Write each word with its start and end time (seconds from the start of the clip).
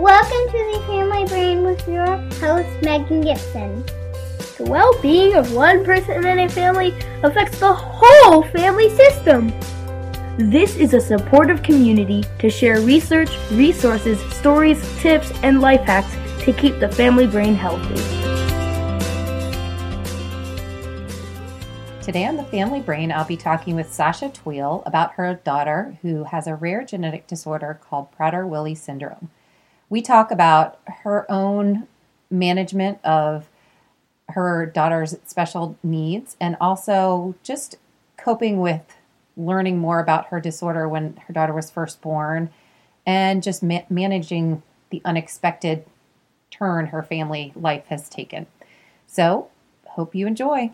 Welcome 0.00 0.50
to 0.50 0.72
the 0.72 0.84
Family 0.86 1.26
Brain 1.26 1.62
with 1.62 1.86
your 1.86 2.06
host, 2.40 2.82
Megan 2.82 3.20
Gibson. 3.20 3.84
The 4.56 4.64
well 4.64 4.98
being 5.02 5.34
of 5.34 5.52
one 5.52 5.84
person 5.84 6.24
in 6.24 6.38
a 6.38 6.48
family 6.48 6.94
affects 7.22 7.60
the 7.60 7.74
whole 7.74 8.42
family 8.44 8.88
system. 8.96 9.52
This 10.38 10.76
is 10.76 10.94
a 10.94 11.02
supportive 11.02 11.62
community 11.62 12.24
to 12.38 12.48
share 12.48 12.80
research, 12.80 13.28
resources, 13.50 14.18
stories, 14.32 14.80
tips, 15.00 15.30
and 15.42 15.60
life 15.60 15.82
hacks 15.82 16.16
to 16.46 16.54
keep 16.54 16.80
the 16.80 16.88
family 16.88 17.26
brain 17.26 17.54
healthy. 17.54 17.96
Today 22.02 22.24
on 22.24 22.38
the 22.38 22.46
Family 22.50 22.80
Brain, 22.80 23.12
I'll 23.12 23.26
be 23.26 23.36
talking 23.36 23.76
with 23.76 23.92
Sasha 23.92 24.30
Tweel 24.30 24.82
about 24.86 25.12
her 25.12 25.34
daughter 25.44 25.98
who 26.00 26.24
has 26.24 26.46
a 26.46 26.54
rare 26.54 26.84
genetic 26.84 27.26
disorder 27.26 27.78
called 27.82 28.10
Prader 28.16 28.48
Willi 28.48 28.74
syndrome. 28.74 29.28
We 29.90 30.00
talk 30.00 30.30
about 30.30 30.78
her 31.02 31.30
own 31.30 31.86
management 32.30 33.04
of 33.04 33.50
her 34.30 34.64
daughter's 34.64 35.16
special 35.26 35.76
needs 35.82 36.36
and 36.40 36.56
also 36.60 37.34
just 37.42 37.76
coping 38.16 38.60
with 38.60 38.82
learning 39.36 39.78
more 39.78 39.98
about 40.00 40.26
her 40.26 40.40
disorder 40.40 40.88
when 40.88 41.16
her 41.26 41.32
daughter 41.32 41.52
was 41.52 41.70
first 41.70 42.00
born 42.00 42.50
and 43.04 43.42
just 43.42 43.62
ma- 43.62 43.82
managing 43.90 44.62
the 44.90 45.02
unexpected 45.04 45.84
turn 46.50 46.86
her 46.86 47.02
family 47.02 47.52
life 47.56 47.86
has 47.86 48.08
taken. 48.08 48.46
So, 49.06 49.48
hope 49.86 50.14
you 50.14 50.26
enjoy. 50.26 50.70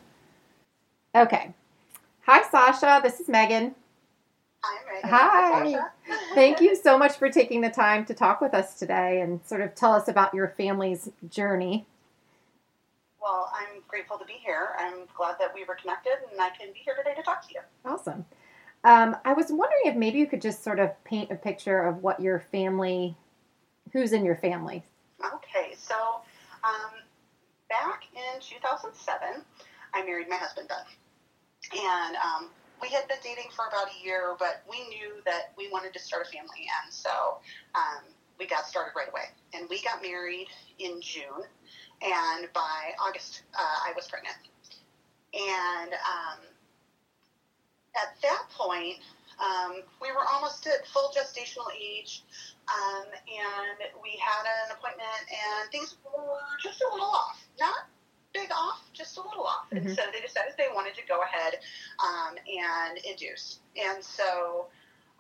Okay. 1.14 1.55
Hi, 2.27 2.42
Sasha. 2.50 3.00
This 3.03 3.20
is 3.20 3.28
Megan. 3.28 3.75
Hi, 4.65 5.01
Hi. 5.05 5.79
Thank 6.35 6.61
you 6.61 6.75
so 6.75 6.99
much 6.99 7.17
for 7.17 7.31
taking 7.31 7.61
the 7.61 7.71
time 7.71 8.05
to 8.07 8.15
talk 8.15 8.41
with 8.41 8.55
us 8.55 8.79
today 8.79 9.21
and 9.21 9.41
sort 9.47 9.61
of 9.61 9.75
tell 9.75 9.93
us 9.93 10.09
about 10.09 10.35
your 10.35 10.49
family's 10.49 11.09
journey. 11.29 11.87
Well, 13.21 13.50
I'm 13.55 13.83
grateful 13.89 14.19
to 14.19 14.25
be 14.25 14.34
here. 14.44 14.71
I'm 14.78 15.06
glad 15.17 15.37
that 15.41 15.53
we 15.55 15.65
were 15.65 15.75
connected 15.75 16.15
and 16.31 16.41
I 16.41 16.50
can 16.50 16.72
be 16.72 16.81
here 16.84 16.94
today 16.97 17.15
to 17.17 17.22
talk 17.22 17.47
to 17.49 17.55
you. 17.55 17.61
Awesome. 17.84 18.25
Um, 18.84 19.17
I 19.25 19.33
was 19.33 19.47
wondering 19.50 19.83
if 19.87 19.97
maybe 19.97 20.19
you 20.19 20.27
could 20.27 20.43
just 20.43 20.62
sort 20.62 20.78
of 20.78 20.93
paint 21.05 21.31
a 21.33 21.34
picture 21.34 21.83
of 21.83 22.03
what 22.03 22.21
your 22.21 22.41
family, 22.53 23.17
who's 23.93 24.12
in 24.12 24.25
your 24.25 24.37
family. 24.37 24.84
Okay, 25.25 25.75
so 25.77 25.94
um, 26.62 26.93
back 27.69 28.05
in 28.15 28.41
2007, 28.41 29.43
I 29.93 30.05
married 30.05 30.28
my 30.28 30.37
husband, 30.37 30.69
Doug. 30.69 30.87
And 31.73 32.17
um, 32.17 32.50
we 32.81 32.88
had 32.88 33.09
been 33.09 33.19
dating 33.22 33.50
for 33.54 33.66
about 33.66 33.88
a 33.88 34.04
year, 34.04 34.37
but 34.38 34.62
we 34.69 34.87
knew 34.88 35.22
that 35.25 35.53
we 35.56 35.69
wanted 35.70 35.92
to 35.94 35.98
start 35.98 36.26
a 36.26 36.31
family. 36.31 36.69
And 36.84 36.92
so 36.92 37.38
um, 37.75 38.04
we 38.38 38.47
got 38.47 38.66
started 38.66 38.92
right 38.97 39.09
away. 39.09 39.32
And 39.54 39.69
we 39.69 39.82
got 39.82 40.03
married 40.03 40.48
in 40.78 41.00
June. 41.00 41.44
And 42.03 42.53
by 42.53 42.92
August, 43.00 43.42
uh, 43.54 43.88
I 43.88 43.92
was 43.97 44.06
pregnant. 44.09 44.37
And 45.32 45.92
um, 45.92 46.41
at 47.97 48.20
that 48.22 48.42
point, 48.56 49.00
um, 49.41 49.82
we 50.00 50.10
were 50.12 50.25
almost 50.32 50.66
at 50.66 50.87
full 50.87 51.12
gestational 51.12 51.69
age, 51.76 52.22
um, 52.69 53.04
and 53.04 53.76
we 54.03 54.16
had 54.16 54.44
an 54.64 54.76
appointment, 54.76 55.22
and 55.28 55.70
things 55.70 55.97
were 56.04 56.41
just 56.62 56.81
a 56.81 56.88
little 56.91 57.06
off. 57.06 57.44
Not 57.60 57.84
big 58.37 58.51
off, 58.53 58.83
just 58.93 59.17
a 59.17 59.23
little 59.23 59.45
off. 59.45 59.67
Mhm. 59.73 59.79
And 59.79 59.97
so 59.97 60.03
they 60.13 60.21
decided 60.21 60.53
they 60.59 60.69
wanted 60.75 60.95
to 60.95 61.03
go 61.09 61.23
ahead 61.23 61.55
um, 62.05 62.37
and 62.37 62.99
induce. 62.99 63.61
And 63.77 64.05
so 64.05 64.69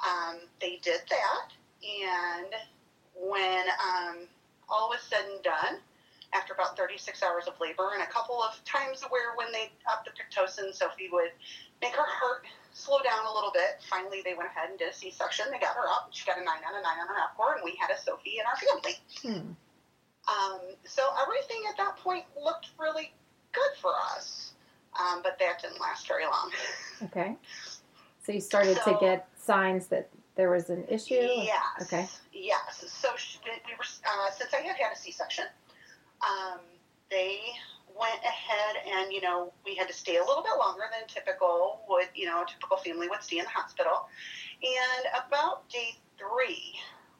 um, 0.06 0.40
they 0.60 0.78
did 0.82 1.00
that, 1.08 1.48
and 1.82 2.52
when 3.14 3.64
um, 3.80 4.28
all 4.68 4.90
was 4.90 5.00
said 5.00 5.24
and 5.32 5.42
done, 5.42 5.80
after 6.34 6.52
about 6.52 6.76
36 6.76 7.22
hours 7.22 7.46
of 7.46 7.54
labor 7.60 7.92
and 7.94 8.02
a 8.02 8.06
couple 8.12 8.42
of 8.42 8.62
times 8.64 9.02
where 9.08 9.34
when 9.36 9.50
they 9.52 9.70
upped 9.90 10.04
the 10.04 10.12
Pitocin, 10.12 10.74
Sophie 10.74 11.08
would 11.10 11.30
make 11.80 11.94
her 11.94 12.04
heart 12.04 12.44
slow 12.74 12.98
down 13.00 13.24
a 13.24 13.32
little 13.32 13.52
bit. 13.52 13.80
Finally, 13.88 14.20
they 14.24 14.34
went 14.34 14.50
ahead 14.50 14.68
and 14.68 14.78
did 14.78 14.90
a 14.90 14.92
C-section. 14.92 15.46
They 15.50 15.58
got 15.58 15.74
her 15.76 15.88
up. 15.88 16.08
She 16.10 16.26
got 16.26 16.36
a 16.36 16.44
9 16.44 16.48
on 16.48 16.74
a 16.74 16.82
9 16.82 17.00
on 17.00 17.08
her 17.08 17.14
FCOR, 17.32 17.56
and 17.56 17.64
we 17.64 17.78
had 17.80 17.90
a 17.90 17.98
Sophie 17.98 18.36
in 18.36 18.44
our 18.44 18.58
family. 18.60 18.96
Hmm. 19.22 19.52
Um, 20.28 20.60
so 20.84 21.02
everything 21.22 21.62
at 21.70 21.76
that 21.76 21.96
point 21.98 22.24
looked 22.42 22.68
really 22.78 23.12
good 23.52 23.70
for 23.80 23.92
us, 24.14 24.52
um, 24.98 25.20
but 25.22 25.38
that 25.38 25.62
didn't 25.62 25.80
last 25.80 26.06
very 26.08 26.24
long. 26.24 26.50
Okay. 27.02 27.36
So 28.22 28.32
you 28.32 28.40
started 28.40 28.78
to 28.84 28.96
get 28.98 29.28
signs 29.36 29.86
that 29.88 30.08
there 30.34 30.50
was 30.50 30.70
an 30.70 30.84
issue? 30.88 31.14
Yes. 31.14 31.60
Okay. 31.82 32.08
Yes. 32.32 32.82
So 32.88 33.10
she, 33.16 33.38
we 33.44 33.72
were 33.76 33.84
uh, 33.84 34.30
since 34.30 34.54
I 34.54 34.62
had 34.62 34.76
had 34.76 34.92
a 34.94 34.96
C-section, 34.96 35.44
um, 36.22 36.60
they 37.10 37.38
went 37.98 38.20
ahead 38.24 38.76
and 38.86 39.12
you 39.12 39.20
know 39.20 39.52
we 39.64 39.74
had 39.74 39.88
to 39.88 39.94
stay 39.94 40.16
a 40.16 40.20
little 40.20 40.42
bit 40.42 40.52
longer 40.58 40.84
than 40.90 41.06
typical 41.08 41.80
would 41.88 42.08
you 42.14 42.26
know 42.26 42.42
a 42.42 42.46
typical 42.46 42.76
family 42.78 43.08
would 43.08 43.22
stay 43.22 43.38
in 43.38 43.44
the 43.44 43.50
hospital, 43.50 44.08
and 44.62 45.26
about 45.26 45.68
day 45.68 45.96
three 46.18 46.74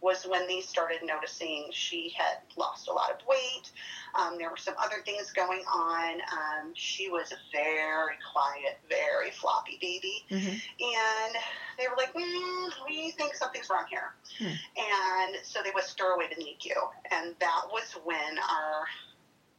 was 0.07 0.25
when 0.25 0.47
they 0.47 0.61
started 0.61 1.01
noticing 1.03 1.67
she 1.73 2.15
had 2.17 2.39
lost 2.57 2.87
a 2.87 2.93
lot 2.93 3.11
of 3.11 3.27
weight. 3.27 3.73
Um, 4.15 4.39
there 4.39 4.49
were 4.49 4.57
some 4.57 4.75
other 4.79 5.03
things 5.05 5.33
going 5.33 5.65
on. 5.67 6.21
Um, 6.21 6.73
she 6.75 7.11
was 7.11 7.33
a 7.33 7.37
very 7.51 8.15
quiet, 8.33 8.79
very 8.89 9.33
floppy 9.33 9.79
baby. 9.81 10.25
hmm 10.29 10.37
And 10.37 11.35
they 11.77 11.89
were 11.89 11.97
like, 11.97 12.15
mm, 12.15 12.69
we 12.89 13.11
think 13.11 13.35
something's 13.35 13.69
wrong 13.69 13.87
here. 13.91 14.15
Hmm. 14.39 14.55
And 14.79 15.37
so 15.43 15.59
they 15.65 15.71
whisked 15.75 15.99
her 15.99 16.15
away 16.15 16.29
to 16.29 16.37
NICU. 16.37 16.77
And 17.11 17.35
that 17.41 17.63
was 17.73 17.97
when 18.05 18.39
our 18.39 18.87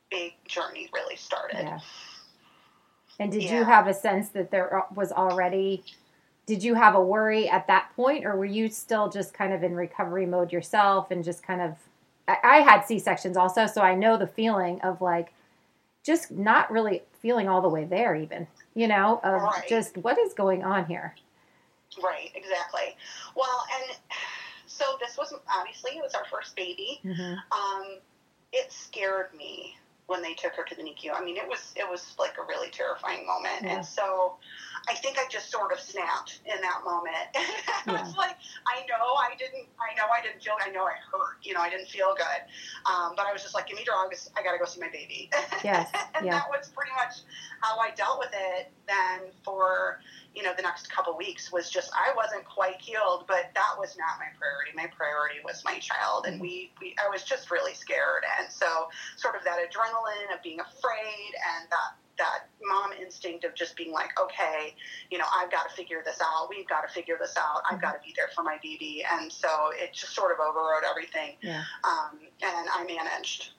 big 0.09 0.31
journey 0.47 0.89
really 0.93 1.17
started. 1.17 1.59
Yeah. 1.59 1.79
And 3.19 3.31
did 3.31 3.43
you 3.43 3.65
have 3.65 3.87
a 3.87 3.93
sense 3.93 4.29
that 4.29 4.51
there 4.51 4.83
was 4.95 5.11
already, 5.11 5.83
did 6.47 6.63
you 6.63 6.73
have 6.73 6.95
a 6.95 7.01
worry 7.01 7.47
at 7.47 7.67
that 7.67 7.91
point, 7.95 8.25
or 8.25 8.35
were 8.35 8.45
you 8.45 8.69
still 8.69 9.09
just 9.09 9.33
kind 9.33 9.53
of 9.53 9.63
in 9.63 9.75
recovery 9.75 10.25
mode 10.25 10.51
yourself 10.51 11.11
and 11.11 11.23
just 11.23 11.43
kind 11.43 11.61
of, 11.61 11.75
I, 12.27 12.37
I 12.43 12.55
had 12.61 12.81
C 12.81 12.97
sections 12.97 13.37
also, 13.37 13.67
so 13.67 13.81
I 13.81 13.93
know 13.93 14.17
the 14.17 14.25
feeling 14.27 14.81
of 14.81 15.01
like 15.01 15.33
just 16.03 16.31
not 16.31 16.71
really 16.71 17.03
feeling 17.21 17.49
all 17.49 17.61
the 17.61 17.67
way 17.69 17.83
there, 17.83 18.15
even, 18.15 18.47
you 18.73 18.87
know, 18.87 19.19
of 19.23 19.41
Right. 19.41 19.67
just 19.67 19.97
what 19.97 20.17
is 20.17 20.33
going 20.33 20.63
on 20.63 20.85
here? 20.85 21.13
Right, 22.01 22.31
exactly. 22.33 22.95
Well, 23.35 23.65
and 23.75 23.97
so 24.67 24.85
this 25.01 25.17
was 25.17 25.33
obviously 25.53 25.91
it 25.97 26.01
was 26.01 26.13
our 26.13 26.25
first 26.31 26.55
baby. 26.55 27.01
Mm-hmm. 27.03 27.33
Um, 27.51 27.97
it 28.53 28.71
scared 28.71 29.33
me 29.37 29.75
when 30.07 30.21
they 30.21 30.33
took 30.33 30.53
her 30.55 30.63
to 30.63 30.75
the 30.75 30.81
NICU. 30.81 31.11
I 31.13 31.23
mean, 31.23 31.37
it 31.37 31.47
was 31.47 31.73
it 31.75 31.87
was 31.89 32.15
like 32.17 32.35
a 32.41 32.45
really 32.47 32.69
terrifying 32.71 33.27
moment, 33.27 33.61
Yeah. 33.61 33.75
and 33.77 33.85
so 33.85 34.35
I 34.87 34.93
think 34.95 35.17
I 35.19 35.27
just 35.29 35.51
sort 35.51 35.71
of 35.73 35.79
snapped 35.79 36.39
in 36.45 36.59
that 36.61 36.81
moment. 36.85 37.27
I 37.35 37.91
was 38.01 38.15
like, 38.15 38.37
I 38.65 38.85
know 38.87 39.15
I 39.19 39.35
didn't, 39.37 39.67
I 39.79 39.93
know 39.95 40.07
I 40.07 40.21
didn't 40.21 40.41
feel, 40.41 40.53
I 40.63 40.69
know 40.71 40.83
I 40.83 40.95
hurt, 41.11 41.37
you 41.43 41.53
know, 41.53 41.59
I 41.59 41.69
didn't 41.69 41.87
feel 41.89 42.15
good, 42.15 42.41
um, 42.89 43.13
but 43.17 43.25
I 43.27 43.33
was 43.33 43.41
just 43.41 43.53
like, 43.53 43.67
give 43.67 43.77
me 43.77 43.83
drugs, 43.83 44.29
I 44.37 44.43
gotta 44.43 44.57
go 44.57 44.65
see 44.65 44.79
my 44.79 44.89
baby. 44.89 45.29
Yes, 45.63 45.89
and 46.15 46.25
yeah. 46.25 46.31
that 46.31 46.45
was 46.49 46.69
pretty 46.69 46.91
much 46.95 47.15
how 47.61 47.77
I 47.79 47.89
dealt 47.91 48.19
with 48.19 48.31
it. 48.31 48.71
Then 48.87 49.31
for 49.43 49.99
you 50.37 50.43
know, 50.43 50.53
the 50.55 50.61
next 50.61 50.91
couple 50.91 51.17
weeks 51.17 51.51
was 51.51 51.67
just 51.71 51.89
I 51.93 52.13
wasn't 52.15 52.45
quite 52.45 52.79
healed, 52.79 53.25
but 53.27 53.49
that 53.55 53.73
was 53.79 53.97
not 53.97 54.19
my 54.19 54.29
priority. 54.37 54.71
My 54.75 54.85
priority 54.95 55.39
was 55.43 55.63
my 55.65 55.79
child, 55.79 56.27
and 56.27 56.39
we, 56.39 56.71
we 56.79 56.93
I 57.03 57.09
was 57.09 57.23
just 57.23 57.49
really 57.49 57.73
scared, 57.73 58.23
and 58.39 58.45
so 58.51 58.87
sort 59.15 59.35
of 59.35 59.43
that 59.45 59.57
adrenaline 59.57 60.29
of 60.35 60.43
being 60.43 60.59
afraid 60.59 61.31
and 61.57 61.67
that 61.71 61.97
that 62.19 62.49
mom 62.63 62.91
instinct 62.93 63.45
of 63.45 63.53
just 63.55 63.75
being 63.75 63.91
like, 63.91 64.09
okay, 64.19 64.75
you 65.11 65.17
know, 65.17 65.25
I've 65.35 65.51
got 65.51 65.69
to 65.69 65.75
figure 65.75 66.01
this 66.05 66.19
out. 66.21 66.49
We've 66.49 66.67
got 66.67 66.81
to 66.87 66.93
figure 66.93 67.15
this 67.19 67.35
out. 67.37 67.61
I've 67.69 67.79
got 67.81 67.93
to 67.93 67.99
be 68.05 68.11
there 68.15 68.29
for 68.35 68.43
my 68.43 68.57
baby. 68.63 69.03
And 69.11 69.31
so 69.31 69.47
it 69.73 69.93
just 69.93 70.15
sort 70.15 70.31
of 70.31 70.39
overrode 70.39 70.81
everything. 70.89 71.35
Yeah. 71.41 71.63
Um, 71.83 72.17
and 72.41 72.67
I 72.73 72.83
managed. 72.87 73.51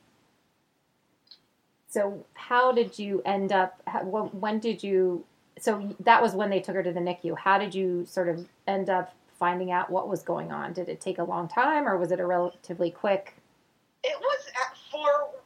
So 1.88 2.24
how 2.34 2.72
did 2.72 2.98
you 2.98 3.22
end 3.24 3.52
up? 3.52 3.80
how- 3.86 4.02
When, 4.02 4.24
when 4.40 4.58
did 4.58 4.82
you? 4.82 5.24
So 5.62 5.94
that 6.00 6.22
was 6.22 6.34
when 6.34 6.50
they 6.50 6.60
took 6.60 6.74
her 6.74 6.82
to 6.82 6.92
the 6.92 7.00
NICU. 7.00 7.36
How 7.38 7.58
did 7.58 7.74
you 7.74 8.06
sort 8.06 8.28
of 8.28 8.46
end 8.66 8.90
up 8.90 9.14
finding 9.38 9.70
out 9.70 9.90
what 9.90 10.08
was 10.08 10.22
going 10.22 10.50
on? 10.52 10.72
Did 10.72 10.88
it 10.88 11.00
take 11.00 11.18
a 11.18 11.24
long 11.24 11.48
time, 11.48 11.86
or 11.86 11.96
was 11.96 12.12
it 12.12 12.20
a 12.20 12.26
relatively 12.26 12.90
quick? 12.90 13.34
It 14.04 14.18
was 14.20 14.46
at, 14.48 14.76
it 14.92 15.37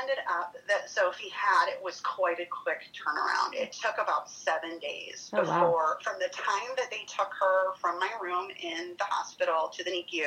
ended 0.00 0.18
up 0.30 0.54
that 0.68 0.88
Sophie 0.90 1.28
had. 1.30 1.68
It 1.68 1.82
was 1.82 2.00
quite 2.00 2.38
a 2.40 2.46
quick 2.46 2.82
turnaround. 2.92 3.54
It 3.54 3.72
took 3.72 3.94
about 4.02 4.30
seven 4.30 4.78
days 4.78 5.30
Oh, 5.32 5.40
before, 5.40 5.52
wow. 5.72 5.96
from 6.02 6.14
the 6.18 6.28
time 6.32 6.70
that 6.76 6.90
they 6.90 7.04
took 7.06 7.30
her 7.40 7.74
from 7.80 7.98
my 7.98 8.10
room 8.22 8.48
in 8.60 8.94
the 8.98 9.04
hospital 9.04 9.70
to 9.74 9.84
the 9.84 9.90
NICU, 9.90 10.26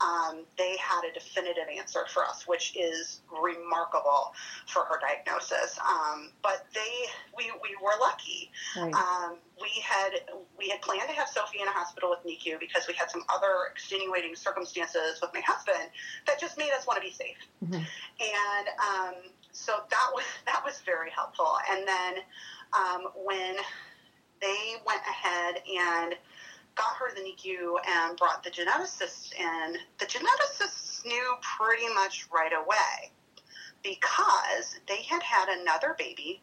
um, 0.00 0.44
they 0.58 0.76
had 0.76 1.02
a 1.08 1.12
definitive 1.12 1.64
answer 1.76 2.04
for 2.08 2.24
us, 2.24 2.46
which 2.46 2.76
is 2.76 3.20
remarkable 3.42 4.32
for 4.66 4.84
her 4.84 4.98
diagnosis. 5.00 5.78
Um, 5.78 6.30
but 6.42 6.66
they, 6.74 7.06
we, 7.36 7.50
we 7.62 7.76
were 7.82 7.92
lucky. 8.00 8.50
Um, 8.94 9.36
we 9.60 9.70
had 9.82 10.10
we 10.58 10.68
had 10.68 10.80
planned 10.82 11.08
to 11.08 11.14
have 11.14 11.28
Sophie 11.28 11.60
in 11.60 11.68
a 11.68 11.70
hospital 11.70 12.10
with 12.10 12.24
NICU 12.24 12.58
because 12.58 12.86
we 12.88 12.94
had 12.94 13.10
some 13.10 13.22
other 13.32 13.68
extenuating 13.70 14.34
circumstances 14.34 15.20
with 15.20 15.30
my 15.34 15.40
husband 15.40 15.90
that 16.26 16.40
just 16.40 16.58
made 16.58 16.70
us 16.72 16.86
want 16.86 17.02
to 17.02 17.06
be 17.06 17.12
safe. 17.12 17.36
Mhm. 17.64 17.76
And 17.76 18.66
um, 18.80 19.14
so 19.52 19.84
that 19.90 20.10
was 20.14 20.24
that 20.46 20.62
was 20.64 20.80
very 20.84 21.10
helpful. 21.10 21.58
And 21.70 21.86
then 21.86 22.14
um, 22.72 23.08
when 23.24 23.56
they 24.40 24.74
went 24.86 25.02
ahead 25.08 25.56
and 25.56 26.14
got 26.74 26.96
her 26.96 27.10
to 27.10 27.14
the 27.14 27.20
NICU 27.20 27.76
and 27.86 28.16
brought 28.16 28.42
the 28.42 28.50
geneticists 28.50 29.32
in, 29.38 29.76
the 29.98 30.06
geneticists 30.06 31.04
knew 31.04 31.34
pretty 31.58 31.92
much 31.94 32.26
right 32.32 32.52
away 32.52 33.12
because 33.82 34.78
they 34.88 35.02
had 35.02 35.22
had 35.22 35.48
another 35.48 35.94
baby, 35.98 36.40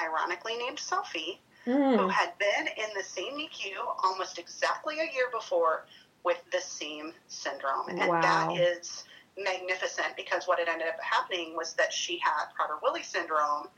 ironically 0.00 0.56
named 0.56 0.78
Sophie, 0.78 1.40
who 1.68 2.06
Mm. 2.08 2.10
had 2.10 2.36
been 2.38 2.68
in 2.76 2.94
the 2.94 3.02
same 3.02 3.36
NICU 3.36 3.76
almost 4.02 4.38
exactly 4.38 5.00
a 5.00 5.12
year 5.12 5.28
before 5.30 5.86
with 6.24 6.42
the 6.50 6.60
same 6.60 7.14
syndrome. 7.28 7.88
And 7.88 8.08
Wow. 8.08 8.20
that 8.20 8.56
is 8.56 9.04
magnificent 9.36 10.16
because 10.16 10.46
what 10.46 10.58
had 10.58 10.68
ended 10.68 10.88
up 10.88 11.00
happening 11.00 11.54
was 11.56 11.74
that 11.74 11.92
she 11.92 12.18
had 12.18 12.46
Prader-Willi 12.58 13.02
syndrome, 13.02 13.68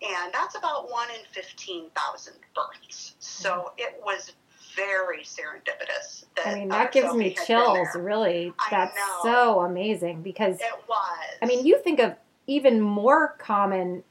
and 0.00 0.32
that's 0.32 0.54
about 0.54 0.90
one 0.90 1.10
in 1.10 1.24
15,000 1.32 2.34
births. 2.54 3.14
So 3.18 3.72
it 3.76 4.00
was 4.02 4.32
very 4.74 5.22
serendipitous. 5.24 6.24
That 6.36 6.46
I 6.46 6.54
mean, 6.54 6.68
that 6.68 6.92
gives 6.92 7.08
Sophie 7.08 7.18
me 7.18 7.36
chills. 7.46 7.88
Really, 7.94 8.52
that's 8.70 8.98
so 9.22 9.60
amazing 9.60 10.22
because 10.22 10.60
It 10.60 10.88
was. 10.88 11.38
I 11.42 11.46
mean, 11.46 11.66
you 11.66 11.78
think 11.78 11.98
of 12.00 12.14
even 12.46 12.80
more 12.80 13.34
common 13.38 14.04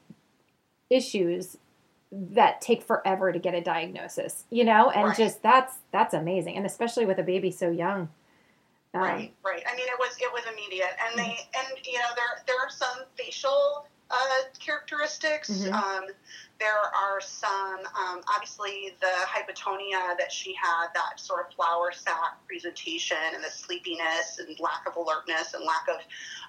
issues 0.90 1.56
that 2.12 2.60
take 2.60 2.82
forever 2.82 3.32
to 3.32 3.38
get 3.38 3.54
a 3.54 3.60
diagnosis, 3.60 4.44
you 4.50 4.64
know, 4.64 4.90
and 4.90 5.08
Right. 5.08 5.16
just 5.16 5.42
that's 5.42 5.76
that's 5.92 6.14
amazing, 6.14 6.56
and 6.56 6.66
especially 6.66 7.06
with 7.06 7.18
a 7.18 7.22
baby 7.22 7.50
so 7.50 7.70
young. 7.70 8.08
Um, 8.92 9.02
Right, 9.02 9.34
right. 9.44 9.62
I 9.70 9.76
mean, 9.76 9.86
it 9.86 9.98
was 9.98 10.16
it 10.20 10.32
was 10.32 10.42
immediate, 10.52 10.96
and 11.06 11.18
they 11.18 11.38
and 11.54 11.86
you 11.86 11.98
know 11.98 12.08
there 12.16 12.42
there 12.46 12.58
are 12.58 12.70
some 12.70 13.04
facial 13.16 13.86
uh, 14.10 14.42
characteristics. 14.58 15.50
Mhm. 15.50 15.72
Um, 15.72 16.04
there 16.58 16.76
are 16.76 17.20
some 17.20 17.78
um, 17.96 18.20
obviously 18.34 18.96
the 19.00 19.06
hypotonia 19.06 20.18
that 20.18 20.32
she 20.32 20.52
had, 20.54 20.88
that 20.94 21.20
sort 21.20 21.46
of 21.46 21.54
flour 21.54 21.92
sac 21.92 22.44
presentation, 22.48 23.16
and 23.34 23.44
the 23.44 23.50
sleepiness 23.50 24.40
and 24.40 24.58
lack 24.58 24.84
of 24.88 24.96
alertness 24.96 25.54
and 25.54 25.64
lack 25.64 25.86
of 25.88 26.00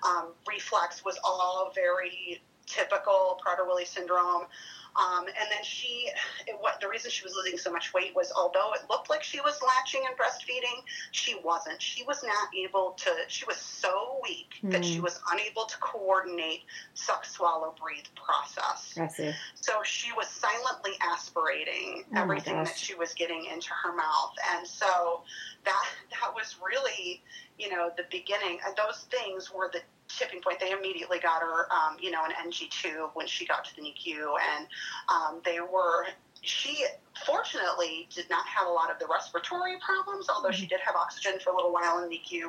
um, 0.09 0.33
reflex 0.47 1.05
was 1.05 1.19
all 1.23 1.71
very 1.75 2.41
typical 2.65 3.39
Prader-Willi 3.45 3.85
syndrome. 3.85 4.47
Um, 4.95 5.25
and 5.25 5.47
then 5.49 5.63
she, 5.63 6.09
it, 6.47 6.55
what 6.59 6.81
the 6.81 6.87
reason 6.89 7.11
she 7.11 7.23
was 7.23 7.33
losing 7.35 7.57
so 7.57 7.71
much 7.71 7.93
weight 7.93 8.13
was, 8.15 8.31
although 8.35 8.73
it 8.73 8.81
looked 8.89 9.09
like 9.09 9.23
she 9.23 9.39
was 9.41 9.59
latching 9.65 10.01
and 10.07 10.17
breastfeeding, 10.17 10.83
she 11.11 11.35
wasn't. 11.43 11.81
She 11.81 12.03
was 12.03 12.23
not 12.23 12.49
able 12.57 12.91
to. 12.97 13.11
She 13.27 13.45
was 13.45 13.57
so 13.57 14.19
weak 14.23 14.49
that 14.63 14.83
she 14.83 14.97
Hmm. 14.97 15.03
was 15.03 15.19
unable 15.31 15.65
to 15.65 15.77
coordinate 15.77 16.63
suck, 16.93 17.23
swallow, 17.25 17.73
breathe 17.81 18.05
process. 18.15 18.97
I 18.97 19.07
see. 19.07 19.33
So 19.55 19.81
she 19.83 20.11
was 20.13 20.27
silently 20.27 20.93
aspirating 21.01 22.03
Oh 22.13 22.21
everything 22.21 22.55
that 22.55 22.77
she 22.77 22.95
was 22.95 23.13
getting 23.13 23.45
into 23.45 23.69
her 23.71 23.93
mouth, 23.95 24.33
and 24.53 24.67
so 24.67 25.23
that 25.63 25.85
that 26.19 26.33
was 26.35 26.57
really, 26.65 27.21
you 27.61 27.69
know, 27.69 27.91
the 27.95 28.03
beginning. 28.09 28.59
And 28.65 28.75
those 28.75 29.05
things 29.11 29.51
were 29.53 29.69
the 29.71 29.81
tipping 30.07 30.41
point. 30.41 30.59
They 30.59 30.71
immediately 30.71 31.19
got 31.19 31.41
her, 31.41 31.71
um, 31.71 31.97
you 32.01 32.11
know, 32.11 32.23
an 32.25 32.31
NG 32.43 32.69
tube 32.69 33.11
when 33.13 33.27
she 33.27 33.45
got 33.45 33.65
to 33.65 33.75
the 33.75 33.81
NICU, 33.81 34.35
and 34.55 34.67
um, 35.09 35.41
they 35.45 35.59
were. 35.59 36.07
She 36.41 36.83
fortunately 37.25 38.07
did 38.13 38.29
not 38.29 38.45
have 38.47 38.67
a 38.67 38.71
lot 38.71 38.89
of 38.91 38.99
the 38.99 39.05
respiratory 39.07 39.75
problems, 39.85 40.29
although 40.29 40.49
Mm-hmm. 40.49 40.59
she 40.61 40.67
did 40.67 40.79
have 40.85 40.95
oxygen 40.95 41.33
for 41.43 41.51
a 41.51 41.55
little 41.55 41.71
while 41.71 42.03
in 42.03 42.09
NICU. 42.09 42.45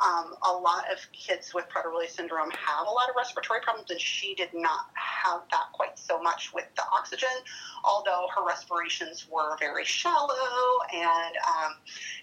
Um, 0.00 0.34
a 0.42 0.52
lot 0.52 0.84
of 0.92 0.98
kids 1.12 1.52
with 1.54 1.66
Prader-Willi 1.68 2.08
syndrome 2.08 2.50
have 2.50 2.86
a 2.86 2.90
lot 2.90 3.08
of 3.08 3.16
respiratory 3.16 3.60
problems, 3.60 3.90
and 3.90 4.00
she 4.00 4.34
did 4.34 4.50
not 4.54 4.86
have 4.94 5.42
that 5.50 5.72
quite 5.72 5.98
so 5.98 6.20
much 6.22 6.52
with 6.54 6.66
the 6.76 6.82
oxygen, 6.92 7.28
although 7.84 8.26
her 8.34 8.44
respirations 8.46 9.26
were 9.30 9.56
very 9.58 9.84
shallow. 9.84 10.32
And, 10.94 11.34
um, 11.48 11.72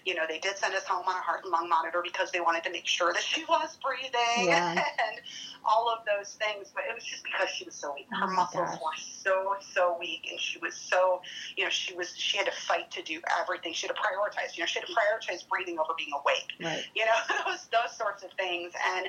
you 0.04 0.14
know, 0.14 0.22
they 0.28 0.38
did 0.38 0.56
send 0.56 0.74
us 0.74 0.84
home 0.84 1.04
on 1.06 1.16
a 1.16 1.20
heart 1.20 1.44
and 1.44 1.52
lung 1.52 1.68
monitor 1.68 2.00
because 2.02 2.30
they 2.30 2.40
wanted 2.40 2.64
to 2.64 2.70
make 2.72 2.86
sure 2.86 3.12
that 3.12 3.22
she 3.22 3.44
was 3.44 3.76
breathing 3.82 4.48
Yeah. 4.48 4.72
and 4.74 5.20
all 5.64 5.88
of 5.90 6.04
those 6.06 6.34
things. 6.34 6.70
But 6.74 6.84
it 6.88 6.94
was 6.94 7.04
just 7.04 7.24
because 7.24 7.48
she 7.50 7.64
was 7.64 7.74
so 7.74 7.92
weak. 7.94 8.06
Her 8.10 8.26
Oh 8.30 8.34
muscles 8.34 8.70
gosh. 8.70 8.80
were 8.80 8.96
so, 9.22 9.54
so 9.72 9.96
weak, 10.00 10.28
and 10.30 10.40
she 10.40 10.58
was 10.58 10.74
so, 10.74 11.20
you 11.56 11.64
know, 11.64 11.70
she 11.80 11.94
was, 11.94 12.08
she 12.16 12.36
had 12.36 12.46
to 12.46 12.52
fight 12.52 12.90
to 12.96 13.02
do 13.02 13.20
everything. 13.40 13.72
She 13.72 13.86
had 13.86 13.94
to 13.96 14.00
prioritize, 14.00 14.56
you 14.56 14.62
know, 14.62 14.66
she 14.66 14.78
had 14.80 14.86
to 14.86 14.92
prioritize 14.92 15.48
breathing 15.48 15.78
over 15.78 15.92
being 15.96 16.10
awake 16.20 16.48
Right. 16.62 16.84
you 16.94 17.04
know 17.08 17.18
those 17.46 17.62
those 17.76 17.92
sorts 17.96 18.22
of 18.22 18.30
things 18.32 18.72
and 18.94 19.06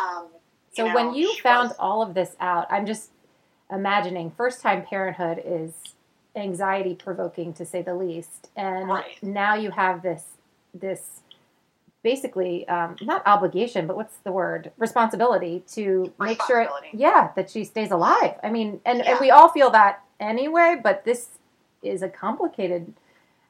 um 0.00 0.28
So 0.76 0.82
you 0.82 0.88
know, 0.88 0.94
when 0.94 1.14
you 1.14 1.34
found 1.42 1.68
was- 1.70 1.76
all 1.78 2.00
of 2.02 2.14
this 2.14 2.32
out, 2.40 2.66
I'm 2.70 2.86
just 2.86 3.10
imagining 3.70 4.30
first 4.30 4.60
time 4.62 4.84
parenthood 4.84 5.42
is 5.44 5.72
anxiety 6.36 6.94
provoking 6.94 7.52
to 7.54 7.64
say 7.64 7.80
the 7.82 7.94
least. 7.94 8.50
And 8.56 8.88
Right. 8.88 9.22
now 9.22 9.54
you 9.54 9.70
have 9.70 10.02
this 10.02 10.24
this 10.74 11.20
basically 12.02 12.68
um, 12.68 12.96
not 13.00 13.22
obligation, 13.26 13.86
but 13.86 13.96
what's 13.96 14.16
the 14.18 14.32
word? 14.32 14.70
Responsibility 14.76 15.62
to 15.68 16.12
make 16.20 16.42
sure 16.42 16.68
yeah, 16.92 17.30
that 17.36 17.48
she 17.50 17.64
stays 17.64 17.90
alive. 17.90 18.34
I 18.42 18.50
mean, 18.50 18.80
and, 18.84 18.98
Yeah. 18.98 19.12
and 19.12 19.20
we 19.20 19.30
all 19.30 19.48
feel 19.48 19.70
that 19.70 20.02
anyway, 20.20 20.78
but 20.82 21.04
this 21.04 21.38
is 21.84 22.02
a 22.02 22.08
complicated 22.08 22.92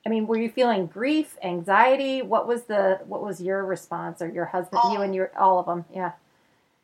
I 0.07 0.11
mean, 0.11 0.27
were 0.27 0.37
you 0.37 0.51
feeling 0.51 0.85
grief, 0.87 1.39
anxiety? 1.43 2.21
What 2.21 2.47
was 2.47 2.65
the 2.65 3.01
what 3.07 3.23
was 3.23 3.41
your 3.41 3.65
response 3.65 4.21
or 4.21 4.29
your 4.29 4.45
husband, 4.45 4.83
you 4.93 5.01
and 5.01 5.15
your 5.15 5.31
all 5.39 5.59
of 5.59 5.65
them? 5.67 5.87
Yeah. 5.95 6.13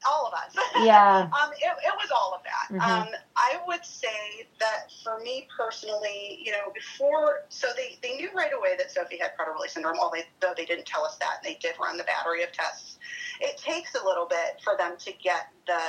all 0.09 0.27
of 0.27 0.33
us 0.33 0.57
Yeah. 0.83 1.29
um 1.39 1.51
it, 1.53 1.67
it 1.85 1.95
was 2.01 2.11
all 2.11 2.33
of 2.35 2.41
that 2.43 2.75
Mhm. 2.75 2.81
um 3.03 3.09
i 3.37 3.61
would 3.67 3.85
say 3.85 4.49
that 4.59 4.91
for 5.05 5.21
me 5.21 5.47
personally 5.55 6.41
you 6.43 6.53
know 6.53 6.73
before 6.75 7.43
so 7.51 7.67
they 7.77 7.99
they 8.03 8.17
knew 8.17 8.31
right 8.35 8.53
away 8.59 8.77
that 8.79 8.91
sophie 8.91 9.19
had 9.19 9.33
prader-willi 9.37 9.69
syndrome 9.69 9.99
although 10.01 10.17
they, 10.17 10.25
though 10.41 10.55
they 10.57 10.65
didn't 10.65 10.87
tell 10.87 11.05
us 11.05 11.19
that 11.19 11.43
they 11.45 11.55
did 11.61 11.75
run 11.79 11.99
the 11.99 12.05
battery 12.05 12.43
of 12.43 12.51
tests 12.51 12.97
it 13.43 13.59
takes 13.59 13.95
a 13.95 14.03
little 14.03 14.25
bit 14.25 14.59
for 14.65 14.75
them 14.79 14.95
to 14.99 15.13
get 15.23 15.49
the 15.67 15.83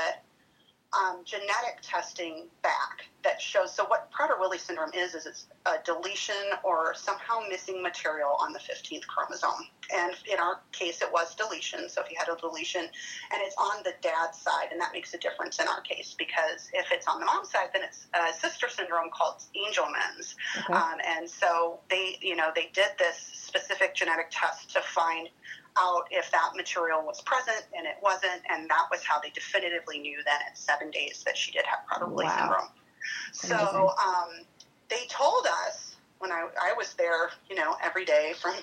um, 0.94 1.22
genetic 1.24 1.80
testing 1.82 2.48
back 2.64 3.06
that 3.24 3.40
shows. 3.40 3.74
So 3.74 3.86
what 3.86 4.12
Prader-Willi 4.12 4.58
syndrome 4.58 4.92
is 4.94 5.16
is 5.16 5.26
it's 5.26 5.48
a 5.66 5.76
deletion 5.86 6.36
or 6.64 6.94
somehow 6.96 7.42
missing 7.50 7.82
material 7.82 8.36
on 8.40 8.52
the 8.52 8.60
15th 8.60 9.06
chromosome. 9.08 9.68
And 9.94 10.14
in 10.32 10.40
our 10.40 10.62
case, 10.72 11.02
it 11.02 11.12
was 11.12 11.36
deletion. 11.36 11.88
So 11.88 12.02
if 12.02 12.10
you 12.10 12.18
had 12.18 12.30
a 12.30 12.40
deletion, 12.40 12.82
and 12.82 13.42
it's 13.42 13.56
on 13.58 13.84
the 13.84 13.94
dad's 14.02 14.38
side, 14.40 14.68
and 14.72 14.80
that 14.82 14.92
makes 14.94 15.14
a 15.14 15.18
difference 15.18 15.60
in 15.60 15.68
our 15.68 15.82
case 15.82 16.16
because 16.18 16.70
if 16.74 16.92
it's 16.92 17.08
on 17.08 17.20
the 17.20 17.26
mom's 17.26 17.52
side, 17.52 17.70
then 17.74 17.84
it's 17.84 18.08
a 18.14 18.34
sister 18.34 18.68
syndrome 18.70 19.10
called 19.12 19.44
Angelman's. 19.56 20.36
Okay. 20.60 20.74
Um, 20.74 20.98
and 21.06 21.30
so 21.30 21.80
they, 21.90 22.18
you 22.22 22.36
know, 22.36 22.52
they 22.56 22.70
did 22.74 22.90
this 22.98 23.18
specific 23.34 23.96
genetic 23.96 24.28
test 24.32 24.72
to 24.72 24.82
find 24.82 25.30
out 25.78 26.04
if 26.12 26.32
that 26.32 26.52
material 26.56 27.04
was 27.06 27.22
present, 27.22 27.66
and 27.78 27.86
it 27.88 27.96
wasn't. 28.02 28.42
And 28.50 28.70
that 28.70 28.88
was 28.92 29.04
how 29.04 29.20
they 29.20 29.30
definitively 29.32 30.00
knew 30.00 30.18
then 30.26 30.40
at 30.48 30.58
seven 30.58 30.92
days 30.92 31.24
that 31.26 31.38
she 31.38 31.52
did 31.52 31.66
have 31.66 31.80
Prader-Willi 31.90 32.26
Wow. 32.26 32.38
syndrome. 32.38 32.68
Amazing. 33.44 33.68
So 33.68 33.90
um, 34.06 34.30
they 34.90 35.06
told 35.10 35.48
us 35.68 35.96
when 36.20 36.32
I, 36.32 36.48
I 36.62 36.74
was 36.78 36.94
there, 36.96 37.30
you 37.50 37.56
know, 37.56 37.76
every 37.84 38.06
day 38.06 38.34
from 38.40 38.56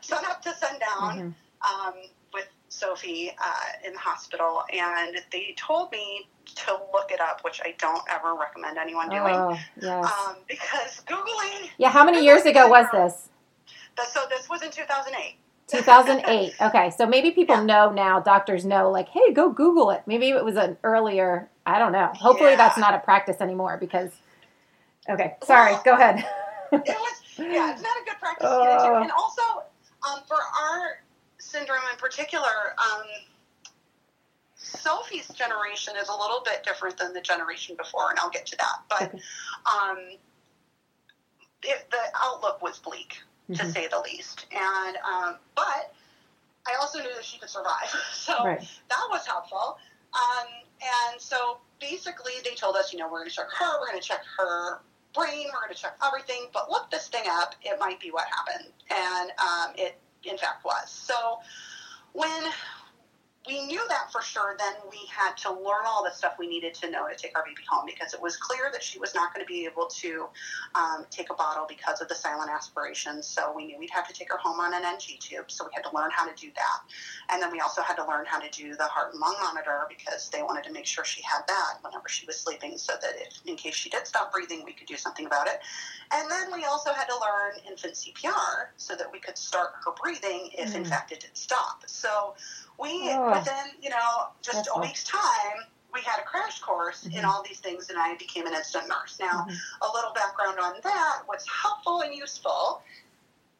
sun 0.00 0.24
up 0.26 0.42
to 0.42 0.54
sundown 0.54 1.34
Mhm. 1.34 1.34
um, 1.68 1.94
with 2.32 2.48
Sophie 2.68 3.30
uh, 3.42 3.86
in 3.86 3.92
the 3.92 3.98
hospital, 3.98 4.64
and 4.72 5.16
they 5.32 5.54
told 5.58 5.90
me 5.92 6.28
to 6.56 6.72
look 6.92 7.10
it 7.10 7.20
up, 7.20 7.42
which 7.44 7.60
I 7.64 7.74
don't 7.78 8.02
ever 8.10 8.34
recommend 8.34 8.78
anyone 8.78 9.08
doing. 9.08 9.34
Oh, 9.34 9.58
yes. 9.80 10.04
Um, 10.26 10.36
because 10.48 11.00
Googling, 11.06 11.70
yeah, 11.78 11.90
how 11.90 12.04
many 12.04 12.22
years 12.24 12.44
ago 12.44 12.68
was 12.68 12.86
this? 12.92 13.28
so 14.12 14.26
this 14.28 14.48
was 14.48 14.62
in 14.62 14.70
2008. 14.70 15.36
2008. 15.68 16.54
Okay, 16.60 16.90
so 16.90 17.06
maybe 17.06 17.30
people 17.30 17.56
Yeah. 17.56 17.62
know 17.64 17.90
now, 17.90 18.20
doctors 18.20 18.64
know, 18.64 18.90
like, 18.90 19.08
hey, 19.08 19.32
go 19.32 19.50
Google 19.50 19.90
it. 19.90 20.02
Maybe 20.06 20.30
it 20.30 20.44
was 20.44 20.56
an 20.56 20.76
earlier, 20.84 21.48
I 21.66 21.78
don't 21.78 21.92
know. 21.92 22.08
Hopefully 22.14 22.50
Yeah. 22.50 22.56
that's 22.56 22.78
not 22.78 22.94
a 22.94 22.98
practice 22.98 23.40
anymore 23.40 23.76
because, 23.78 24.10
okay, 25.08 25.36
sorry, 25.42 25.72
Well, 25.72 25.82
go 25.84 25.92
ahead. 25.94 26.18
it 26.72 26.80
was 26.88 27.22
yeah 27.38 27.72
it's 27.72 27.82
not 27.82 27.96
a 28.00 28.04
good 28.04 28.18
practice 28.20 28.46
Oh. 28.50 28.62
either 28.62 28.88
too. 28.88 29.02
and 29.02 29.10
also 29.12 29.42
um, 30.08 30.20
for 30.26 30.36
our 30.36 30.98
syndrome 31.38 31.82
in 31.92 31.98
particular 31.98 32.48
um, 32.78 33.06
sophie's 34.56 35.28
generation 35.28 35.94
is 36.00 36.08
a 36.08 36.12
little 36.16 36.42
bit 36.44 36.62
different 36.64 36.96
than 36.96 37.12
the 37.12 37.20
generation 37.20 37.76
before 37.76 38.10
and 38.10 38.18
i'll 38.20 38.30
get 38.30 38.46
to 38.46 38.56
that 38.56 38.78
but 38.88 39.02
Okay. 39.02 39.18
um, 39.66 39.98
it, 41.62 41.86
the 41.90 41.98
outlook 42.22 42.62
was 42.62 42.78
bleak 42.78 43.18
to 43.52 43.62
Mhm. 43.62 43.72
say 43.72 43.86
the 43.88 44.00
least 44.00 44.46
and 44.52 44.96
um, 44.98 45.38
but 45.54 45.92
i 46.66 46.74
also 46.80 46.98
knew 47.00 47.14
that 47.14 47.24
she 47.24 47.38
could 47.38 47.50
survive 47.50 47.88
so 48.12 48.44
Right. 48.44 48.60
that 48.88 49.06
was 49.10 49.26
helpful. 49.26 49.78
Um, 50.14 50.46
and 51.10 51.20
so 51.20 51.58
basically, 51.80 52.34
they 52.44 52.54
told 52.54 52.76
us, 52.76 52.92
you 52.92 52.98
know, 53.00 53.06
we're 53.10 53.18
going 53.18 53.30
to 53.30 53.34
check 53.34 53.48
her, 53.58 53.80
we're 53.80 53.88
going 53.88 54.00
to 54.00 54.06
check 54.06 54.22
her 54.38 54.78
brain, 55.12 55.46
we're 55.52 55.60
going 55.60 55.74
to 55.74 55.80
check 55.80 55.96
everything, 56.06 56.46
but 56.52 56.70
look 56.70 56.88
this 56.90 57.08
thing 57.08 57.24
up. 57.28 57.54
It 57.62 57.80
might 57.80 57.98
be 57.98 58.10
what 58.12 58.26
happened. 58.28 58.72
And 58.90 59.30
um, 59.40 59.74
it, 59.76 59.98
in 60.22 60.38
fact, 60.38 60.64
was. 60.64 60.88
So 60.90 61.40
when 62.12 62.44
we 63.46 63.66
knew 63.66 63.80
that 63.88 64.10
for 64.10 64.22
sure, 64.22 64.56
then 64.58 64.72
we 64.90 64.98
had 65.10 65.36
to 65.38 65.50
learn 65.50 65.84
all 65.86 66.02
the 66.02 66.10
stuff 66.10 66.34
we 66.38 66.46
needed 66.46 66.74
to 66.74 66.90
know 66.90 67.06
to 67.08 67.14
take 67.14 67.36
our 67.36 67.44
baby 67.44 67.62
home 67.68 67.84
because 67.86 68.14
it 68.14 68.22
was 68.22 68.36
clear 68.36 68.70
that 68.72 68.82
she 68.82 68.98
was 68.98 69.14
not 69.14 69.34
going 69.34 69.44
to 69.44 69.48
be 69.48 69.66
able 69.66 69.86
to 69.86 70.26
um, 70.74 71.04
take 71.10 71.30
a 71.30 71.34
bottle 71.34 71.66
because 71.68 72.00
of 72.00 72.08
the 72.08 72.14
silent 72.14 72.50
aspiration. 72.50 73.22
So 73.22 73.52
we 73.54 73.66
knew 73.66 73.78
we'd 73.78 73.90
have 73.90 74.08
to 74.08 74.14
take 74.14 74.30
her 74.32 74.38
home 74.38 74.60
on 74.60 74.72
an 74.72 74.82
NG 74.84 75.18
tube. 75.20 75.50
So 75.50 75.64
we 75.64 75.70
had 75.74 75.82
to 75.88 75.94
learn 75.94 76.10
how 76.10 76.26
to 76.26 76.34
do 76.34 76.50
that. 76.56 76.78
And 77.34 77.42
then 77.42 77.52
we 77.52 77.60
also 77.60 77.82
had 77.82 77.94
to 77.96 78.06
learn 78.08 78.24
how 78.26 78.38
to 78.40 78.48
do 78.50 78.76
the 78.76 78.84
heart 78.84 79.12
and 79.12 79.20
lung 79.20 79.36
monitor 79.42 79.86
because 79.88 80.30
they 80.30 80.42
wanted 80.42 80.64
to 80.64 80.72
make 80.72 80.86
sure 80.86 81.04
she 81.04 81.22
had 81.22 81.42
that 81.46 81.74
whenever 81.82 82.08
she 82.08 82.26
was 82.26 82.38
sleeping 82.38 82.78
so 82.78 82.94
that 83.02 83.12
if, 83.20 83.40
in 83.46 83.56
case 83.56 83.74
she 83.74 83.90
did 83.90 84.06
stop 84.06 84.32
breathing, 84.32 84.62
we 84.64 84.72
could 84.72 84.86
do 84.86 84.96
something 84.96 85.26
about 85.26 85.48
it. 85.48 85.60
And 86.12 86.30
then 86.30 86.48
we 86.52 86.64
also 86.64 86.92
had 86.92 87.06
to 87.08 87.14
learn 87.14 87.52
infant 87.68 87.94
CPR 87.94 88.68
so 88.78 88.96
that 88.96 89.10
we 89.12 89.18
could 89.18 89.36
start 89.36 89.70
her 89.84 89.92
breathing 90.02 90.50
if, 90.56 90.74
in 90.74 90.82
Mm. 90.84 90.88
fact, 90.88 91.12
it 91.12 91.20
did 91.20 91.36
stop. 91.36 91.82
So 91.86 92.34
we, 92.78 93.10
Oh. 93.12 93.32
within, 93.32 93.72
you 93.80 93.90
know, 93.90 94.28
just 94.42 94.64
That's 94.64 94.76
a 94.76 94.80
week's 94.80 95.04
time, 95.04 95.66
we 95.92 96.00
had 96.00 96.18
a 96.18 96.24
crash 96.24 96.60
course 96.60 97.04
in 97.04 97.12
Mhm. 97.12 97.24
all 97.24 97.42
these 97.42 97.60
things, 97.60 97.88
and 97.88 97.98
I 97.98 98.14
became 98.16 98.46
an 98.46 98.54
instant 98.54 98.88
nurse. 98.88 99.18
Now, 99.20 99.46
Mhm. 99.48 99.56
a 99.82 99.88
little 99.92 100.12
background 100.12 100.58
on 100.58 100.80
that, 100.82 101.22
what's 101.26 101.48
helpful 101.48 102.00
and 102.00 102.12
useful, 102.12 102.82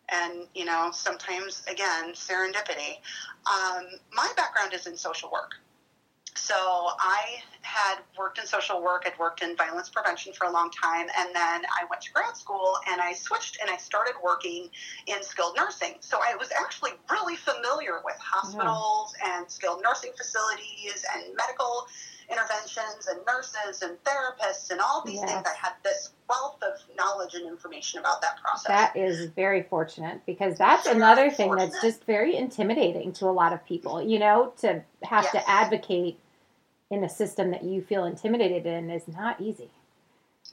and 0.08 0.48
you 0.54 0.64
know, 0.64 0.90
sometimes 0.90 1.62
again, 1.66 2.12
serendipity. 2.12 3.00
Um, 3.46 3.86
my 4.12 4.30
background 4.36 4.72
is 4.74 4.86
in 4.86 4.96
social 4.96 5.30
work. 5.30 5.56
So 6.44 6.54
I 7.00 7.40
had 7.62 8.00
worked 8.18 8.38
in 8.38 8.46
social 8.46 8.82
work, 8.82 9.04
I'd 9.06 9.18
worked 9.18 9.42
in 9.42 9.56
violence 9.56 9.88
prevention 9.88 10.34
for 10.34 10.46
a 10.46 10.50
long 10.50 10.70
time, 10.70 11.06
and 11.18 11.34
then 11.34 11.62
I 11.64 11.86
went 11.88 12.02
to 12.02 12.12
grad 12.12 12.36
school 12.36 12.76
and 12.90 13.00
I 13.00 13.14
switched 13.14 13.56
and 13.62 13.70
I 13.70 13.78
started 13.78 14.12
working 14.22 14.68
in 15.06 15.22
skilled 15.22 15.56
nursing. 15.56 15.94
So 16.00 16.18
I 16.22 16.36
was 16.36 16.50
actually 16.52 16.90
really 17.10 17.36
familiar 17.36 18.02
with 18.04 18.16
hospitals 18.18 19.14
and 19.24 19.50
skilled 19.50 19.80
nursing 19.82 20.12
facilities 20.18 21.02
and 21.14 21.34
medical 21.34 21.86
interventions 22.30 23.06
and 23.08 23.20
nurses 23.26 23.82
and 23.82 23.96
therapists 24.04 24.70
and 24.70 24.80
all 24.80 25.02
these 25.04 25.20
Yes. 25.20 25.30
things. 25.30 25.46
I 25.46 25.54
had 25.66 25.74
this 25.82 26.10
wealth 26.28 26.62
of 26.62 26.72
knowledge 26.96 27.34
and 27.34 27.46
information 27.46 28.00
about 28.00 28.20
that 28.22 28.36
process. 28.38 28.68
That 28.68 28.96
is 28.96 29.30
very 29.30 29.62
fortunate 29.62 30.20
because 30.26 30.56
that's 30.56 30.84
Very 30.84 30.96
another 30.96 31.30
thing 31.30 31.54
that's 31.54 31.80
just 31.80 32.04
very 32.04 32.36
intimidating 32.36 33.12
to 33.14 33.26
a 33.26 33.32
lot 33.32 33.52
of 33.52 33.64
people. 33.64 34.02
You 34.02 34.18
know, 34.18 34.52
to 34.58 34.82
have 35.02 35.24
Yes. 35.24 35.32
to 35.32 35.50
advocate 35.50 36.18
in 36.90 37.04
a 37.04 37.08
system 37.08 37.50
that 37.50 37.64
you 37.64 37.82
feel 37.82 38.04
intimidated 38.04 38.66
in 38.66 38.90
is 38.90 39.08
not 39.08 39.40
easy. 39.40 39.70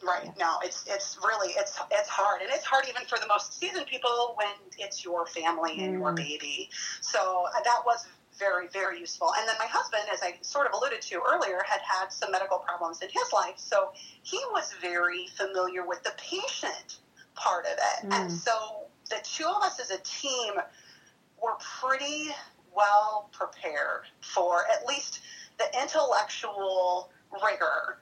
Right. 0.04 0.24
Yeah. 0.26 0.32
No, 0.40 0.58
it's 0.64 0.84
it's 0.88 1.18
really 1.24 1.54
it's 1.58 1.78
it's 1.92 2.10
hard, 2.10 2.42
and 2.42 2.50
it's 2.52 2.64
hard 2.64 2.86
even 2.90 3.04
for 3.06 3.20
the 3.20 3.28
most 3.28 3.60
seasoned 3.60 3.86
people 3.86 4.34
when 4.36 4.48
it's 4.80 5.04
your 5.04 5.28
family 5.28 5.84
and 5.84 5.94
your 5.94 6.12
Mm. 6.14 6.16
baby. 6.16 6.70
So 7.02 7.46
uh, 7.56 7.62
that 7.64 7.82
was 7.86 8.08
very 8.40 8.68
very 8.70 9.00
useful. 9.00 9.32
And 9.38 9.48
then 9.48 9.56
my 9.60 9.68
husband, 9.68 10.04
as 10.12 10.24
I 10.24 10.40
sort 10.42 10.66
of 10.68 10.74
alluded 10.74 11.02
to 11.04 11.22
earlier, 11.30 11.62
had 11.68 11.82
had 11.82 12.12
some 12.12 12.32
medical 12.32 12.58
problems 12.58 13.02
in 13.02 13.10
his 13.10 13.32
life, 13.32 13.56
so 13.58 13.92
he 14.24 14.40
was 14.52 14.74
very 14.82 15.28
familiar 15.36 15.86
with 15.86 16.02
the 16.04 16.14
patient 16.18 16.98
part 17.36 17.66
of 17.66 17.74
it. 17.74 18.04
And 18.04 18.30
Mm. 18.30 18.32
so 18.32 18.88
the 19.10 19.20
two 19.24 19.46
of 19.46 19.62
us 19.62 19.80
as 19.80 19.92
a 19.92 20.00
team 20.00 20.54
were 21.44 21.58
pretty 21.80 22.34
well 22.74 23.30
prepared 23.34 24.06
for 24.22 24.66
at 24.72 24.88
least 24.88 25.20
the 25.62 25.82
intellectual 25.82 27.10
rigor 27.44 27.98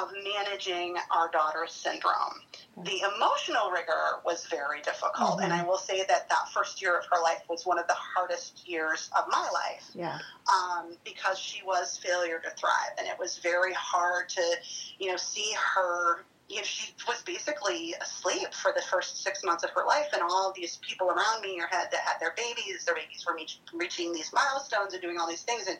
of 0.00 0.10
managing 0.34 0.96
our 1.10 1.30
daughter's 1.30 1.70
syndrome. 1.72 2.40
The 2.84 3.02
emotional 3.14 3.70
rigor 3.70 4.20
was 4.24 4.46
very 4.46 4.80
difficult, 4.80 5.40
and 5.42 5.52
I 5.52 5.62
will 5.62 5.76
say 5.76 5.98
that 6.08 6.28
that 6.28 6.48
first 6.52 6.80
year 6.82 6.98
of 6.98 7.04
her 7.12 7.22
life 7.22 7.42
was 7.48 7.64
one 7.66 7.78
of 7.78 7.86
the 7.86 7.94
hardest 7.94 8.66
years 8.66 9.10
of 9.16 9.26
my 9.30 9.46
life 9.52 9.90
Yeah. 9.94 10.18
um, 10.52 10.96
because 11.04 11.38
she 11.38 11.62
was 11.64 11.98
failure 11.98 12.40
to 12.40 12.50
thrive, 12.50 12.94
and 12.98 13.06
it 13.06 13.18
was 13.18 13.38
very 13.38 13.74
hard 13.74 14.28
to, 14.30 14.56
you 14.98 15.10
know, 15.10 15.16
see 15.16 15.54
her. 15.74 16.24
You 16.48 16.56
know, 16.56 16.62
she 16.62 16.94
was 17.08 17.22
basically 17.22 17.94
asleep 18.02 18.52
for 18.52 18.72
the 18.76 18.82
first 18.82 19.22
six 19.22 19.42
months 19.44 19.64
of 19.64 19.70
her 19.70 19.84
life, 19.86 20.08
and 20.12 20.22
all 20.22 20.52
these 20.54 20.78
people 20.78 21.08
around 21.08 21.40
me 21.42 21.58
had 21.70 21.90
that 21.90 22.00
had 22.00 22.20
their 22.20 22.34
babies. 22.36 22.84
Their 22.84 22.94
babies 22.96 23.24
were 23.26 23.34
reach, 23.34 23.60
reaching 23.72 24.12
these 24.12 24.30
milestones 24.32 24.92
and 24.94 25.00
doing 25.02 25.18
all 25.18 25.28
these 25.28 25.42
things, 25.42 25.66
and 25.68 25.78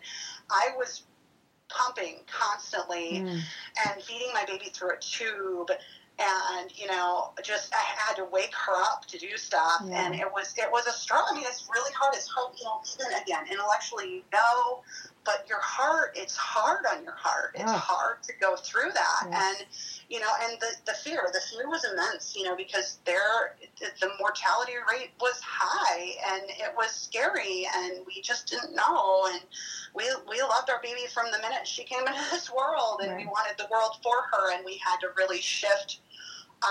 I 0.50 0.68
was 0.76 1.02
pumping 1.76 2.16
constantly 2.26 3.20
Mm. 3.24 3.40
and 3.86 4.02
feeding 4.02 4.32
my 4.32 4.44
baby 4.44 4.66
through 4.72 4.90
a 4.92 4.98
tube 4.98 5.70
and 6.18 6.70
you 6.78 6.86
know 6.86 7.32
just 7.42 7.74
i 7.74 7.82
had 7.96 8.14
to 8.14 8.24
wake 8.26 8.54
her 8.54 8.76
up 8.92 9.04
to 9.06 9.18
do 9.18 9.36
stuff 9.36 9.82
Yeah. 9.84 10.06
and 10.06 10.14
it 10.14 10.30
was 10.32 10.54
it 10.56 10.70
was 10.70 10.86
a 10.86 10.92
struggle 10.92 11.26
i 11.32 11.34
mean 11.34 11.44
it's 11.46 11.68
really 11.74 11.92
hard 11.92 12.14
it's 12.14 12.28
hard 12.28 12.52
you 12.58 12.64
know 12.64 12.80
even 12.94 13.12
again 13.22 13.44
intellectually 13.50 14.08
you 14.16 14.22
know 14.32 14.82
but 15.24 15.46
your 15.48 15.60
heart 15.60 16.12
it's 16.14 16.36
hard 16.36 16.84
on 16.92 17.02
your 17.02 17.14
heart. 17.16 17.52
It's 17.54 17.72
hard 17.72 18.22
to 18.24 18.32
go 18.40 18.56
through 18.56 18.90
that. 18.94 19.28
Yeah. 19.30 19.48
and 19.48 19.66
you 20.08 20.20
know 20.20 20.30
and 20.44 20.58
the, 20.60 20.68
the 20.86 20.92
fear 20.92 21.20
the 21.32 21.40
fear 21.50 21.68
was 21.68 21.84
immense 21.84 22.36
you 22.36 22.44
know 22.44 22.56
because 22.56 22.98
there 23.04 23.56
the 24.00 24.10
mortality 24.20 24.72
rate 24.92 25.10
was 25.20 25.40
high 25.40 26.12
and 26.32 26.42
it 26.48 26.72
was 26.76 26.90
scary 26.90 27.66
and 27.76 28.00
we 28.06 28.20
just 28.22 28.48
didn't 28.48 28.74
know. 28.74 29.28
And 29.32 29.40
we 29.94 30.04
we 30.28 30.40
loved 30.42 30.70
our 30.70 30.80
baby 30.82 31.06
from 31.12 31.26
the 31.32 31.38
minute 31.38 31.66
she 31.66 31.84
came 31.84 32.06
into 32.06 32.30
this 32.30 32.50
world 32.50 33.00
and 33.02 33.16
we 33.16 33.26
wanted 33.26 33.56
the 33.58 33.68
world 33.70 33.96
for 34.02 34.14
her 34.32 34.52
and 34.54 34.64
we 34.64 34.80
had 34.84 34.98
to 35.00 35.08
really 35.16 35.40
shift 35.40 36.00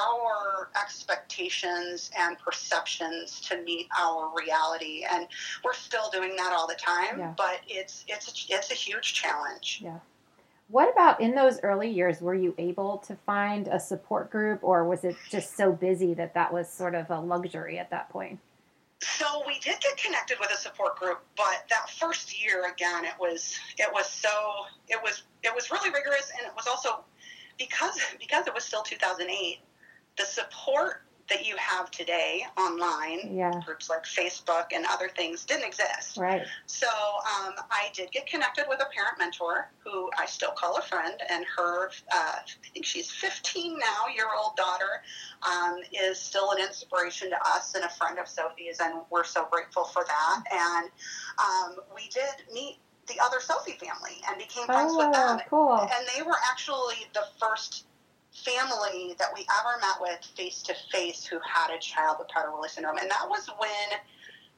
our 0.02 0.70
expectations 0.82 2.12
and 2.18 2.38
perceptions 2.40 3.42
to 3.42 3.62
meet 3.64 3.88
our 4.00 4.32
reality 4.38 5.06
and 5.12 5.28
we're 5.64 5.74
still 5.74 6.10
doing 6.12 6.36
that 6.36 6.54
all 6.54 6.68
the 6.68 6.76
time 6.76 7.20
Yeah. 7.20 7.34
but 7.38 7.62
it's 7.68 8.06
it's 8.08 8.28
a, 8.30 8.54
it's 8.56 8.72
a 8.72 8.76
huge 8.76 9.14
challenge 9.14 9.82
Yeah. 9.84 10.00
What 10.70 10.92
about 10.92 11.22
in 11.22 11.36
those 11.36 11.60
early 11.62 11.90
years? 11.90 12.20
Were 12.22 12.34
you 12.34 12.56
able 12.58 12.98
to 13.00 13.16
find 13.16 13.68
a 13.68 13.80
support 13.80 14.32
group, 14.32 14.60
or 14.64 14.86
was 14.86 15.04
it 15.04 15.16
just 15.30 15.56
so 15.56 15.72
busy 15.72 16.14
that 16.16 16.34
that 16.34 16.52
was 16.52 16.68
sort 16.68 16.96
of 16.96 17.12
a 17.12 17.20
luxury 17.20 17.78
at 17.78 17.92
that 17.92 18.10
point? 18.10 18.40
So 19.02 19.44
we 19.46 19.56
did 19.60 19.80
get 19.82 19.98
connected 19.98 20.38
with 20.40 20.50
a 20.52 20.58
support 20.58 20.98
group, 20.98 21.20
but 21.36 21.66
that 21.70 21.90
first 21.90 22.42
year 22.44 22.72
again, 22.72 23.04
it 23.06 23.14
was 23.20 23.60
it 23.78 23.90
was 23.94 24.08
so 24.10 24.30
it 24.88 25.00
was 25.04 25.24
it 25.44 25.54
was 25.54 25.70
really 25.70 25.90
rigorous, 25.92 26.32
and 26.38 26.48
it 26.48 26.54
was 26.56 26.66
also 26.66 27.04
because 27.60 28.00
because 28.20 28.48
it 28.48 28.54
was 28.56 28.64
still 28.64 28.82
2008. 28.82 29.60
The 30.18 30.26
support 30.26 31.04
that 31.30 31.48
you 31.48 31.56
have 31.58 31.90
today 31.90 32.46
online, 32.58 33.34
Yeah. 33.34 33.62
groups 33.66 33.90
like 33.90 34.04
Facebook 34.04 34.68
and 34.74 34.86
other 34.86 35.10
things, 35.10 35.46
didn't 35.46 35.66
exist. 35.66 36.18
Right. 36.18 36.46
So 36.66 36.88
um, 36.88 37.54
I 37.72 37.90
did 37.94 38.12
get 38.12 38.28
connected 38.28 38.66
with 38.68 38.82
a 38.82 38.86
parent 38.94 39.18
mentor 39.18 39.72
who 39.80 40.10
I 40.18 40.26
still 40.26 40.52
call 40.52 40.76
a 40.78 40.82
friend, 40.82 41.16
and 41.30 41.46
her, 41.58 41.90
uh, 42.12 42.36
I 42.36 42.70
think 42.74 42.86
she's 42.86 43.10
15 43.10 43.80
now, 43.80 44.08
year 44.14 44.28
old 44.38 44.56
daughter, 44.58 45.02
um, 45.44 45.78
is 45.94 46.20
still 46.20 46.52
an 46.52 46.60
inspiration 46.60 47.30
to 47.30 47.38
us 47.48 47.74
and 47.76 47.84
a 47.86 47.90
friend 47.90 48.20
of 48.20 48.28
Sophie's, 48.28 48.80
and 48.80 49.02
we're 49.10 49.24
so 49.24 49.48
grateful 49.50 49.86
for 49.86 50.04
that. 50.06 50.44
And 50.52 50.90
um, 51.40 51.84
we 51.96 52.10
did 52.10 52.54
meet 52.54 52.78
the 53.08 53.16
other 53.24 53.40
Sophie 53.40 53.74
family 53.74 54.22
and 54.28 54.38
became 54.38 54.66
friends 54.66 54.94
with 54.96 55.12
them. 55.14 55.40
Oh, 55.40 55.50
cool. 55.50 55.80
And 55.82 56.08
they 56.16 56.22
were 56.22 56.38
actually 56.52 57.08
the 57.14 57.26
first 57.40 57.86
family 58.34 59.16
that 59.20 59.30
we 59.34 59.46
ever 59.60 59.80
met 59.80 60.02
with 60.02 60.20
face 60.36 60.62
to 60.64 60.74
face 60.92 61.26
who 61.26 61.40
had 61.46 61.74
a 61.74 61.80
child 61.80 62.18
with 62.20 62.28
Prader-Willi 62.30 62.70
syndrome, 62.70 62.98
and 62.98 63.10
that 63.10 63.28
was 63.30 63.48
when 63.60 64.00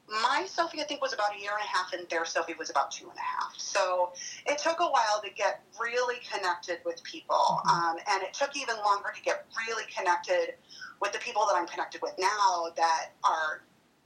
my 0.08 0.46
Sophie, 0.48 0.82
I 0.82 0.84
think, 0.84 1.02
was 1.02 1.14
about 1.14 1.36
a 1.36 1.42
year 1.42 1.52
and 1.52 1.62
a 1.62 1.68
half, 1.68 1.94
and 1.94 2.08
their 2.10 2.26
Sophie 2.26 2.54
was 2.60 2.70
about 2.70 2.92
two 2.92 3.10
and 3.10 3.18
a 3.18 3.22
half. 3.22 3.54
So 3.58 4.12
it 4.46 4.60
took 4.60 4.80
a 4.80 4.86
while 4.86 5.20
to 5.24 5.30
get 5.32 5.64
really 5.80 6.18
connected 6.32 6.78
with 6.86 7.04
people, 7.04 7.62
um, 7.72 7.96
and 8.12 8.24
it 8.24 8.34
took 8.34 8.56
even 8.56 8.76
longer 8.78 9.10
to 9.16 9.22
get 9.22 9.46
really 9.68 9.84
connected 9.96 10.56
with 11.02 11.12
the 11.12 11.20
people 11.20 11.46
that 11.48 11.56
I'm 11.56 11.68
connected 11.68 12.02
with 12.02 12.14
now 12.20 12.68
that 12.78 13.12
are 13.24 13.64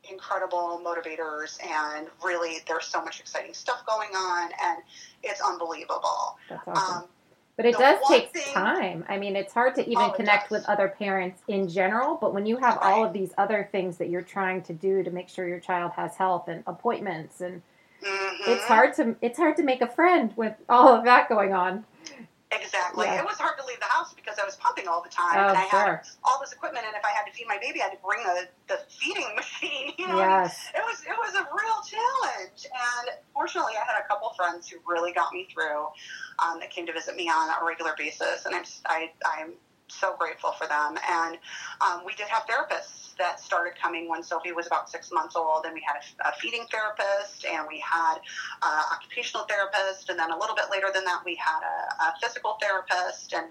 incredible 0.09 0.81
motivators 0.83 1.57
and 1.63 2.07
really 2.23 2.59
there's 2.67 2.85
so 2.85 3.03
much 3.03 3.19
exciting 3.19 3.53
stuff 3.53 3.85
going 3.85 4.09
on 4.09 4.49
and 4.63 4.79
it's 5.23 5.41
unbelievable. 5.41 6.37
That's 6.49 6.67
awesome. 6.67 6.97
Um, 7.03 7.03
But 7.59 7.65
it 7.65 7.77
does 7.77 7.99
take 8.07 8.53
time. 8.53 9.03
I 9.09 9.17
mean, 9.17 9.35
it's 9.35 9.53
hard 9.53 9.75
to 9.75 9.81
even 9.81 9.97
Oh, 9.97 10.11
connect 10.11 10.49
with 10.49 10.63
other 10.69 10.87
parents 10.87 11.41
in 11.49 11.67
general, 11.67 12.15
but 12.15 12.33
when 12.33 12.45
you 12.45 12.55
have 12.55 12.77
all 12.81 13.03
of 13.03 13.11
these 13.11 13.33
other 13.37 13.67
things 13.69 13.97
that 13.97 14.07
you're 14.09 14.21
trying 14.21 14.61
to 14.61 14.71
do 14.71 15.03
to 15.03 15.11
make 15.11 15.27
sure 15.27 15.45
your 15.45 15.59
child 15.59 15.91
has 15.97 16.15
health 16.15 16.47
and 16.47 16.63
appointments 16.65 17.41
and 17.41 17.61
it's 18.01 18.63
mhm. 18.63 18.65
hard 18.65 18.93
to 18.95 19.17
it's 19.21 19.37
hard 19.37 19.57
to 19.57 19.63
make 19.63 19.81
a 19.81 19.87
friend 19.87 20.31
with 20.37 20.53
all 20.69 20.87
of 20.87 21.03
that 21.03 21.27
going 21.27 21.53
on. 21.53 21.83
Exactly. 22.51 23.05
Yeah. 23.05 23.19
It 23.19 23.25
was 23.25 23.37
hard 23.37 23.59
to 23.59 23.65
leave 23.65 23.79
the 23.79 23.85
house 23.85 24.13
because 24.13 24.39
I 24.41 24.45
was 24.45 24.55
pumping 24.55 24.87
all 24.87 25.03
the 25.03 25.09
time, 25.09 25.37
Oh, 25.37 25.49
and 25.49 25.57
I 25.57 25.69
sure. 25.69 25.79
had 26.01 26.07
all 26.23 26.39
this 26.41 26.51
equipment. 26.51 26.85
And 26.87 26.95
if 26.95 27.05
I 27.05 27.09
had 27.13 27.25
to 27.29 27.31
feed 27.31 27.45
my 27.47 27.59
baby, 27.61 27.79
I 27.81 27.85
had 27.85 27.93
to 27.93 28.01
bring 28.03 28.23
the, 28.23 28.47
the 28.67 28.79
feeding 28.89 29.29
machine. 29.35 29.93
You 29.99 30.07
know, 30.07 30.15
what 30.17 30.25
I 30.29 30.41
mean? 30.41 30.49
Yes. 30.49 30.69
it 30.73 30.81
was 30.81 31.01
it 31.05 31.13
was 31.17 31.33
a 31.35 31.45
real 31.53 31.79
challenge. 31.85 32.65
And 32.65 33.05
fortunately, 33.33 33.73
I 33.77 33.85
had 33.85 34.01
a 34.03 34.07
couple 34.07 34.33
friends 34.35 34.67
who 34.67 34.77
really 34.87 35.13
got 35.13 35.31
me 35.31 35.47
through. 35.53 35.87
Um, 36.39 36.59
that 36.61 36.71
came 36.71 36.85
to 36.87 36.93
visit 36.93 37.15
me 37.17 37.27
on 37.29 37.49
a 37.51 37.65
regular 37.65 37.91
basis, 37.97 38.45
and 38.45 38.55
I'm 38.55 38.63
I, 38.85 39.11
I'm 39.25 39.53
so 39.91 40.15
grateful 40.17 40.51
for 40.51 40.67
them. 40.67 40.97
And 41.09 41.37
um, 41.81 42.03
we 42.05 42.13
did 42.13 42.27
have 42.27 42.43
therapists 42.47 43.15
that 43.17 43.39
started 43.39 43.73
coming 43.79 44.07
when 44.07 44.23
Sophie 44.23 44.53
was 44.53 44.65
about 44.65 44.89
six 44.89 45.11
months 45.11 45.35
old, 45.35 45.65
and 45.65 45.73
we 45.73 45.83
had 45.85 45.99
a, 45.99 46.29
a 46.29 46.31
feeding 46.39 46.65
therapist, 46.71 47.45
and 47.45 47.67
we 47.67 47.77
had 47.79 48.15
uh, 48.61 48.83
occupational 48.93 49.45
therapist, 49.45 50.09
and 50.09 50.17
then 50.17 50.31
a 50.31 50.39
little 50.39 50.55
bit 50.55 50.65
later 50.71 50.87
than 50.93 51.03
that, 51.03 51.21
we 51.25 51.35
had 51.35 51.59
a, 51.59 52.03
a 52.03 52.13
physical 52.23 52.57
therapist, 52.61 53.33
and 53.33 53.47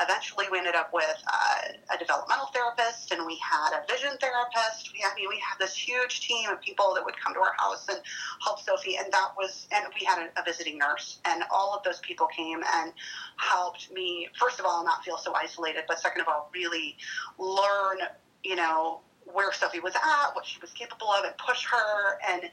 eventually 0.00 0.44
we 0.52 0.58
ended 0.58 0.74
up 0.74 0.92
with 0.92 1.16
uh, 1.26 1.94
a 1.94 1.98
developmental 1.98 2.46
therapist, 2.52 3.10
and 3.10 3.24
we 3.24 3.40
had 3.40 3.72
a 3.72 3.90
vision 3.90 4.10
therapist. 4.20 4.92
We, 4.92 5.02
I 5.02 5.14
mean, 5.16 5.28
we 5.30 5.40
had 5.40 5.56
this 5.58 5.74
huge 5.74 6.20
team 6.20 6.50
of 6.50 6.60
people 6.60 6.92
that 6.94 7.04
would 7.04 7.16
come 7.18 7.32
to 7.34 7.40
our 7.40 7.54
house 7.56 7.88
and 7.88 7.98
help 8.44 8.60
Sophie, 8.60 8.96
and 8.96 9.10
that 9.12 9.32
was, 9.36 9.66
and 9.72 9.86
we 9.98 10.04
had 10.04 10.18
a, 10.18 10.40
a 10.40 10.44
visiting 10.44 10.76
nurse, 10.76 11.20
and 11.24 11.42
all 11.50 11.74
of 11.74 11.82
those 11.84 12.00
people 12.00 12.26
came 12.26 12.60
and 12.74 12.92
helped 13.36 13.90
me. 13.92 14.28
First 14.38 14.60
of 14.60 14.66
all, 14.66 14.84
not 14.84 15.04
feel 15.04 15.16
so 15.16 15.32
isolated, 15.34 15.75
but 15.86 15.98
second 15.98 16.22
of 16.22 16.28
all, 16.28 16.50
really 16.54 16.96
learn, 17.38 17.98
you 18.44 18.56
know, 18.56 19.00
where 19.32 19.52
Sophie 19.52 19.80
was 19.80 19.94
at, 19.94 20.34
what 20.34 20.46
she 20.46 20.58
was 20.60 20.70
capable 20.72 21.08
of, 21.08 21.24
and 21.24 21.36
push 21.36 21.66
her. 21.66 22.18
And 22.28 22.44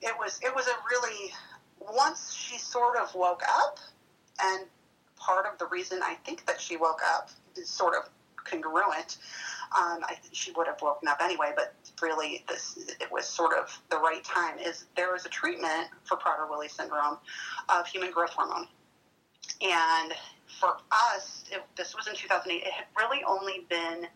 it 0.00 0.14
was, 0.18 0.40
it 0.42 0.54
was 0.54 0.66
a 0.66 0.74
really 0.90 1.32
once 1.78 2.32
she 2.32 2.58
sort 2.58 2.96
of 2.96 3.14
woke 3.14 3.42
up, 3.48 3.78
and 4.42 4.66
part 5.16 5.46
of 5.46 5.58
the 5.58 5.66
reason 5.66 6.00
I 6.02 6.14
think 6.24 6.46
that 6.46 6.60
she 6.60 6.76
woke 6.76 7.00
up 7.14 7.30
is 7.56 7.68
sort 7.68 7.94
of 7.94 8.08
congruent. 8.44 9.18
Um, 9.76 10.00
I 10.04 10.14
think 10.14 10.34
she 10.34 10.52
would 10.52 10.66
have 10.68 10.80
woken 10.80 11.08
up 11.08 11.18
anyway, 11.20 11.52
but 11.54 11.74
really, 12.00 12.44
this 12.48 12.78
it 13.00 13.10
was 13.10 13.26
sort 13.26 13.52
of 13.56 13.80
the 13.90 13.98
right 13.98 14.22
time. 14.22 14.58
Is 14.58 14.86
there 14.96 15.14
is 15.16 15.26
a 15.26 15.28
treatment 15.28 15.88
for 16.04 16.16
Prader-Willi 16.16 16.68
syndrome 16.68 17.18
of 17.68 17.86
human 17.86 18.10
growth 18.12 18.30
hormone, 18.30 18.68
and 19.60 20.12
for 20.60 20.76
us, 20.90 21.44
it, 21.50 21.62
this 21.76 21.94
was 21.94 22.06
in 22.06 22.14
2008. 22.14 22.62
It 22.62 22.72
had 22.72 22.86
really 22.98 23.22
only 23.24 23.66
been 23.68 24.06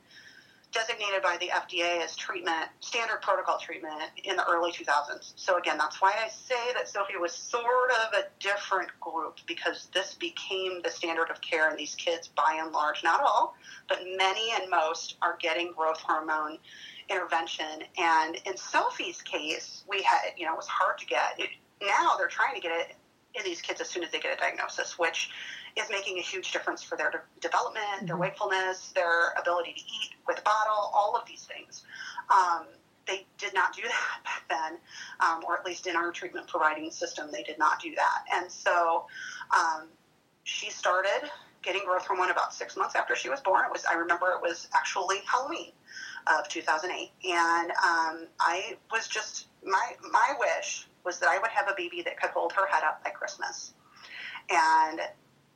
designated 0.72 1.22
by 1.22 1.36
the 1.40 1.48
FDA 1.48 2.02
as 2.02 2.14
treatment, 2.14 2.68
standard 2.80 3.20
protocol 3.22 3.58
treatment 3.58 4.02
in 4.22 4.36
the 4.36 4.48
early 4.48 4.70
2000s. 4.70 5.32
So 5.36 5.58
again, 5.58 5.76
that's 5.78 6.00
why 6.00 6.12
I 6.16 6.28
say 6.28 6.72
that 6.74 6.88
Sophie 6.88 7.16
was 7.20 7.32
sort 7.32 7.90
of 8.06 8.14
a 8.14 8.24
different 8.38 8.88
group 9.00 9.38
because 9.46 9.88
this 9.92 10.14
became 10.14 10.80
the 10.82 10.90
standard 10.90 11.30
of 11.30 11.40
care 11.40 11.70
in 11.70 11.76
these 11.76 11.94
kids 11.96 12.28
by 12.28 12.60
and 12.62 12.72
large, 12.72 13.02
not 13.02 13.20
all, 13.20 13.54
but 13.88 13.98
many 14.16 14.52
and 14.60 14.70
most 14.70 15.16
are 15.22 15.36
getting 15.40 15.72
growth 15.72 16.00
hormone 16.00 16.58
intervention. 17.08 17.82
And 17.98 18.36
in 18.46 18.56
Sophie's 18.56 19.22
case, 19.22 19.82
we 19.88 20.02
had, 20.02 20.32
you 20.36 20.46
know, 20.46 20.52
it 20.52 20.56
was 20.56 20.68
hard 20.68 20.98
to 20.98 21.06
get. 21.06 21.38
Now 21.82 22.14
they're 22.16 22.28
trying 22.28 22.54
to 22.54 22.60
get 22.60 22.72
it 22.72 22.96
in 23.34 23.44
these 23.44 23.60
kids 23.60 23.80
as 23.80 23.88
soon 23.88 24.04
as 24.04 24.10
they 24.10 24.20
get 24.20 24.36
a 24.36 24.40
diagnosis, 24.40 24.98
which 24.98 25.30
is 25.76 25.88
making 25.90 26.18
a 26.18 26.22
huge 26.22 26.52
difference 26.52 26.82
for 26.82 26.96
their 26.96 27.10
de- 27.10 27.22
development, 27.40 28.06
their 28.06 28.16
Mhm. 28.16 28.20
wakefulness, 28.20 28.92
their 28.92 29.30
ability 29.38 29.72
to 29.72 29.80
eat 29.80 30.14
with 30.26 30.38
a 30.38 30.42
bottle, 30.42 30.90
all 30.94 31.16
of 31.16 31.24
these 31.26 31.44
things. 31.44 31.84
Um, 32.28 32.66
they 33.06 33.26
did 33.38 33.54
not 33.54 33.74
do 33.74 33.82
that 33.88 34.20
back 34.24 34.44
then, 34.48 34.78
um, 35.20 35.44
or 35.44 35.58
at 35.58 35.64
least 35.64 35.86
in 35.86 35.96
our 35.96 36.12
treatment 36.12 36.46
providing 36.48 36.90
system, 36.90 37.30
they 37.30 37.42
did 37.42 37.58
not 37.58 37.80
do 37.80 37.94
that. 37.94 38.24
And 38.32 38.50
so 38.50 39.06
um, 39.50 39.88
she 40.44 40.70
started 40.70 41.30
getting 41.62 41.84
growth 41.84 42.06
hormone 42.06 42.30
about 42.30 42.54
six 42.54 42.76
months 42.76 42.94
after 42.94 43.14
she 43.14 43.28
was 43.28 43.40
born. 43.40 43.64
It 43.64 43.72
was 43.72 43.84
I 43.84 43.94
remember 43.94 44.30
it 44.32 44.40
was 44.40 44.68
actually 44.74 45.18
Halloween 45.26 45.72
of 46.26 46.48
2008, 46.48 47.10
and 47.30 47.70
um, 47.70 48.26
I 48.38 48.76
was 48.90 49.08
just 49.08 49.48
my 49.64 49.96
my 50.10 50.34
wish 50.38 50.86
was 51.04 51.18
that 51.18 51.28
I 51.28 51.38
would 51.38 51.50
have 51.50 51.68
a 51.68 51.74
baby 51.76 52.02
that 52.02 52.20
could 52.20 52.30
hold 52.30 52.52
her 52.52 52.66
head 52.66 52.82
up 52.84 53.02
by 53.04 53.10
Christmas. 53.10 53.74
And 54.50 55.00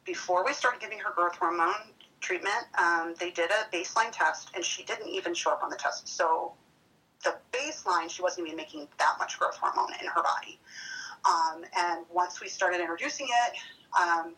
before 0.04 0.44
we 0.44 0.52
started 0.52 0.80
giving 0.80 0.98
her 0.98 1.10
growth 1.14 1.36
hormone 1.36 1.74
treatment, 2.20 2.64
um, 2.78 3.14
they 3.18 3.30
did 3.30 3.50
a 3.50 3.76
baseline 3.76 4.10
test, 4.12 4.50
and 4.54 4.64
she 4.64 4.82
didn't 4.84 5.08
even 5.08 5.34
show 5.34 5.50
up 5.50 5.62
on 5.62 5.70
the 5.70 5.76
test. 5.76 6.08
So 6.08 6.52
the 7.22 7.36
baseline, 7.52 8.10
she 8.10 8.22
wasn't 8.22 8.46
even 8.46 8.56
making 8.56 8.86
that 8.98 9.16
much 9.18 9.38
growth 9.38 9.56
hormone 9.56 9.92
in 10.00 10.06
her 10.06 10.22
body. 10.22 10.58
Um, 11.24 11.64
and 11.76 12.04
once 12.12 12.40
we 12.40 12.48
started 12.48 12.80
introducing 12.80 13.26
it, 13.28 13.56
um, 14.00 14.34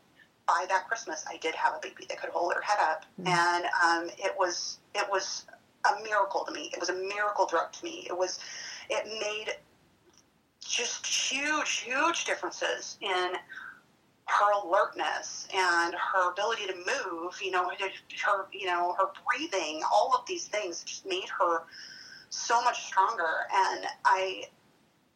by 0.47 0.67
that 0.69 0.87
Christmas, 0.87 1.25
I 1.29 1.37
did 1.39 1.55
have 1.57 1.75
a 1.75 1.81
baby 1.81 2.07
that 2.09 2.21
could 2.21 2.31
hold 2.31 2.55
her 2.55 2.61
head 2.61 2.79
up, 2.79 3.05
Mhm. 3.21 3.27
and 3.27 3.67
um, 3.83 4.11
it 4.19 4.37
was 4.39 4.79
it 4.95 5.09
was 5.11 5.45
a 5.85 6.01
miracle 6.03 6.45
to 6.45 6.53
me. 6.53 6.71
It 6.73 6.79
was 6.79 6.89
a 6.89 6.95
miracle 6.95 7.47
drug 7.47 7.73
to 7.73 7.85
me. 7.85 8.07
It 8.09 8.17
was 8.17 8.39
it 8.89 9.05
made 9.21 9.57
just 10.61 11.05
huge, 11.07 11.79
huge 11.79 12.25
differences 12.25 12.97
in 13.01 13.37
her 14.27 14.53
alertness 14.65 15.49
and 15.55 15.95
her 15.95 16.31
ability 16.33 16.67
to 16.67 16.75
move. 16.77 17.39
You 17.43 17.53
know, 17.53 17.71
her 17.71 18.47
you 18.53 18.67
know 18.67 18.95
her 18.99 19.11
breathing. 19.29 19.83
All 19.93 20.15
of 20.19 20.27
these 20.27 20.49
things 20.49 20.83
just 20.85 21.07
made 21.07 21.29
her 21.41 21.65
so 22.31 22.63
much 22.63 22.87
stronger, 22.87 23.47
and 23.55 23.87
I 24.05 24.45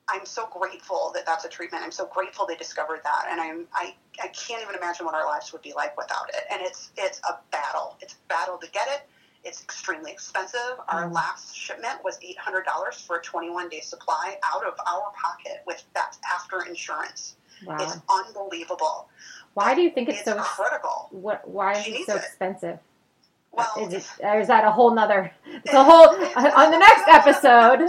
I'm 0.09 0.27
so 0.27 0.47
grateful 0.47 1.13
that 1.15 1.25
that's 1.25 1.45
a 1.45 1.49
treatment. 1.49 1.85
I'm 1.85 1.93
so 1.93 2.07
grateful 2.07 2.47
they 2.47 2.57
discovered 2.57 3.01
that, 3.05 3.27
and 3.31 3.41
I'm 3.41 3.67
I, 3.75 3.95
I 4.23 4.29
can't 4.29 4.63
even 4.63 4.75
imagine 4.75 5.07
what 5.07 5.15
our 5.15 5.27
lives 5.27 5.53
would 5.53 5.63
be 5.63 5.73
like 5.75 5.97
without 5.97 6.29
it. 6.31 6.43
And 6.51 6.61
it's 6.63 6.91
it's 6.97 7.21
a 7.29 7.39
battle. 7.51 7.97
It's 8.01 8.15
a 8.15 8.29
battle 8.29 8.59
to 8.59 8.71
get 8.71 8.89
it. 8.89 9.03
It's 9.45 9.63
extremely 9.63 10.11
expensive. 10.13 10.79
Our 10.89 11.09
Mm. 11.09 11.15
last 11.15 11.57
shipment 11.57 12.05
was 12.05 12.19
eight 12.23 12.39
hundred 12.39 12.65
dollars 12.65 13.01
for 13.01 13.17
a 13.19 13.23
21 13.23 13.69
day 13.71 13.81
supply 13.81 14.39
out 14.45 14.65
of 14.67 14.75
our 14.87 15.13
pocket. 15.15 15.63
With 15.67 15.83
that's 15.95 16.19
after 16.35 16.63
insurance. 16.63 17.37
Wow. 17.67 17.77
It's 17.81 17.97
unbelievable. 18.09 19.09
Why 19.55 19.75
do 19.75 19.83
you 19.83 19.91
think 19.91 20.09
it's, 20.09 20.19
It's 20.19 20.27
so 20.29 20.37
critical. 20.41 21.09
what 21.11 21.47
why 21.49 21.73
is 21.73 21.85
She 21.85 21.93
it 21.93 22.07
so 22.07 22.17
expensive? 22.17 22.79
Well, 23.53 23.73
is 23.81 23.93
it 23.95 24.07
or 24.25 24.39
is 24.41 24.47
that 24.47 24.65
a 24.65 24.71
whole 24.71 24.95
nother 24.95 25.33
it's 25.47 25.75
a 25.75 25.83
whole 25.83 26.09
on 26.09 26.71
the 26.71 26.79
next 26.79 27.09
episode. 27.09 27.81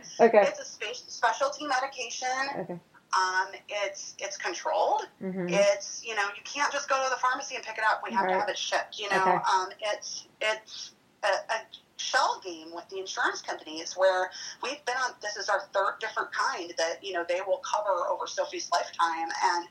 Okay. 0.20 0.42
it's 0.48 0.60
a 0.60 0.64
spe- 0.64 1.08
specialty 1.10 1.66
medication. 1.66 2.28
Okay. 2.60 2.78
Um, 3.16 3.48
it's 3.68 4.14
it's 4.18 4.36
controlled. 4.36 5.02
hmm 5.20 5.46
It's 5.48 6.02
you 6.04 6.14
know 6.14 6.22
you 6.36 6.42
can't 6.44 6.72
just 6.72 6.88
go 6.88 7.02
to 7.02 7.10
the 7.10 7.16
pharmacy 7.16 7.54
and 7.56 7.64
pick 7.64 7.78
it 7.78 7.84
up. 7.90 8.02
We 8.08 8.14
have 8.14 8.24
Right. 8.24 8.34
to 8.34 8.40
have 8.40 8.48
it 8.48 8.56
shipped. 8.58 8.98
You 8.98 9.10
know, 9.10 9.20
Okay. 9.20 9.30
um, 9.52 9.68
it's 9.80 10.26
it's 10.40 10.92
a, 11.22 11.26
a 11.28 11.58
shell 11.96 12.40
game 12.44 12.68
with 12.74 12.88
the 12.88 12.98
insurance 12.98 13.40
companies 13.40 13.94
where 13.94 14.30
we've 14.62 14.84
been 14.84 14.96
on. 14.96 15.12
This 15.22 15.36
is 15.36 15.48
our 15.48 15.62
third 15.72 15.94
different 16.00 16.28
kind 16.32 16.72
that 16.78 17.02
you 17.02 17.12
know 17.12 17.24
they 17.28 17.40
will 17.46 17.58
cover 17.58 18.06
over 18.10 18.26
Sophie's 18.26 18.70
lifetime, 18.70 19.28
and 19.44 19.68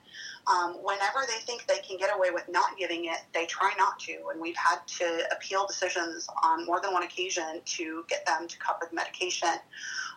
um, 0.47 0.83
whenever 0.83 1.19
they 1.27 1.39
think 1.45 1.65
they 1.67 1.79
can 1.79 1.97
get 1.97 2.09
away 2.15 2.31
with 2.31 2.47
not 2.49 2.77
giving 2.77 3.05
it, 3.05 3.19
they 3.33 3.45
try 3.45 3.73
not 3.77 3.99
to. 3.99 4.17
And 4.31 4.41
we've 4.41 4.57
had 4.57 4.79
to 4.99 5.23
appeal 5.31 5.65
decisions 5.67 6.27
on 6.43 6.65
more 6.65 6.81
than 6.81 6.93
one 6.93 7.03
occasion 7.03 7.61
to 7.65 8.05
get 8.09 8.25
them 8.25 8.47
to 8.47 8.57
cover 8.59 8.87
the 8.89 8.95
medication, 8.95 9.55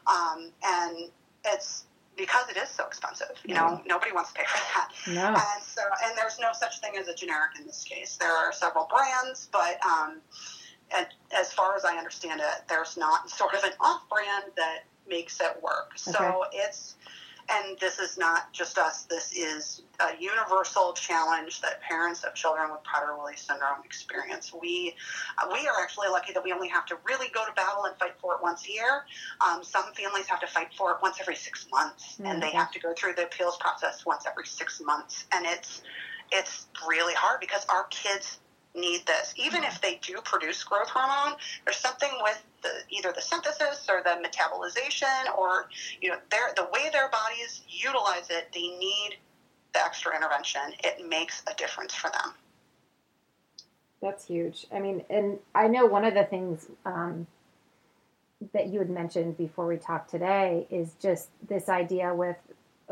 um, 0.07 0.51
and 0.65 1.11
it's 1.45 1.85
because 2.17 2.49
it 2.51 2.57
is 2.57 2.69
so 2.69 2.85
expensive. 2.87 3.31
You 3.45 3.55
know, 3.55 3.81
nobody 3.87 4.13
wants 4.13 4.33
to 4.33 4.41
pay 4.41 4.45
for 4.47 4.59
that. 4.75 4.91
No. 5.07 5.29
And 5.29 5.63
so, 5.63 5.83
and 6.05 6.19
there's 6.19 6.39
no 6.41 6.49
such 6.53 6.81
thing 6.81 6.93
as 6.99 7.07
a 7.07 7.15
generic 7.15 7.53
in 7.59 7.67
this 7.67 7.85
case. 7.85 8.17
There 8.17 8.33
are 8.33 8.53
several 8.53 8.89
brands, 8.91 9.49
but 9.53 9.79
um, 9.87 10.21
as 11.33 11.53
far 11.53 11.77
as 11.77 11.85
I 11.85 11.97
understand 11.97 12.41
it, 12.41 12.69
there's 12.69 12.97
not 12.97 13.29
sort 13.31 13.55
of 13.55 13.65
an 13.65 13.73
off-brand 13.81 14.45
that 14.57 14.85
makes 15.09 15.41
it 15.41 15.63
work. 15.63 15.93
So 15.97 16.45
it's 16.53 16.95
and 17.51 17.79
this 17.79 17.99
is 17.99 18.19
not 18.19 18.53
just 18.53 18.77
us, 18.77 19.05
this 19.05 19.33
is 19.33 19.83
a 20.01 20.11
universal 20.21 20.93
challenge 20.93 21.63
that 21.63 21.81
parents 21.81 22.23
of 22.25 22.35
children 22.35 22.71
with 22.71 22.81
Prader-Willi 22.83 23.37
syndrome 23.37 23.83
experience. 23.85 24.53
We, 24.53 24.95
uh, 25.39 25.49
we 25.51 25.67
are 25.67 25.83
actually 25.83 26.09
lucky 26.09 26.35
that 26.35 26.45
we 26.45 26.53
only 26.53 26.69
have 26.69 26.85
to 26.87 26.99
really 27.05 27.29
go 27.33 27.47
to 27.47 27.53
battle 27.53 27.85
and 27.85 27.97
fight 27.97 28.17
for 28.21 28.35
it 28.35 28.43
once 28.43 28.69
a 28.69 28.73
year. 28.73 29.07
Um, 29.41 29.65
some 29.65 29.85
families 29.95 30.27
have 30.27 30.41
to 30.41 30.47
fight 30.47 30.75
for 30.77 30.91
it 30.93 30.99
once 31.01 31.19
every 31.21 31.37
six 31.37 31.67
months, 31.73 32.15
mm-hmm. 32.15 32.27
and 32.27 32.43
they 32.43 32.51
have 32.51 32.71
to 32.73 32.81
go 32.81 32.93
through 32.93 33.15
the 33.15 33.25
appeals 33.25 33.57
process 33.57 34.05
once 34.05 34.27
every 34.27 34.47
six 34.47 34.83
months. 34.85 35.25
And 35.33 35.47
it's, 35.47 35.83
it's 36.31 36.67
really 36.87 37.15
hard 37.15 37.41
because 37.41 37.65
our 37.71 37.85
kids 37.85 38.41
need 38.81 39.07
this. 39.07 39.35
Even 39.37 39.65
if 39.65 39.81
they 39.81 39.99
do 40.03 40.21
produce 40.25 40.63
growth 40.65 40.89
hormone, 40.89 41.37
there's 41.65 41.79
something 41.79 42.11
with 42.23 42.43
the, 42.63 42.71
either 42.91 43.13
the 43.13 43.21
synthesis 43.21 43.87
or 43.89 44.03
the 44.03 44.21
metabolization 44.23 45.37
or 45.37 45.69
you 46.01 46.11
know 46.11 46.19
their, 46.31 46.53
the 46.57 46.65
way 46.73 46.89
their 46.93 47.09
bodies 47.09 47.63
utilize 47.69 48.29
it. 48.31 48.49
They 48.55 48.69
need 48.69 49.17
the 49.73 49.85
extra 49.85 50.15
intervention. 50.17 50.63
It 50.83 51.09
makes 51.09 51.43
a 51.51 51.55
difference 51.55 51.95
for 51.95 52.11
them. 52.11 52.33
That's 54.01 54.27
huge. 54.27 54.67
I 54.73 54.79
mean, 54.79 55.05
and 55.11 55.39
I 55.55 55.67
know 55.67 55.87
one 55.87 56.05
of 56.05 56.15
the 56.15 56.25
things 56.25 56.67
um, 56.87 57.27
that 58.53 58.69
you 58.69 58.79
had 58.79 58.91
mentioned 58.91 59.37
before 59.37 59.67
we 59.67 59.77
talked 59.77 60.11
today 60.11 60.67
is 60.71 60.93
just 61.03 61.29
this 61.49 61.69
idea 61.69 62.15
with 62.15 62.37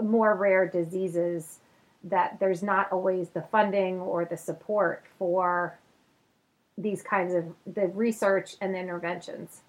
more 0.03 0.35
rare 0.35 0.67
diseases 0.69 1.61
that 2.09 2.39
there's 2.41 2.63
not 2.63 2.91
always 2.93 3.31
the 3.31 3.43
funding 3.43 4.01
or 4.01 4.25
the 4.25 4.37
support 4.37 5.05
for 5.19 5.79
these 6.79 7.03
kinds 7.03 7.35
of 7.35 7.45
the 7.75 7.89
research 7.89 8.57
and 8.61 8.75
the 8.75 8.79
interventions. 8.79 9.63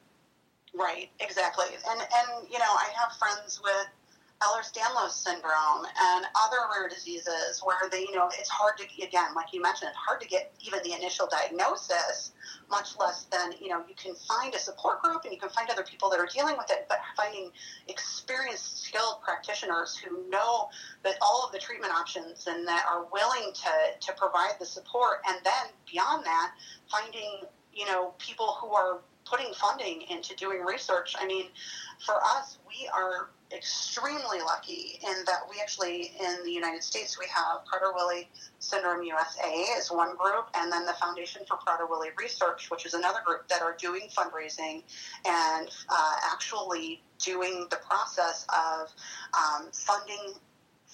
Right, 0.73 1.09
exactly. 1.19 1.65
And 1.89 2.01
and 2.01 2.47
you 2.51 2.59
know, 2.59 2.65
I 2.65 2.89
have 3.01 3.17
friends 3.17 3.61
with 3.63 3.87
Ehlers-Danlos 4.41 5.11
syndrome 5.11 5.85
and 5.99 6.25
other 6.35 6.57
rare 6.71 6.87
diseases 6.87 7.59
where 7.63 7.89
they, 7.89 8.01
you 8.01 8.13
know, 8.13 8.29
it's 8.37 8.49
hard 8.49 8.77
to, 8.77 8.83
again, 9.03 9.33
like 9.35 9.51
you 9.51 9.61
mentioned, 9.61 9.89
it's 9.89 9.97
hard 9.97 10.21
to 10.21 10.27
get 10.27 10.53
even 10.59 10.79
the 10.83 10.93
initial 10.93 11.27
diagnosis, 11.27 12.33
much 12.69 12.89
less 12.99 13.23
than, 13.31 13.53
you 13.59 13.69
know, 13.69 13.83
you 13.89 13.95
can 13.95 14.13
find 14.13 14.53
a 14.53 14.59
support 14.59 15.01
group 15.01 15.23
and 15.23 15.33
you 15.33 15.39
can 15.39 15.49
find 15.49 15.71
other 15.71 15.83
people 15.83 16.07
that 16.11 16.19
are 16.19 16.29
dealing 16.31 16.55
with 16.55 16.69
it, 16.69 16.85
but 16.87 16.99
finding 17.15 17.49
experienced, 17.87 18.83
skilled 18.85 19.21
practitioners 19.23 19.97
who 19.97 20.29
know 20.29 20.69
that 21.03 21.15
all 21.19 21.43
of 21.43 21.51
the 21.51 21.57
treatment 21.57 21.91
options 21.91 22.45
and 22.45 22.67
that 22.67 22.85
are 22.87 23.07
willing 23.11 23.51
to, 23.53 23.71
to 23.99 24.13
provide 24.13 24.53
the 24.59 24.65
support. 24.65 25.21
And 25.27 25.37
then 25.43 25.73
beyond 25.91 26.25
that, 26.25 26.51
finding, 26.91 27.41
you 27.73 27.87
know, 27.87 28.13
people 28.19 28.55
who 28.61 28.67
are 28.75 28.99
putting 29.25 29.51
funding 29.53 30.03
into 30.09 30.35
doing 30.35 30.61
research. 30.61 31.15
I 31.19 31.25
mean, 31.25 31.47
for 32.05 32.15
us, 32.23 32.59
we 32.67 32.87
are 32.93 33.29
extremely 33.55 34.39
lucky 34.45 34.99
in 35.03 35.23
that 35.25 35.41
we 35.49 35.59
actually, 35.61 36.11
in 36.19 36.43
the 36.43 36.51
United 36.51 36.83
States, 36.83 37.17
we 37.17 37.25
have 37.27 37.65
Prader-Willi 37.65 38.29
Syndrome 38.59 39.03
USA 39.03 39.49
is 39.77 39.89
one 39.91 40.15
group, 40.17 40.47
and 40.55 40.71
then 40.71 40.85
the 40.85 40.93
Foundation 40.93 41.43
for 41.47 41.57
Prader-Willi 41.57 42.09
Research, 42.19 42.69
which 42.69 42.85
is 42.85 42.93
another 42.93 43.19
group 43.25 43.47
that 43.47 43.61
are 43.61 43.75
doing 43.79 44.09
fundraising 44.15 44.83
and 45.25 45.69
uh, 45.89 46.15
actually 46.31 47.01
doing 47.19 47.67
the 47.69 47.77
process 47.77 48.45
of 48.49 48.89
um, 49.33 49.67
funding 49.71 50.33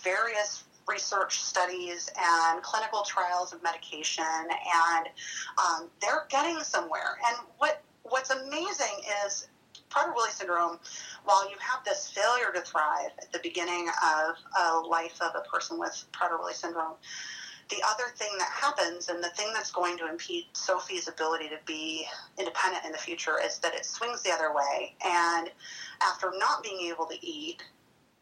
various 0.03 0.63
research 0.87 1.41
studies 1.41 2.09
and 2.17 2.61
clinical 2.61 3.03
trials 3.03 3.53
of 3.53 3.63
medication, 3.63 4.23
and 4.25 5.07
um, 5.57 5.89
they're 6.01 6.25
getting 6.29 6.59
somewhere. 6.59 7.17
And 7.27 7.37
what 7.57 7.81
what's 8.03 8.29
amazing 8.31 9.01
is 9.25 9.47
Prader-Willi 9.93 10.31
syndrome, 10.31 10.79
while 11.25 11.49
you 11.49 11.55
have 11.59 11.83
this 11.85 12.09
failure 12.09 12.51
to 12.53 12.61
thrive 12.61 13.11
at 13.21 13.31
the 13.31 13.39
beginning 13.43 13.89
of 13.89 14.35
a 14.59 14.79
life 14.79 15.21
of 15.21 15.31
a 15.35 15.47
person 15.47 15.77
with 15.77 16.05
Prader-Willi 16.11 16.53
syndrome, 16.53 16.95
the 17.69 17.81
other 17.87 18.09
thing 18.15 18.29
that 18.39 18.49
happens 18.49 19.09
and 19.09 19.23
the 19.23 19.29
thing 19.29 19.51
that's 19.53 19.71
going 19.71 19.97
to 19.97 20.09
impede 20.09 20.45
Sophie's 20.53 21.07
ability 21.07 21.47
to 21.49 21.57
be 21.65 22.05
independent 22.37 22.85
in 22.85 22.91
the 22.91 22.97
future 22.97 23.35
is 23.43 23.59
that 23.59 23.73
it 23.73 23.85
swings 23.85 24.21
the 24.23 24.31
other 24.31 24.53
way. 24.53 24.95
And 25.05 25.49
after 26.01 26.31
not 26.37 26.63
being 26.63 26.89
able 26.89 27.05
to 27.05 27.25
eat, 27.25 27.63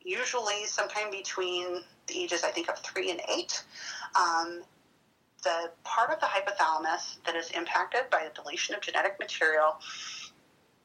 usually 0.03 0.65
sometime 0.65 1.09
between 1.09 1.81
the 2.07 2.23
ages, 2.23 2.43
I 2.43 2.51
think, 2.51 2.69
of 2.69 2.77
three 2.79 3.11
and 3.11 3.21
eight, 3.35 3.63
um, 4.15 4.61
the 5.43 5.71
part 5.83 6.11
of 6.11 6.19
the 6.19 6.27
hypothalamus 6.27 7.17
that 7.25 7.35
is 7.35 7.49
impacted 7.51 8.01
by 8.11 8.27
the 8.27 8.41
deletion 8.41 8.75
of 8.75 8.81
genetic 8.81 9.17
material 9.19 9.77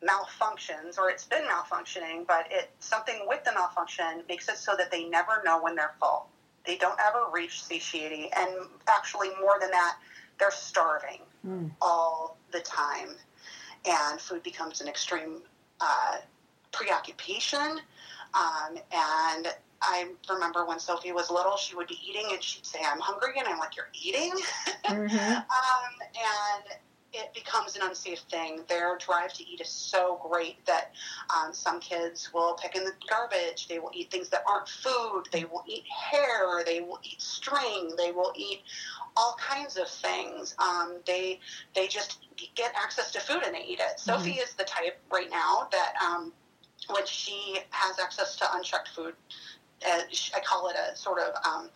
malfunctions 0.05 0.99
or 0.99 1.11
it's 1.11 1.25
been 1.25 1.43
malfunctioning, 1.45 2.27
but 2.27 2.47
it 2.51 2.71
something 2.81 3.25
with 3.27 3.45
the 3.45 3.53
malfunction 3.53 4.23
makes 4.29 4.49
it 4.49 4.57
so 4.57 4.75
that 4.77 4.91
they 4.91 5.05
never 5.05 5.43
know 5.45 5.63
when 5.63 5.75
they're 5.75 5.95
full. 6.01 6.29
They 6.67 6.77
don't 6.77 6.99
ever 7.01 7.27
reach 7.33 7.63
satiety, 7.63 8.29
and 8.37 8.51
actually 8.89 9.29
more 9.41 9.59
than 9.61 9.71
that, 9.71 9.99
they're 10.39 10.51
starving 10.51 11.21
mm. 11.47 11.71
all 11.81 12.37
the 12.53 12.61
time, 12.61 13.17
and 13.85 14.21
food 14.21 14.43
becomes 14.43 14.81
an 14.81 14.89
extreme 14.89 15.43
uh, 15.81 16.17
preoccupation. 16.73 17.81
Um, 18.35 18.77
and 18.93 19.49
I 19.81 20.09
remember 20.29 20.67
when 20.67 20.81
Sophie 20.81 21.13
was 21.13 21.31
little, 21.31 21.57
she 21.57 21.77
would 21.77 21.87
be 21.87 21.99
eating 22.07 22.27
and 22.33 22.43
she'd 22.43 22.67
say, 22.67 22.81
"I'm 22.85 23.01
hungry," 23.01 23.35
and 23.39 23.47
I'm 23.47 23.59
like, 23.59 23.77
"You're 23.77 23.91
eating," 23.95 24.33
mm-hmm. 24.85 25.17
um, 25.17 25.93
and 26.03 26.79
it 27.17 27.35
becomes 27.35 27.77
an 27.77 27.83
unsafe 27.85 28.21
thing. 28.31 28.61
Their 28.69 28.99
drive 28.99 29.33
to 29.35 29.49
eat 29.49 29.61
is 29.61 29.69
so 29.69 30.21
great 30.29 30.65
that 30.67 30.93
um, 31.35 31.53
some 31.53 31.81
kids 31.81 32.33
will 32.33 32.55
pick 32.55 32.77
in 32.77 32.85
the 32.85 32.93
garbage. 33.09 33.69
They 33.69 33.79
will 33.79 33.91
eat 33.95 34.11
things 34.11 34.29
that 34.31 34.43
aren't 34.49 34.69
food. 34.69 35.25
They 35.33 35.45
will 35.45 35.65
eat 35.67 35.85
hair. 35.87 36.63
They 36.65 36.81
will 36.81 37.01
eat 37.03 37.21
string. 37.21 37.93
They 37.97 38.13
will 38.13 38.33
eat 38.37 38.61
all 39.17 39.37
kinds 39.41 39.77
of 39.77 39.89
things. 39.89 40.55
Um, 40.59 40.97
they 41.07 41.41
they 41.75 41.87
just 41.87 42.27
get 42.55 42.73
access 42.77 43.11
to 43.13 43.21
food 43.21 43.43
and 43.45 43.55
they 43.55 43.65
eat 43.65 43.81
it. 43.81 43.99
Mm-hmm. 43.99 44.11
Sophie 44.11 44.39
is 44.39 44.55
the 44.55 44.65
type 44.65 44.99
right 45.11 45.31
now 45.31 45.69
that 45.73 45.95
um, 46.05 46.33
when 46.91 47.07
she 47.07 47.59
has 47.71 47.99
access 47.99 48.37
to 48.37 48.45
unchecked 48.55 48.89
food, 48.89 49.15
uh, 49.87 50.01
I 50.35 50.41
call 50.41 50.69
it 50.69 50.77
a 50.77 50.97
sort 50.97 51.19
of 51.21 51.35
um, 51.47 51.71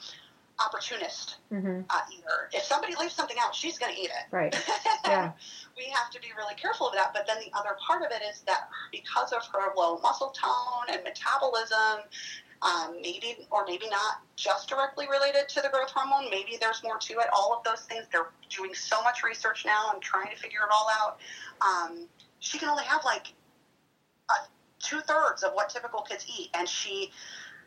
opportunist 0.64 1.37
mm-hmm. 1.53 1.81
uh, 1.88 2.01
eater. 2.12 2.49
If 2.53 2.62
somebody 2.62 2.94
leaves 2.99 3.14
something 3.14 3.37
out, 3.40 3.55
she's 3.55 3.79
going 3.79 3.94
to 3.94 4.01
eat 4.01 4.11
it. 4.11 4.33
Right. 4.35 4.55
Yeah. 5.07 5.33
we 5.77 5.85
have 5.87 6.11
to 6.12 6.20
be 6.20 6.29
really 6.37 6.55
careful 6.55 6.88
of 6.88 6.94
that. 6.94 7.12
But 7.12 7.27
then 7.27 7.38
the 7.40 7.51
other 7.59 7.70
part 7.85 8.03
of 8.03 8.12
it 8.12 8.23
is 8.31 8.42
that 8.42 8.68
because 8.92 9.33
of 9.33 9.42
her 9.53 9.73
low 9.77 9.99
muscle 9.99 10.29
tone 10.29 10.94
and 10.94 11.03
metabolism, 11.03 12.07
um, 12.62 12.96
maybe 13.03 13.46
or 13.51 13.64
maybe 13.66 13.88
not 13.88 14.20
just 14.37 14.68
directly 14.68 15.07
related 15.11 15.49
to 15.49 15.62
the 15.62 15.68
growth 15.68 15.90
hormone. 15.90 16.31
Maybe 16.31 16.59
there's 16.61 16.83
more 16.85 16.99
to 16.99 17.14
it. 17.14 17.27
All 17.33 17.55
of 17.57 17.64
those 17.64 17.87
things. 17.87 18.05
They're 18.12 18.29
doing 18.51 18.75
so 18.75 19.03
much 19.03 19.25
research 19.25 19.64
now 19.64 19.90
and 19.92 20.03
trying 20.03 20.31
to 20.31 20.37
figure 20.37 20.61
it 20.61 20.70
all 20.73 20.88
out. 21.01 21.18
Um, 21.61 22.07
she 22.38 22.59
can 22.59 22.68
only 22.68 22.85
have 22.85 23.05
like 23.05 23.29
two 24.81 25.01
thirds 25.01 25.42
of 25.42 25.53
what 25.53 25.68
typical 25.68 26.01
kids 26.01 26.27
eat, 26.38 26.51
and 26.55 26.68
she 26.68 27.11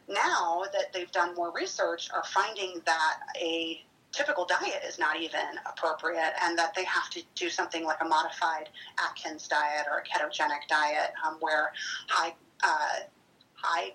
now 0.07 0.63
that 0.73 0.93
they've 0.93 1.11
done 1.11 1.35
more 1.35 1.51
research, 1.51 2.09
are 2.13 2.23
finding 2.23 2.81
that 2.85 3.19
a 3.41 3.83
typical 4.11 4.45
diet 4.45 4.83
is 4.87 4.99
not 4.99 5.19
even 5.19 5.57
appropriate 5.65 6.33
and 6.43 6.57
that 6.57 6.73
they 6.75 6.83
have 6.85 7.09
to 7.09 7.21
do 7.35 7.49
something 7.49 7.83
like 7.83 7.97
a 8.01 8.05
modified 8.05 8.69
Atkins 9.03 9.47
diet 9.47 9.87
or 9.91 9.99
a 9.99 10.03
ketogenic 10.03 10.67
diet 10.69 11.11
um, 11.25 11.37
where 11.39 11.71
high, 12.07 12.33
uh, 12.63 12.99
high 13.55 13.93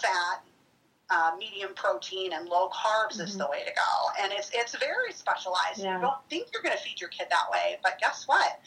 fat, 0.00 0.42
uh, 1.10 1.32
medium 1.38 1.72
protein 1.74 2.32
and 2.32 2.48
low 2.48 2.68
carbs 2.68 3.14
mm-hmm. 3.14 3.22
is 3.22 3.36
the 3.36 3.46
way 3.50 3.62
to 3.64 3.72
go. 3.72 4.22
And 4.22 4.32
it's, 4.32 4.50
it's 4.54 4.76
very 4.76 5.12
specialized. 5.12 5.78
Yeah. 5.78 5.96
You 5.96 6.02
don't 6.02 6.16
think 6.30 6.48
you're 6.52 6.62
going 6.62 6.76
to 6.76 6.82
feed 6.82 7.00
your 7.00 7.10
kid 7.10 7.26
that 7.30 7.50
way, 7.52 7.78
but 7.82 7.98
guess 8.00 8.24
what? 8.26 8.60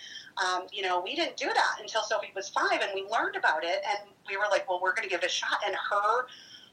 Um, 0.46 0.64
you 0.72 0.82
know, 0.82 1.02
we 1.02 1.16
didn't 1.16 1.38
do 1.38 1.48
that 1.48 1.82
until 1.82 2.02
Sophie 2.04 2.32
was 2.36 2.50
five 2.50 2.82
and 2.82 2.92
we 2.96 3.06
learned 3.10 3.36
about 3.36 3.64
it 3.64 3.82
and 3.88 4.10
we 4.28 4.38
were 4.38 4.46
like, 4.50 4.70
well, 4.70 4.80
we're 4.82 4.94
going 4.94 5.04
to 5.04 5.10
give 5.10 5.22
it 5.22 5.26
a 5.26 5.30
shot. 5.30 5.60
And 5.66 5.76
her 5.76 6.28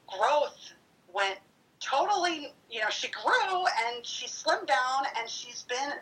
growth 0.07 0.73
went 1.13 1.39
totally, 1.81 2.55
you 2.71 2.81
know, 2.81 2.91
she 2.91 3.09
grew 3.09 3.65
and 3.87 4.05
she 4.05 4.27
slimmed 4.27 4.67
down 4.67 5.05
and 5.19 5.29
she's 5.29 5.65
been 5.65 5.93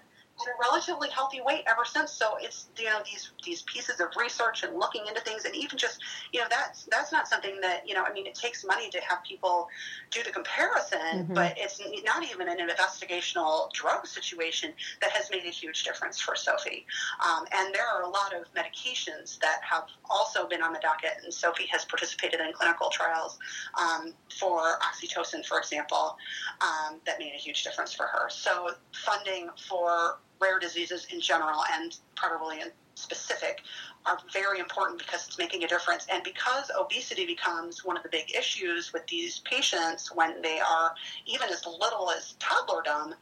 at 0.40 0.46
a 0.48 0.52
relatively 0.60 1.08
healthy 1.10 1.40
weight 1.40 1.62
ever 1.66 1.84
since. 1.84 2.10
So 2.10 2.36
it's 2.40 2.66
you 2.78 2.86
know 2.86 3.00
these 3.04 3.30
these 3.44 3.62
pieces 3.62 4.00
of 4.00 4.08
research 4.16 4.62
and 4.62 4.76
looking 4.76 5.02
into 5.06 5.20
things, 5.20 5.44
and 5.44 5.54
even 5.54 5.78
just 5.78 6.00
you 6.32 6.40
know 6.40 6.46
that's 6.50 6.84
that's 6.84 7.12
not 7.12 7.28
something 7.28 7.60
that 7.60 7.88
you 7.88 7.94
know. 7.94 8.04
I 8.04 8.12
mean, 8.12 8.26
it 8.26 8.34
takes 8.34 8.64
money 8.64 8.90
to 8.90 9.00
have 9.00 9.22
people 9.24 9.68
do 10.10 10.22
the 10.22 10.30
comparison, 10.30 10.98
mm-hmm. 11.14 11.34
but 11.34 11.54
it's 11.56 11.80
not 12.04 12.24
even 12.24 12.48
an 12.48 12.58
investigational 12.58 13.70
drug 13.72 14.06
situation 14.06 14.72
that 15.00 15.10
has 15.12 15.30
made 15.30 15.44
a 15.44 15.50
huge 15.50 15.84
difference 15.84 16.20
for 16.20 16.34
Sophie. 16.36 16.86
Um, 17.24 17.44
and 17.52 17.74
there 17.74 17.86
are 17.86 18.02
a 18.02 18.08
lot 18.08 18.34
of 18.34 18.44
medications 18.54 19.38
that 19.40 19.60
have 19.62 19.84
also 20.10 20.48
been 20.48 20.62
on 20.62 20.72
the 20.72 20.80
docket, 20.80 21.22
and 21.22 21.32
Sophie 21.32 21.66
has 21.70 21.84
participated 21.84 22.40
in 22.40 22.52
clinical 22.52 22.90
trials 22.90 23.38
um, 23.80 24.14
for 24.38 24.78
oxytocin, 24.80 25.44
for 25.44 25.58
example, 25.58 26.16
um, 26.60 27.00
that 27.06 27.18
made 27.18 27.32
a 27.34 27.38
huge 27.38 27.62
difference 27.64 27.94
for 27.94 28.06
her. 28.06 28.28
So 28.28 28.70
funding 28.92 29.48
for 29.68 30.18
rare 30.40 30.58
diseases 30.58 31.06
in 31.12 31.20
general 31.20 31.60
and 31.72 31.96
Prader-Willi 32.16 32.60
in 32.60 32.68
specific 32.94 33.60
are 34.06 34.18
very 34.32 34.58
important 34.60 34.98
because 34.98 35.26
it's 35.26 35.38
making 35.38 35.64
a 35.64 35.68
difference. 35.68 36.06
And 36.12 36.22
because 36.22 36.70
obesity 36.78 37.26
becomes 37.26 37.84
one 37.84 37.96
of 37.96 38.02
the 38.02 38.08
big 38.08 38.34
issues 38.36 38.92
with 38.92 39.06
these 39.06 39.40
patients 39.40 40.14
when 40.14 40.40
they 40.42 40.60
are 40.60 40.94
even 41.26 41.48
as 41.48 41.64
little 41.66 42.10
as 42.10 42.34
toddlerdom, 42.38 43.14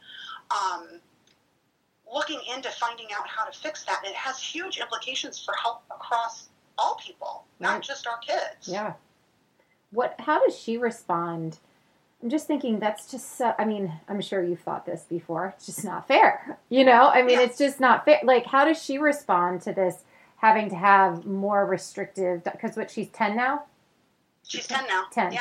um, 0.51 0.99
looking 2.13 2.41
into 2.53 2.69
finding 2.71 3.07
out 3.17 3.27
how 3.27 3.45
to 3.45 3.57
fix 3.57 3.83
that, 3.85 4.01
it 4.05 4.13
has 4.13 4.39
huge 4.41 4.77
implications 4.77 5.43
for 5.43 5.53
health 5.55 5.81
across 5.89 6.49
all 6.77 6.95
people, 6.95 7.45
not 7.59 7.73
Right. 7.75 7.83
just 7.83 8.05
our 8.07 8.17
kids. 8.17 8.67
Yeah. 8.67 8.93
What? 9.91 10.19
How 10.19 10.43
does 10.43 10.57
she 10.57 10.77
respond? 10.77 11.59
I'm 12.23 12.29
just 12.29 12.47
thinking 12.47 12.79
that's 12.79 13.11
just. 13.11 13.37
So, 13.37 13.53
I 13.59 13.65
mean, 13.65 13.91
I'm 14.07 14.21
sure 14.21 14.41
you've 14.41 14.61
thought 14.61 14.85
this 14.85 15.03
before. 15.03 15.53
It's 15.57 15.65
just 15.65 15.83
not 15.83 16.07
fair. 16.07 16.57
You 16.69 16.85
know. 16.85 17.09
I 17.09 17.21
mean, 17.21 17.37
Yeah. 17.37 17.45
it's 17.45 17.57
just 17.57 17.79
not 17.81 18.05
fair. 18.05 18.21
Like, 18.23 18.45
how 18.45 18.63
does 18.65 18.81
she 18.81 18.97
respond 18.97 19.61
to 19.63 19.73
this? 19.73 20.03
Having 20.37 20.69
to 20.71 20.75
have 20.75 21.25
more 21.25 21.65
restrictive 21.65 22.43
because 22.43 22.75
what 22.77 22.89
she's 22.91 23.09
ten 23.09 23.35
now. 23.35 23.63
She's 24.45 24.67
10 24.67 24.85
now. 24.89 25.03
10. 25.09 25.31
Yeah. 25.33 25.39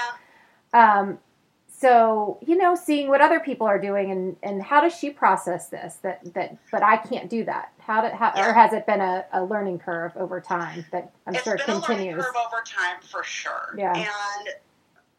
Um, 0.73 1.19
so 1.67 2.39
you 2.47 2.57
know, 2.57 2.77
seeing 2.77 3.09
what 3.09 3.21
other 3.21 3.41
people 3.41 3.67
are 3.67 3.81
doing 3.81 4.13
and 4.13 4.37
and 4.45 4.63
how 4.63 4.81
does 4.81 4.95
she 4.97 5.11
process 5.11 5.69
this? 5.69 5.97
That 6.03 6.33
that 6.35 6.57
but 6.71 6.85
I 6.85 6.97
can't 6.99 7.29
do 7.29 7.45
that. 7.45 7.73
How 7.81 8.01
did 8.03 8.13
how 8.13 8.33
or 8.37 8.53
has 8.53 8.73
it 8.73 8.87
been 8.87 9.01
a, 9.01 9.25
a 9.33 9.45
learning 9.45 9.81
curve 9.81 10.13
over 10.17 10.41
time 10.41 10.85
that 10.93 11.11
I'm 11.27 11.35
It's 11.35 11.43
sure 11.43 11.57
been 11.57 11.65
a 11.71 11.73
learning 11.75 11.85
continues? 11.85 12.25
curve 12.25 12.35
over 12.37 12.63
time 12.65 12.97
for 13.03 13.25
sure. 13.25 13.75
Yeah. 13.77 13.95
And 13.97 14.49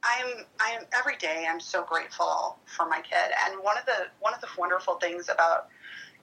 I'm 0.04 0.46
I'm 0.60 0.82
every 0.98 1.18
day 1.18 1.46
I'm 1.50 1.60
so 1.60 1.84
grateful 1.84 2.58
for 2.66 2.88
my 2.88 3.02
kid. 3.02 3.32
And 3.46 3.63
one 3.63 3.78
of 3.78 3.86
the 3.86 4.08
one 4.20 4.34
of 4.34 4.42
the 4.42 4.48
wonderful 4.58 4.96
things 4.96 5.30
about 5.30 5.68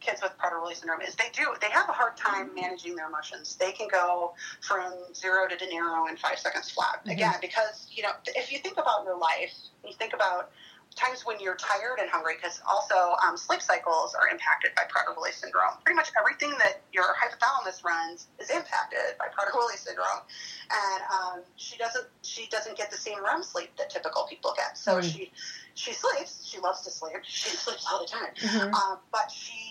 kids 0.01 0.23
with 0.23 0.33
Prader-Willi 0.39 0.75
syndrome 0.75 1.03
is 1.03 1.15
they 1.17 1.31
do 1.35 1.47
they 1.61 1.71
have 1.71 1.89
a 1.89 1.93
hard 1.93 2.17
time 2.17 2.51
managing 2.55 2.97
their 2.97 3.09
emotions. 3.09 3.57
They 3.57 3.73
can 3.73 3.89
go 3.89 4.35
from 4.61 4.93
zero 5.15 5.47
to 5.49 5.57
De 5.57 5.67
Niro 5.67 6.09
in 6.09 6.17
five 6.17 6.39
seconds 6.39 6.71
flat. 6.71 7.05
Mhm. 7.05 7.13
Again, 7.13 7.35
because 7.41 7.87
you 7.91 8.03
know 8.03 8.13
if 8.27 8.51
you 8.53 8.59
think 8.59 8.79
about 8.79 9.05
your 9.05 9.17
life, 9.19 9.53
you 9.85 9.95
think 9.95 10.15
about 10.15 10.51
times 10.97 11.25
when 11.25 11.39
you're 11.41 11.57
tired 11.57 11.99
and 12.01 12.11
hungry, 12.11 12.35
because 12.41 12.61
also 12.69 13.15
um, 13.27 13.37
sleep 13.37 13.63
cycles 13.63 14.15
are 14.15 14.29
impacted 14.29 14.73
by 14.75 14.83
Prader-Willi 14.91 15.33
syndrome. 15.33 15.79
Pretty 15.85 15.97
much 15.97 16.11
everything 16.19 16.51
that 16.59 16.83
your 16.93 17.15
hypothalamus 17.15 17.85
runs 17.85 18.27
is 18.39 18.51
impacted 18.51 19.17
by 19.19 19.27
Prader-Willi 19.27 19.77
syndrome, 19.77 20.23
and 20.71 21.03
um, 21.13 21.41
she 21.57 21.77
doesn't 21.79 22.07
she 22.23 22.47
doesn't 22.49 22.77
get 22.77 22.91
the 22.91 22.97
same 22.97 23.23
REM 23.25 23.43
sleep 23.43 23.71
that 23.79 23.91
typical 23.91 24.27
people 24.29 24.53
get. 24.57 24.77
So 24.77 24.97
Mm. 24.99 25.03
she 25.13 25.33
she 25.75 25.93
sleeps. 25.93 26.45
She 26.45 26.59
loves 26.59 26.83
to 26.83 26.91
sleep. 26.91 27.17
She 27.23 27.51
sleeps 27.65 27.87
all 27.91 28.01
the 28.01 28.07
time, 28.11 28.35
Mhm. 28.37 28.73
um, 28.75 28.99
but 29.13 29.31
she 29.31 29.70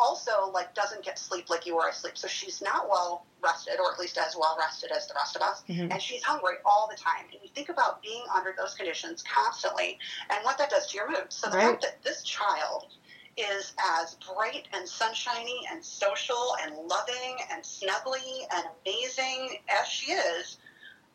also 0.00 0.50
like 0.52 0.74
doesn't 0.74 1.04
get 1.04 1.18
sleep 1.18 1.50
like 1.50 1.66
you 1.66 1.74
or 1.76 1.88
I 1.88 1.92
sleep. 1.92 2.16
So 2.16 2.26
she's 2.26 2.60
not 2.62 2.88
well 2.88 3.26
rested, 3.42 3.78
or 3.78 3.92
at 3.92 3.98
least 3.98 4.18
as 4.18 4.34
well 4.38 4.56
rested 4.58 4.90
as 4.90 5.06
the 5.06 5.14
rest 5.14 5.36
of 5.36 5.42
us 5.42 5.62
Mhm. 5.68 5.92
and 5.92 6.02
she's 6.02 6.22
hungry 6.22 6.56
all 6.64 6.88
the 6.90 6.96
time. 6.96 7.26
And 7.32 7.40
you 7.42 7.48
think 7.54 7.68
about 7.68 8.02
being 8.02 8.24
under 8.34 8.54
those 8.56 8.74
conditions 8.74 9.22
constantly 9.22 9.98
and 10.30 10.44
what 10.44 10.58
that 10.58 10.70
does 10.70 10.88
to 10.88 10.96
your 10.96 11.08
mood. 11.08 11.26
So 11.32 11.48
the 11.50 11.56
Right. 11.56 11.66
fact 11.70 11.82
that 11.82 12.02
this 12.02 12.22
child 12.22 12.88
is 13.36 13.72
as 14.00 14.16
bright 14.16 14.68
and 14.72 14.88
sunshiny 14.88 15.66
and 15.70 15.84
social 15.84 16.56
and 16.62 16.76
loving 16.76 17.38
and 17.50 17.62
snuggly 17.62 18.46
and 18.52 18.64
amazing 18.84 19.62
as 19.68 19.86
she 19.86 20.12
is, 20.12 20.58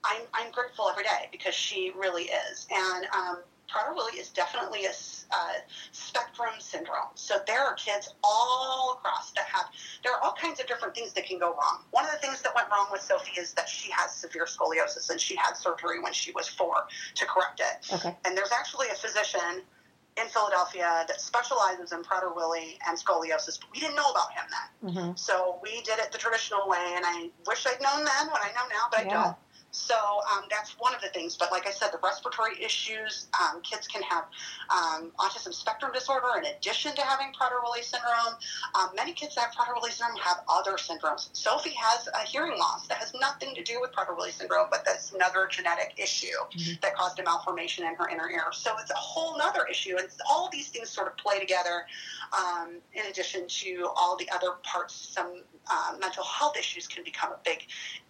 I'm, 0.03 0.21
I'm 0.33 0.51
grateful 0.51 0.89
every 0.89 1.03
day 1.03 1.27
because 1.31 1.53
she 1.55 1.91
really 1.91 2.25
is. 2.25 2.67
And 2.71 3.07
um, 3.13 3.43
Prader-Willi 3.75 4.17
is 4.17 4.29
definitely 4.29 4.85
a 4.85 4.89
uh, 4.89 5.53
spectrum 5.91 6.53
syndrome. 6.59 7.11
So 7.15 7.35
there 7.45 7.61
are 7.61 7.73
kids 7.73 8.13
all 8.23 8.97
across 8.97 9.31
that 9.31 9.45
have, 9.45 9.65
there 10.03 10.13
are 10.13 10.21
all 10.21 10.33
kinds 10.33 10.61
of 10.61 10.67
different 10.67 10.95
things 10.95 11.11
that 11.13 11.25
can 11.25 11.39
go 11.39 11.49
wrong. 11.49 11.83
One 11.91 12.05
of 12.05 12.11
the 12.11 12.19
things 12.19 12.41
that 12.43 12.55
went 12.55 12.67
wrong 12.71 12.87
with 12.91 13.01
Sophie 13.01 13.39
is 13.39 13.53
that 13.53 13.67
she 13.67 13.91
has 13.91 14.11
severe 14.11 14.45
scoliosis 14.45 15.09
and 15.09 15.19
she 15.19 15.35
had 15.35 15.57
surgery 15.57 15.99
when 15.99 16.13
she 16.13 16.31
was 16.31 16.47
four 16.47 16.85
to 17.15 17.25
correct 17.25 17.59
it. 17.59 17.93
Okay. 17.93 18.15
And 18.25 18.37
there's 18.37 18.53
actually 18.53 18.87
a 18.89 18.95
physician 18.95 19.61
in 20.17 20.27
Philadelphia 20.27 21.03
that 21.09 21.19
specializes 21.19 21.91
in 21.91 22.01
Prader-Willi 22.01 22.79
and 22.87 22.97
scoliosis, 22.97 23.59
but 23.59 23.69
we 23.73 23.81
didn't 23.81 23.97
know 23.97 24.09
about 24.09 24.31
him 24.31 24.45
then. 24.49 24.93
hmm 24.93 25.11
So 25.15 25.59
we 25.61 25.81
did 25.81 25.99
it 25.99 26.13
the 26.13 26.17
traditional 26.17 26.69
way, 26.69 26.93
and 26.95 27.05
I 27.05 27.29
wish 27.45 27.67
I'd 27.67 27.81
known 27.81 28.05
then 28.05 28.27
what 28.31 28.41
I 28.41 28.51
know 28.55 28.67
now, 28.69 28.87
but 28.89 28.99
I 29.01 29.03
don't. 29.03 29.35
So 29.75 29.95
um, 30.31 30.45
that's 30.49 30.71
one 30.79 30.95
of 30.95 31.01
the 31.01 31.09
things. 31.09 31.35
But 31.35 31.51
like 31.51 31.67
I 31.67 31.71
said, 31.71 31.89
the 31.91 31.99
respiratory 32.01 32.63
issues, 32.63 33.27
um, 33.39 33.61
kids 33.61 33.87
can 33.87 34.01
have 34.03 34.23
um, 34.69 35.11
autism 35.19 35.53
spectrum 35.53 35.91
disorder 35.93 36.27
in 36.37 36.45
addition 36.45 36.95
to 36.95 37.01
having 37.01 37.27
Prader-Willi 37.39 37.83
syndrome. 37.83 38.39
Um, 38.73 38.89
many 38.95 39.11
kids 39.11 39.35
that 39.35 39.41
have 39.41 39.53
Prader-Willi 39.53 39.91
syndrome 39.91 40.17
have 40.19 40.37
other 40.47 40.77
syndromes. 40.77 41.29
Sophie 41.33 41.75
has 41.77 42.07
a 42.07 42.25
hearing 42.25 42.57
loss 42.57 42.87
that 42.87 42.97
has 42.99 43.13
nothing 43.19 43.53
to 43.53 43.63
do 43.63 43.81
with 43.81 43.91
Prader-Willi 43.91 44.31
syndrome, 44.31 44.67
but 44.71 44.85
that's 44.85 45.11
another 45.11 45.47
genetic 45.51 45.93
issue 45.97 46.27
Mhm. 46.51 46.79
that 46.81 46.95
caused 46.95 47.19
a 47.19 47.23
malformation 47.23 47.85
in 47.85 47.95
her 47.95 48.07
inner 48.07 48.29
ear. 48.29 48.51
So 48.53 48.77
it's 48.79 48.91
a 48.91 48.95
whole 48.95 49.39
other 49.41 49.65
issue. 49.65 49.97
And 49.97 50.09
all 50.29 50.49
these 50.49 50.69
things 50.69 50.89
sort 50.89 51.07
of 51.07 51.17
play 51.17 51.39
together 51.39 51.85
um, 52.31 52.81
in 52.93 53.05
addition 53.07 53.47
to 53.47 53.89
all 53.95 54.15
the 54.15 54.29
other 54.31 54.53
parts. 54.63 54.93
Some 54.95 55.43
uh, 55.69 55.95
mental 55.99 56.23
health 56.23 56.57
issues 56.57 56.87
can 56.87 57.03
become 57.03 57.31
a 57.33 57.39
big 57.43 57.67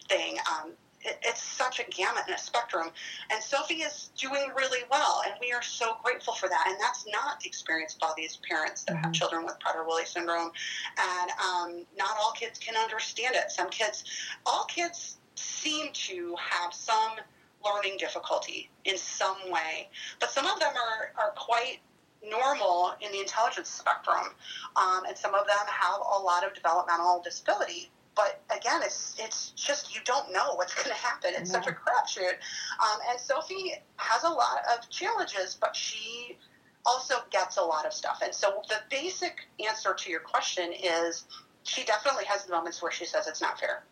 thing. 0.08 0.38
Um, 0.52 0.74
it, 1.06 1.20
it's 1.24 1.42
such 1.42 1.80
a 1.80 1.84
gamut 1.90 2.24
and 2.28 2.36
a 2.36 2.40
spectrum. 2.40 2.90
And 3.32 3.42
Sophie 3.42 3.82
is 3.82 4.10
doing 4.18 4.52
really 4.56 4.84
well, 4.90 5.22
and 5.26 5.36
we 5.40 5.52
are 5.52 5.62
so 5.62 5.98
grateful 6.04 6.34
for 6.34 6.50
that. 6.50 6.66
And 6.68 6.78
that's 6.80 7.06
not 7.08 7.46
experienced 7.46 8.00
by 8.00 8.12
these 8.18 8.38
parents 8.38 8.84
that 8.86 8.96
have 8.98 9.12
Mhm. 9.12 9.14
children 9.14 9.46
with 9.46 9.58
Prader-Willi 9.60 10.06
syndrome. 10.06 10.52
And 10.98 11.32
um, 11.40 11.86
not 11.96 12.18
all 12.18 12.32
kids 12.32 12.60
can 12.60 12.76
understand 12.76 13.36
it. 13.36 13.52
Some 13.52 13.70
kids, 13.70 14.04
all 14.46 14.66
kids 14.66 15.18
seem 15.36 15.92
to 15.94 16.36
have 16.38 16.74
some 16.74 17.18
learning 17.64 17.98
difficulty 17.98 18.70
in 18.84 18.98
some 18.98 19.50
way, 19.50 19.90
but 20.20 20.30
some 20.30 20.46
of 20.46 20.60
them 20.60 20.74
are, 20.76 21.12
are 21.18 21.32
quite 21.32 21.80
normal 22.24 22.94
in 23.02 23.12
the 23.12 23.20
intelligence 23.20 23.70
spectrum, 23.70 24.34
um, 24.76 25.04
and 25.08 25.18
some 25.18 25.34
of 25.34 25.46
them 25.48 25.66
have 25.68 26.00
a 26.00 26.20
lot 26.20 26.44
of 26.46 26.54
developmental 26.54 27.22
disability. 27.24 27.92
But 28.16 28.42
again, 28.56 28.82
it's 28.84 29.16
it's 29.20 29.50
just 29.52 29.94
you 29.94 30.02
don't 30.06 30.32
know 30.32 30.56
what's 30.56 30.74
going 30.84 30.88
to 30.88 30.94
happen. 30.94 31.32
It's 31.36 31.52
such 31.52 31.68
a 31.68 31.72
crapshoot. 31.72 32.34
Um, 32.82 33.00
and 33.10 33.20
Sophie 33.20 33.74
has 33.98 34.24
a 34.24 34.30
lot 34.30 34.60
of 34.78 34.90
challenges, 34.90 35.58
but 35.60 35.76
she 35.76 36.38
also 36.86 37.16
gets 37.32 37.58
a 37.58 37.62
lot 37.62 37.86
of 37.86 37.94
stuff. 37.94 38.22
And 38.24 38.34
so 38.34 38.62
the 38.70 38.78
basic 38.90 39.48
answer 39.68 39.94
to 39.94 40.10
your 40.10 40.20
question 40.20 40.72
is 40.72 41.26
she 41.64 41.84
definitely 41.84 42.26
has 42.26 42.48
moments 42.48 42.82
where 42.82 42.92
she 42.92 43.06
says 43.06 43.28
it's 43.28 43.42
not 43.42 43.60
fair. 43.60 43.84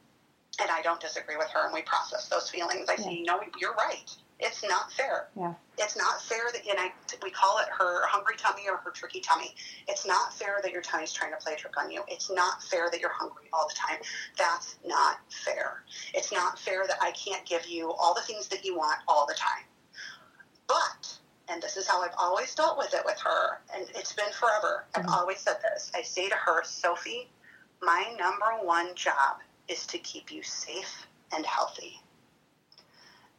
And 0.61 0.69
I 0.69 0.81
don't 0.83 0.99
disagree 0.99 1.35
with 1.35 1.49
her, 1.49 1.65
and 1.65 1.73
we 1.73 1.81
process 1.81 2.29
those 2.29 2.49
feelings. 2.49 2.87
I 2.87 2.95
say, 2.95 3.21
no, 3.23 3.39
you're 3.59 3.73
right. 3.73 4.15
It's 4.39 4.63
not 4.63 4.91
fair. 4.91 5.29
Yeah. 5.35 5.53
It's 5.79 5.97
not 5.97 6.21
fair 6.21 6.43
that, 6.53 6.61
and 6.69 6.79
I, 6.79 6.91
we 7.23 7.31
call 7.31 7.57
it 7.59 7.65
her 7.75 8.05
hungry 8.05 8.35
tummy 8.37 8.63
or 8.69 8.77
her 8.77 8.91
tricky 8.91 9.19
tummy. 9.19 9.55
It's 9.87 10.05
not 10.05 10.31
fair 10.37 10.59
that 10.61 10.71
your 10.71 10.83
tummy's 10.83 11.11
trying 11.11 11.31
to 11.31 11.37
play 11.37 11.53
a 11.53 11.55
trick 11.55 11.75
on 11.77 11.89
you. 11.89 12.03
It's 12.07 12.29
not 12.29 12.61
fair 12.61 12.89
that 12.91 12.99
you're 12.99 13.13
hungry 13.13 13.45
all 13.51 13.67
the 13.67 13.73
time. 13.73 13.97
That's 14.37 14.75
not 14.85 15.17
fair. 15.31 15.83
It's 16.13 16.31
not 16.31 16.59
fair 16.59 16.85
that 16.87 16.97
I 17.01 17.11
can't 17.11 17.43
give 17.47 17.65
you 17.65 17.91
all 17.91 18.13
the 18.13 18.21
things 18.21 18.47
that 18.49 18.63
you 18.63 18.75
want 18.75 18.99
all 19.07 19.25
the 19.25 19.33
time. 19.33 19.63
But, 20.67 21.17
and 21.49 21.61
this 21.63 21.77
is 21.77 21.87
how 21.87 22.01
I've 22.03 22.13
always 22.19 22.53
dealt 22.53 22.77
with 22.77 22.93
it 22.93 23.01
with 23.05 23.19
her, 23.19 23.59
and 23.75 23.87
it's 23.95 24.13
been 24.13 24.31
forever. 24.33 24.85
I've 24.95 25.05
Mhm. 25.05 25.17
always 25.17 25.39
said 25.39 25.59
this. 25.63 25.91
I 25.95 26.03
say 26.03 26.29
to 26.29 26.35
her, 26.35 26.63
Sophie, 26.63 27.31
my 27.81 28.13
number 28.19 28.63
one 28.63 28.93
job 28.95 29.39
is 29.67 29.85
to 29.87 29.97
keep 29.99 30.31
you 30.31 30.43
safe 30.43 31.07
and 31.33 31.45
healthy. 31.45 31.99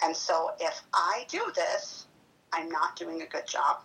And 0.03 0.17
so 0.17 0.51
if 0.61 0.83
I 0.93 1.25
do 1.29 1.53
this, 1.55 2.07
I'm 2.53 2.69
not 2.69 2.97
doing 2.97 3.23
a 3.23 3.27
good 3.27 3.47
job. 3.47 3.83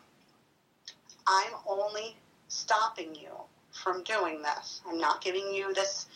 I'm 1.28 1.54
only 1.68 2.18
stopping 2.48 3.16
you 3.16 3.30
from 3.72 4.04
doing 4.04 4.42
this. 4.42 4.82
I'm 4.88 4.98
not 4.98 5.22
giving 5.22 5.54
you 5.54 5.74
this 5.74 6.08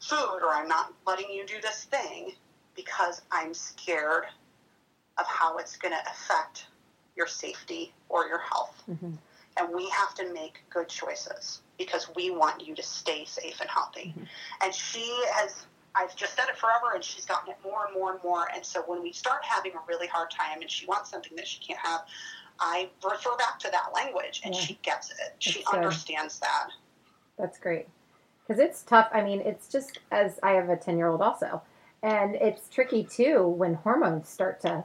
food 0.00 0.40
or 0.42 0.52
I'm 0.54 0.68
not 0.68 0.92
letting 1.06 1.30
you 1.30 1.46
do 1.46 1.60
this 1.60 1.84
thing 1.84 2.32
because 2.74 3.22
I'm 3.30 3.54
scared 3.54 4.24
of 5.18 5.26
how 5.26 5.58
it's 5.58 5.76
going 5.76 5.92
to 5.92 6.10
affect 6.10 6.66
your 7.16 7.26
safety 7.26 7.92
or 8.08 8.26
your 8.26 8.38
health. 8.38 8.82
Mhm. 8.88 9.18
And 9.58 9.74
we 9.74 9.88
have 9.90 10.14
to 10.14 10.32
make 10.32 10.64
good 10.70 10.88
choices 10.88 11.60
because 11.76 12.08
we 12.14 12.30
want 12.30 12.66
you 12.66 12.74
to 12.74 12.82
stay 12.82 13.26
safe 13.26 13.60
and 13.60 13.68
healthy. 13.68 14.14
And 14.62 14.74
she 14.74 15.06
has, 15.34 15.66
I've 15.94 16.14
just 16.16 16.34
said 16.36 16.46
it 16.48 16.56
forever, 16.56 16.94
and 16.94 17.04
she's 17.04 17.24
gotten 17.26 17.50
it 17.50 17.58
more 17.64 17.86
and 17.86 17.94
more 17.94 18.12
and 18.12 18.22
more. 18.22 18.46
And 18.54 18.64
so 18.64 18.82
when 18.86 19.02
we 19.02 19.12
start 19.12 19.44
having 19.44 19.72
a 19.72 19.80
really 19.86 20.06
hard 20.06 20.30
time 20.30 20.60
and 20.60 20.70
she 20.70 20.86
wants 20.86 21.10
something 21.10 21.36
that 21.36 21.46
she 21.46 21.60
can't 21.60 21.78
have, 21.80 22.02
I 22.60 22.88
refer 23.04 23.36
back 23.36 23.58
to 23.60 23.70
that 23.70 23.92
language 23.94 24.40
and 24.44 24.54
Yeah. 24.54 24.60
she 24.60 24.74
gets 24.82 25.10
it. 25.10 25.34
She 25.38 25.62
good. 25.64 25.74
understands 25.76 26.38
that. 26.40 26.68
That's 27.38 27.58
great. 27.58 27.88
Because 28.46 28.60
it's 28.60 28.82
tough. 28.82 29.08
I 29.12 29.22
mean, 29.22 29.40
it's 29.40 29.68
just 29.68 29.98
as 30.10 30.38
I 30.42 30.52
have 30.52 30.68
a 30.68 30.76
10 30.76 30.96
year 30.98 31.08
old 31.08 31.20
also. 31.22 31.62
And 32.02 32.34
it's 32.36 32.68
tricky 32.68 33.04
too 33.04 33.46
when 33.46 33.74
hormones 33.74 34.28
start 34.28 34.60
to 34.62 34.84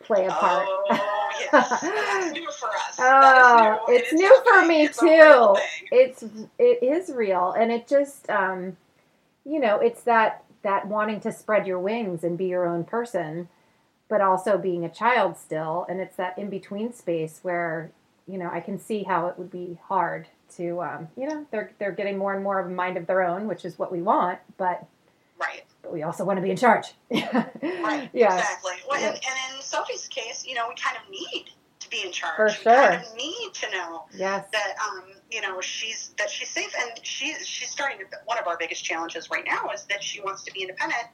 play 0.00 0.26
a 0.26 0.30
part. 0.30 0.66
Oh, 0.68 1.28
yes. 1.52 1.80
That's 1.80 2.32
new 2.32 2.50
for 2.50 2.68
us. 2.68 2.96
Oh, 2.98 3.78
is 3.88 4.00
it's 4.02 4.12
It 4.12 4.16
new 4.16 4.42
for 4.44 4.66
me 4.66 4.84
It's 4.84 4.98
too. 4.98 5.56
It's 5.92 6.22
it 6.58 6.82
is 6.82 7.10
real, 7.10 7.52
and 7.52 7.70
it 7.70 7.86
just 7.86 8.28
um, 8.30 8.76
you 9.44 9.60
know, 9.60 9.78
it's 9.78 10.02
that 10.02 10.44
that 10.66 10.88
wanting 10.88 11.20
to 11.20 11.32
spread 11.32 11.66
your 11.66 11.78
wings 11.78 12.22
and 12.24 12.36
be 12.36 12.46
your 12.46 12.66
own 12.66 12.84
person, 12.84 13.48
but 14.08 14.20
also 14.20 14.58
being 14.58 14.84
a 14.84 14.88
child 14.88 15.36
still, 15.38 15.86
and 15.88 16.00
it's 16.00 16.16
that 16.16 16.36
in 16.36 16.50
between 16.50 16.92
space 16.92 17.38
where 17.42 17.90
you 18.28 18.36
know 18.36 18.50
I 18.52 18.60
can 18.60 18.78
see 18.78 19.04
how 19.04 19.28
it 19.28 19.38
would 19.38 19.50
be 19.50 19.78
hard 19.88 20.26
to 20.56 20.82
um, 20.82 21.08
you 21.16 21.26
know 21.28 21.46
they're 21.52 21.70
they're 21.78 21.92
getting 21.92 22.18
more 22.18 22.34
and 22.34 22.42
more 22.42 22.58
of 22.58 22.66
a 22.66 22.70
mind 22.70 22.96
of 22.96 23.06
their 23.06 23.22
own, 23.22 23.46
which 23.46 23.64
is 23.64 23.78
what 23.78 23.90
we 23.90 24.02
want, 24.02 24.38
but 24.58 24.84
Right. 25.38 25.64
but 25.82 25.92
we 25.92 26.02
also 26.02 26.24
want 26.24 26.38
to 26.38 26.42
be 26.42 26.50
in 26.50 26.56
charge. 26.56 26.86
Right. 27.10 28.10
Yeah. 28.12 28.36
Exactly. 28.36 28.72
Well, 28.88 29.00
Yeah. 29.00 29.08
and, 29.08 29.16
and 29.16 29.56
in 29.56 29.62
Sophie's 29.62 30.08
case, 30.08 30.44
you 30.46 30.54
know, 30.54 30.66
we 30.68 30.74
kind 30.74 30.96
of 30.96 31.08
need 31.10 31.50
be 31.96 32.06
in 32.06 32.12
charge. 32.12 32.36
For 32.36 32.48
sure. 32.48 32.74
kind 32.74 33.02
of 33.04 33.14
need 33.16 33.50
to 33.54 33.70
know 33.70 34.04
Yes. 34.14 34.46
that 34.52 34.74
um, 34.88 35.04
you 35.30 35.40
know 35.40 35.60
she's 35.60 36.10
that 36.18 36.30
she's 36.30 36.48
safe, 36.50 36.74
and 36.80 36.90
she's 37.04 37.46
she's 37.46 37.70
starting. 37.70 37.98
to- 37.98 38.06
One 38.26 38.38
of 38.38 38.46
our 38.46 38.56
biggest 38.58 38.84
challenges 38.84 39.30
right 39.30 39.44
now 39.46 39.70
is 39.74 39.84
that 39.86 40.02
she 40.02 40.20
wants 40.20 40.42
to 40.44 40.52
be 40.52 40.62
independent, 40.62 41.04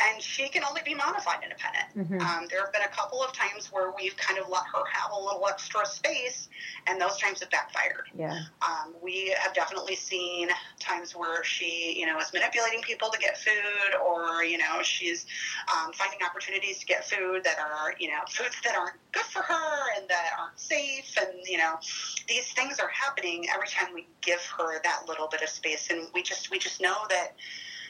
and 0.00 0.22
she 0.22 0.48
can 0.48 0.64
only 0.64 0.80
be 0.84 0.94
modified 0.94 1.42
independent. 1.42 1.86
Mhm. 1.96 2.20
Um, 2.22 2.46
there 2.48 2.60
have 2.64 2.72
been 2.72 2.82
a 2.82 2.88
couple 2.88 3.22
of 3.22 3.32
times 3.32 3.70
where 3.70 3.90
we've 3.90 4.16
kind 4.16 4.38
of 4.38 4.48
let 4.48 4.64
her 4.64 4.84
have 4.92 5.10
a 5.12 5.18
little 5.18 5.46
extra 5.46 5.84
space, 5.84 6.48
and 6.86 7.00
those 7.00 7.18
times 7.18 7.40
have 7.40 7.50
backfired. 7.50 8.08
Yeah. 8.14 8.38
Um, 8.62 8.96
we 9.02 9.34
have 9.38 9.52
definitely 9.54 9.96
seen 9.96 10.50
times 10.78 11.14
where 11.14 11.44
she, 11.44 11.98
you 11.98 12.06
know, 12.06 12.18
is 12.18 12.32
manipulating 12.32 12.80
people 12.82 13.10
to 13.10 13.18
get 13.18 13.36
food, 13.38 13.94
or 14.02 14.42
you 14.42 14.58
know, 14.58 14.82
she's 14.82 15.26
um, 15.74 15.92
finding 15.92 16.22
opportunities 16.22 16.78
to 16.78 16.86
get 16.86 17.08
food 17.08 17.44
that 17.44 17.58
are, 17.58 17.94
you 17.98 18.08
know, 18.08 18.20
foods 18.28 18.56
that 18.64 18.74
aren't 18.74 18.96
good 19.12 19.24
for 19.24 19.42
her 19.42 19.96
and 19.96 20.08
that 20.08 20.30
aren't 20.38 20.58
safe, 20.58 21.14
and 21.20 21.40
you 21.44 21.58
know, 21.58 21.78
these 22.26 22.52
things 22.52 22.78
are 22.78 22.88
happening 22.88 23.46
every 23.54 23.68
time 23.68 23.92
we 23.92 24.06
give 24.22 24.42
her 24.56 24.80
that 24.82 25.02
little 25.06 25.28
bit 25.28 25.42
of 25.42 25.48
space, 25.48 25.90
and 25.90 26.08
we 26.14 26.22
just 26.22 26.50
we 26.50 26.58
just 26.58 26.80
know 26.80 26.96
that, 27.10 27.34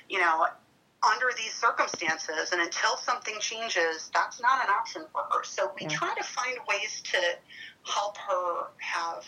you 0.08 0.18
know. 0.18 0.46
Under 1.02 1.30
these 1.36 1.54
circumstances, 1.54 2.52
and 2.52 2.60
until 2.60 2.96
something 2.98 3.38
changes, 3.40 4.10
that's 4.12 4.40
not 4.40 4.62
an 4.62 4.70
option 4.70 5.06
for 5.12 5.22
her. 5.30 5.42
So 5.44 5.72
we 5.80 5.86
Yeah. 5.86 5.96
try 5.96 6.14
to 6.14 6.22
find 6.22 6.58
ways 6.66 7.00
to 7.12 7.38
help 7.84 8.18
her 8.18 8.68
have 8.78 9.24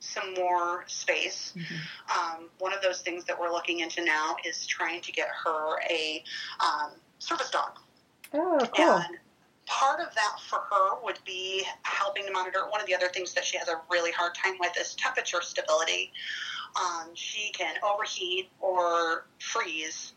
some 0.00 0.34
more 0.34 0.84
space. 0.88 1.52
Mhm. 1.54 1.80
Um, 2.10 2.50
one 2.58 2.72
of 2.72 2.82
those 2.82 3.02
things 3.02 3.24
that 3.26 3.38
we're 3.38 3.52
looking 3.52 3.80
into 3.80 4.02
now 4.02 4.36
is 4.42 4.66
trying 4.66 5.00
to 5.02 5.12
get 5.12 5.28
her 5.28 5.80
a 5.88 6.24
um, 6.58 7.00
service 7.20 7.50
dog. 7.50 7.78
Oh, 8.34 8.58
cool. 8.74 8.84
And 8.84 9.18
part 9.66 10.00
of 10.00 10.12
that 10.14 10.40
for 10.40 10.58
her 10.58 10.96
would 11.02 11.22
be 11.24 11.64
helping 11.82 12.26
to 12.26 12.32
monitor. 12.32 12.66
One 12.68 12.80
of 12.80 12.86
the 12.88 12.94
other 12.96 13.08
things 13.10 13.32
that 13.34 13.44
she 13.44 13.56
has 13.58 13.68
a 13.68 13.80
really 13.88 14.10
hard 14.10 14.34
time 14.34 14.58
with 14.58 14.76
is 14.76 14.96
temperature 14.96 15.40
stability. 15.40 16.12
Um, 16.74 17.14
she 17.14 17.52
can 17.52 17.76
overheat 17.82 18.50
or 18.58 19.26
freeze 19.38 20.14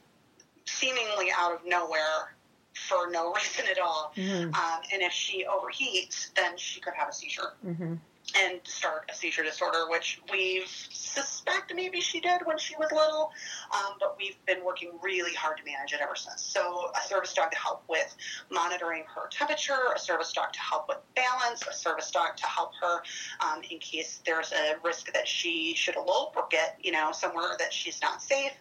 seemingly 0.66 1.30
out 1.36 1.54
of 1.54 1.60
nowhere 1.66 2.36
for 2.74 3.10
no 3.10 3.34
reason 3.36 3.66
at 3.70 3.80
all. 3.80 4.12
Mhm. 4.16 4.54
Um, 4.56 4.82
and 4.92 5.02
if 5.02 5.12
she 5.14 5.46
overheats, 5.46 6.34
then 6.36 6.58
she 6.58 6.80
could 6.82 6.94
have 6.94 7.08
a 7.10 7.14
seizure 7.14 7.54
Mhm. 7.66 8.00
and 8.36 8.60
start 8.66 9.06
a 9.10 9.16
seizure 9.16 9.44
disorder, 9.44 9.88
which 9.90 10.20
we 10.32 10.66
suspect 10.66 11.74
maybe 11.74 12.02
she 12.02 12.20
did 12.20 12.46
when 12.46 12.58
she 12.58 12.76
was 12.76 12.92
little, 12.92 13.32
um, 13.72 13.94
but 14.00 14.18
we've 14.18 14.44
been 14.46 14.64
working 14.66 14.92
really 15.02 15.34
hard 15.36 15.56
to 15.58 15.64
manage 15.64 15.94
it 15.94 16.02
ever 16.02 16.16
since. 16.16 16.42
So, 16.42 16.92
a 16.96 17.02
service 17.08 17.34
dog 17.34 17.52
to 17.52 17.58
help 17.58 17.84
with 17.88 18.14
monitoring 18.50 19.04
her 19.14 19.28
temperature, 19.30 19.94
a 19.96 20.00
service 20.00 20.34
dog 20.34 20.52
to 20.54 20.60
help 20.60 20.90
with 20.90 20.98
balance, 21.16 21.66
a 21.68 21.72
service 21.74 22.12
dog 22.12 22.36
to 22.38 22.46
help 22.48 22.74
her 22.82 23.04
um, 23.40 23.62
in 23.70 23.80
case 23.80 24.22
there's 24.26 24.52
a 24.52 24.76
risk 24.84 25.14
that 25.14 25.28
she 25.28 25.76
should 25.76 25.96
elope 25.96 26.36
or 26.36 26.48
get, 26.50 26.78
you 26.82 26.92
know, 26.92 27.12
somewhere 27.14 27.56
that 27.60 27.72
she's 27.72 28.02
not 28.02 28.22
safe, 28.22 28.54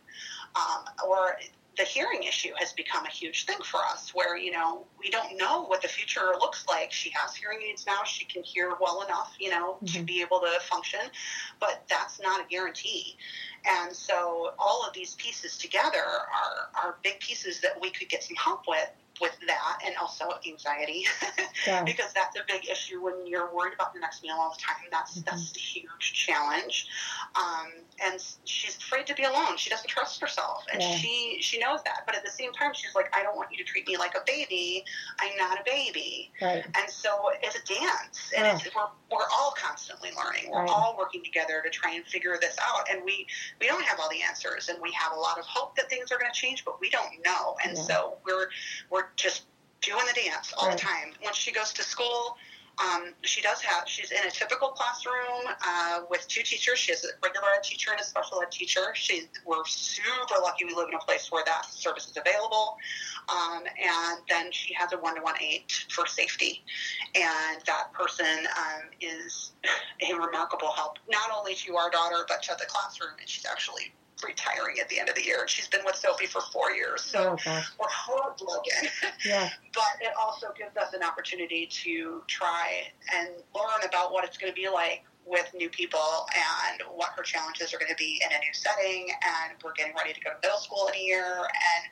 um, 0.55 0.85
or 1.09 1.37
the 1.77 1.85
hearing 1.85 2.23
issue 2.23 2.51
has 2.59 2.73
become 2.73 3.05
a 3.05 3.11
huge 3.11 3.47
thing 3.47 3.59
for 3.65 3.81
us 3.93 4.13
where 4.15 4.37
you 4.37 4.51
know 4.51 4.87
we 4.99 5.11
don't 5.11 5.37
know 5.37 5.65
what 5.65 5.83
the 5.83 5.89
future 5.89 6.33
looks 6.39 6.65
like. 6.69 6.93
She 6.93 7.11
has 7.11 7.35
hearing 7.35 7.59
aids 7.69 7.85
now. 7.87 8.05
She 8.05 8.25
can 8.25 8.43
hear 8.43 8.75
well 8.81 9.03
enough 9.03 9.35
you 9.39 9.51
know 9.51 9.79
to 9.87 9.99
Mhm. 9.99 10.07
be 10.07 10.21
able 10.21 10.41
to 10.41 10.61
function 10.61 11.01
but 11.61 11.83
that's 11.89 12.21
not 12.21 12.41
a 12.41 12.45
guarantee. 12.45 13.17
And 13.65 13.95
so 13.95 14.53
all 14.59 14.85
of 14.87 14.93
these 14.93 15.15
pieces 15.15 15.57
together 15.59 16.05
are 16.05 16.71
are 16.75 16.99
big 17.03 17.21
pieces 17.21 17.61
that 17.61 17.81
we 17.81 17.91
could 17.91 18.09
get 18.09 18.23
some 18.23 18.37
help 18.37 18.67
with 18.69 18.91
with 19.21 19.37
that 19.47 19.79
and 19.87 19.95
also 19.97 20.31
anxiety. 20.47 21.07
Yeah. 21.67 21.83
because 21.83 22.13
that's 22.13 22.37
a 22.37 22.43
big 22.47 22.69
issue 22.69 23.01
when 23.03 23.27
you're 23.27 23.51
worried 23.55 23.73
about 23.73 23.95
the 23.95 24.01
next 24.01 24.23
meal 24.23 24.35
all 24.39 24.51
the 24.51 24.61
time. 24.61 24.85
That's 24.91 25.19
Mhm. 25.21 25.25
that's 25.25 25.57
a 25.57 25.59
huge 25.59 26.13
challenge. 26.13 26.89
Um, 27.37 27.69
and 28.05 28.23
she's 28.45 28.77
afraid 28.77 29.07
to 29.07 29.15
be 29.15 29.23
alone. 29.23 29.57
She 29.57 29.71
doesn't 29.71 29.89
trust 29.89 30.21
herself. 30.21 30.65
And 30.73 30.83
Yeah. 30.83 30.97
she 30.97 31.39
she 31.41 31.59
knows 31.59 31.83
that. 31.85 32.03
But 32.05 32.17
at 32.17 32.25
the 32.25 32.31
same 32.31 32.53
time 32.53 32.75
she's 32.75 32.95
like 32.95 33.09
i 33.17 33.23
don't 33.23 33.37
want 33.37 33.51
you 33.51 33.57
to 33.59 33.65
treat 33.65 33.87
me 33.87 33.97
like 33.97 34.15
a 34.15 34.23
baby. 34.27 34.85
I'm 35.21 35.35
not 35.39 35.59
a 35.59 35.63
baby. 35.65 36.33
Right. 36.43 36.67
and 36.77 36.91
so 36.91 37.31
it's 37.43 37.57
a 37.57 37.63
dance. 37.65 38.33
And 38.37 38.45
Yeah. 38.45 38.57
it's, 38.57 38.75
we're, 38.75 38.83
we're 39.11 39.29
all 39.39 39.53
constantly 39.57 40.11
learning. 40.13 40.51
We're 40.51 40.63
Right. 40.63 40.69
all 40.71 40.97
working 40.99 41.23
together 41.25 41.63
to 41.63 41.71
try 41.71 41.93
and 41.93 42.05
figure 42.07 42.37
this 42.39 42.57
out. 42.61 42.91
And 42.91 43.03
we 43.05 43.27
we 43.61 43.67
don't 43.69 43.85
have 43.85 44.01
all 44.01 44.11
the 44.11 44.21
answers. 44.23 44.69
And 44.69 44.83
we 44.83 44.93
have 44.93 45.13
a 45.13 45.19
lot 45.21 45.39
of 45.39 45.47
hope 45.47 45.77
that 45.77 45.89
things 45.89 46.13
are 46.13 46.19
going 46.19 46.31
to 46.33 46.39
change 46.39 46.65
but 46.65 46.79
we 46.81 46.91
don't 46.91 47.25
know. 47.25 47.57
And 47.65 47.79
so 47.79 48.19
we're 48.27 48.51
we're 48.91 49.04
just 49.17 49.45
doing 49.81 50.05
the 50.07 50.21
dance 50.21 50.53
all 50.57 50.69
Right. 50.69 50.77
the 50.77 50.83
time. 50.83 51.13
Once 51.23 51.37
she 51.37 51.53
goes 51.53 51.73
to 51.75 51.83
school 51.83 52.37
um, 52.79 53.15
she 53.23 53.41
does 53.41 53.61
have 53.61 53.89
she's 53.89 54.11
in 54.11 54.27
a 54.27 54.31
typical 54.31 54.69
classroom 54.69 55.55
uh, 55.65 56.01
with 56.11 56.27
two 56.27 56.43
teachers. 56.43 56.79
She 56.79 56.93
has 56.93 57.05
a 57.05 57.09
regular 57.23 57.49
ed 57.57 57.63
teacher 57.63 57.93
and 57.93 58.01
a 58.01 58.05
special 58.05 58.43
ed 58.43 58.51
teacher. 58.51 58.93
She 58.95 59.29
we're 59.47 59.65
super 59.67 60.35
lucky 60.43 60.65
we 60.65 60.75
live 60.75 60.89
in 60.89 60.95
a 60.95 60.99
place 60.99 61.31
where 61.31 61.45
that 61.47 61.67
service 61.67 62.09
is 62.09 62.17
available. 62.17 62.77
Um, 63.29 63.63
and 63.81 64.19
then 64.29 64.51
she 64.51 64.75
has 64.75 64.93
a 64.93 64.99
one-to-one 64.99 65.37
aide 65.41 65.71
for 65.89 66.07
safety. 66.07 66.65
And 67.15 67.63
that 67.67 67.93
person 67.93 68.27
um, 68.27 68.83
is 69.01 69.53
a 70.09 70.15
remarkable 70.15 70.73
help. 70.73 70.99
Not 71.09 71.31
only 71.37 71.55
to 71.55 71.77
our 71.77 71.91
daughter 71.91 72.25
but 72.29 72.43
to 72.45 72.57
the 72.59 72.67
classroom 72.67 73.13
and 73.21 73.29
she's 73.29 73.47
actually 73.47 73.93
retiring 74.25 74.77
at 74.81 74.89
the 74.89 74.99
end 74.99 75.09
of 75.09 75.15
the 75.15 75.23
year 75.25 75.41
and 75.41 75.51
she's 75.51 75.69
been 75.69 75.85
with 75.85 75.97
sophie 75.97 76.27
for 76.27 76.41
four 76.53 76.71
years 76.73 77.03
so 77.03 77.37
Oh 77.47 77.65
we're 77.79 77.87
heartbroken 77.89 78.89
Yeah. 79.25 79.49
but 79.75 79.95
it 80.01 80.13
also 80.21 80.49
gives 80.57 80.77
us 80.77 80.93
an 80.95 81.03
opportunity 81.03 81.67
to 81.85 82.23
try 82.27 82.85
and 83.17 83.29
learn 83.55 83.89
about 83.89 84.13
what 84.13 84.25
it's 84.25 84.37
going 84.37 84.53
to 84.53 84.57
be 84.61 84.69
like 84.69 85.05
with 85.27 85.49
new 85.55 85.71
people 85.71 86.27
and 86.37 86.83
what 86.95 87.09
her 87.17 87.23
challenges 87.23 87.73
are 87.73 87.79
going 87.79 87.91
to 87.91 87.97
be 87.97 88.21
in 88.25 88.35
a 88.37 88.39
new 88.41 88.53
setting 88.53 89.09
and 89.25 89.53
we're 89.65 89.73
getting 89.73 89.95
ready 89.97 90.13
to 90.13 90.21
go 90.21 90.29
to 90.31 90.37
middle 90.43 90.59
school 90.59 90.87
in 90.89 90.95
a 91.01 91.03
year 91.03 91.25
and 91.39 91.83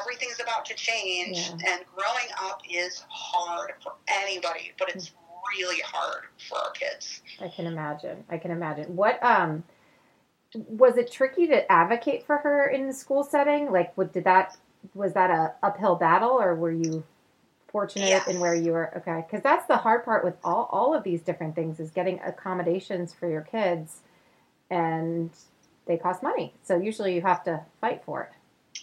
everything's 0.00 0.38
about 0.40 0.64
to 0.66 0.74
change 0.74 1.36
Yeah. 1.38 1.72
and 1.72 1.80
growing 1.94 2.28
up 2.44 2.62
is 2.70 3.02
hard 3.08 3.72
for 3.82 3.94
anybody 4.08 4.72
but 4.78 4.88
it's 4.94 5.12
really 5.58 5.80
hard 5.84 6.24
for 6.48 6.58
our 6.58 6.70
kids 6.72 7.22
I 7.40 7.48
can 7.48 7.66
imagine. 7.66 8.24
I 8.30 8.38
can 8.38 8.50
imagine. 8.50 8.96
What 8.96 9.22
um 9.22 9.62
was 10.68 10.96
it 10.96 11.10
tricky 11.10 11.46
to 11.48 11.70
advocate 11.70 12.26
for 12.26 12.38
her 12.38 12.66
in 12.68 12.86
the 12.86 12.92
school 12.92 13.24
setting? 13.24 13.70
Like, 13.70 13.96
what 13.96 14.12
did 14.12 14.24
that 14.24 14.56
was 14.94 15.12
that 15.14 15.30
a 15.30 15.54
uphill 15.62 15.96
battle, 15.96 16.30
or 16.30 16.54
were 16.54 16.72
you 16.72 17.04
fortunate 17.68 18.08
Yes. 18.08 18.28
in 18.28 18.40
where 18.40 18.54
you 18.54 18.72
were? 18.72 18.96
Okay, 18.98 19.24
because 19.26 19.42
that's 19.42 19.66
the 19.66 19.76
hard 19.76 20.04
part 20.04 20.24
with 20.24 20.34
all 20.44 20.68
all 20.70 20.94
of 20.94 21.02
these 21.02 21.22
different 21.22 21.54
things 21.54 21.80
is 21.80 21.90
getting 21.90 22.20
accommodations 22.20 23.12
for 23.12 23.28
your 23.28 23.42
kids, 23.42 24.00
and 24.70 25.30
they 25.86 25.96
cost 25.96 26.22
money. 26.22 26.54
So 26.62 26.76
usually 26.78 27.14
you 27.14 27.22
have 27.22 27.44
to 27.44 27.62
fight 27.80 28.02
for 28.04 28.22
it. 28.22 28.32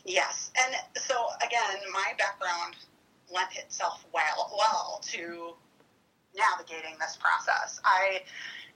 Yes, 0.06 0.52
and 0.66 0.76
so 1.02 1.16
again, 1.46 1.80
my 1.94 2.14
background 2.18 2.76
lent 3.34 3.56
itself 3.58 4.06
well 4.14 4.54
well 4.58 5.02
to 5.04 5.56
navigating 6.36 6.96
this 7.00 7.18
process. 7.18 7.80
I 7.86 8.22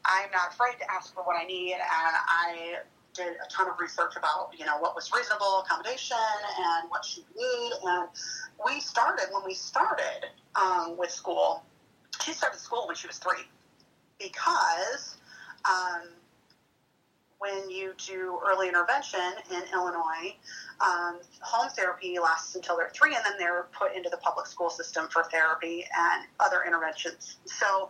I'm 0.06 0.32
not 0.32 0.54
afraid 0.54 0.80
to 0.80 0.92
ask 0.92 1.14
for 1.14 1.24
what 1.24 1.36
I 1.42 1.46
need, 1.46 1.74
and 1.74 1.82
I 1.84 2.78
did 3.14 3.34
a 3.34 3.50
ton 3.50 3.68
of 3.68 3.80
research 3.80 4.16
about 4.16 4.52
you 4.58 4.66
know 4.66 4.78
what 4.78 4.96
was 4.96 5.12
reasonable 5.12 5.64
accommodation 5.66 6.18
and 6.60 6.90
what 6.90 7.04
she 7.04 7.26
need, 7.36 7.72
and 7.84 8.08
we 8.66 8.80
started 8.80 9.28
when 9.32 9.44
we 9.46 9.54
started 9.54 10.28
um, 10.56 10.98
with 10.98 11.12
school. 11.12 11.64
She 12.24 12.34
started 12.34 12.60
school 12.60 12.88
when 12.88 12.96
she 12.96 13.08
was 13.08 13.18
three 13.18 13.44
because. 14.20 15.18
Um, 15.66 16.10
when 17.40 17.70
you 17.70 17.94
do 18.04 18.40
early 18.48 18.68
intervention 18.68 19.20
in 19.52 19.62
Illinois, 19.72 20.36
um, 20.82 21.20
home 21.42 21.70
therapy 21.70 22.18
lasts 22.20 22.56
until 22.56 22.78
they're 22.78 22.90
three, 22.90 23.16
and 23.16 23.24
then 23.24 23.34
they're 23.38 23.68
put 23.78 23.96
into 23.96 24.10
the 24.10 24.18
public 24.18 24.48
school 24.48 24.70
system 24.70 25.08
for 25.10 25.24
therapy 25.24 25.86
and 25.96 26.26
other 26.40 26.64
interventions. 26.66 27.38
So 27.46 27.90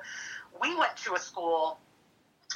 we 0.62 0.76
went 0.76 0.98
to 0.98 1.16
a 1.16 1.20
school 1.20 1.80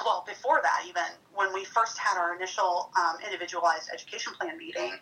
well, 0.00 0.24
before 0.26 0.60
that, 0.62 0.84
even 0.88 1.02
when 1.34 1.52
we 1.52 1.64
first 1.64 1.98
had 1.98 2.18
our 2.18 2.34
initial 2.34 2.90
um, 2.98 3.16
individualized 3.24 3.90
education 3.92 4.32
plan 4.38 4.56
meeting, 4.56 4.92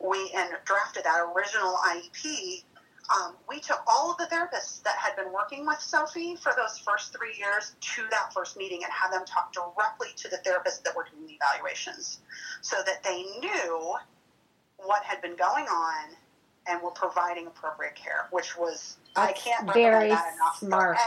we 0.00 0.30
and 0.36 0.50
drafted 0.64 1.04
that 1.04 1.20
original 1.34 1.76
IEP. 1.84 2.62
Um, 3.08 3.36
we 3.48 3.60
took 3.60 3.80
all 3.86 4.10
of 4.10 4.18
the 4.18 4.24
therapists 4.24 4.82
that 4.82 4.96
had 4.96 5.14
been 5.14 5.32
working 5.32 5.64
with 5.64 5.80
Sophie 5.80 6.34
for 6.34 6.52
those 6.56 6.78
first 6.78 7.16
three 7.16 7.34
years 7.38 7.76
to 7.80 8.02
that 8.10 8.32
first 8.32 8.56
meeting 8.56 8.82
and 8.82 8.92
had 8.92 9.12
them 9.12 9.24
talk 9.24 9.52
directly 9.52 10.08
to 10.16 10.28
the 10.28 10.38
therapists 10.38 10.82
that 10.82 10.96
were 10.96 11.06
doing 11.12 11.26
the 11.28 11.38
evaluations 11.40 12.20
so 12.62 12.76
that 12.84 13.04
they 13.04 13.22
knew 13.40 13.94
what 14.78 15.04
had 15.04 15.22
been 15.22 15.36
going 15.36 15.66
on 15.66 16.16
and 16.68 16.82
were 16.82 16.90
providing 16.90 17.46
appropriate 17.46 17.94
care, 17.94 18.26
which 18.32 18.56
was 18.56 18.96
I 19.16 19.32
can't 19.32 19.72
very 19.72 20.10
that 20.10 20.34
smart. 20.58 20.98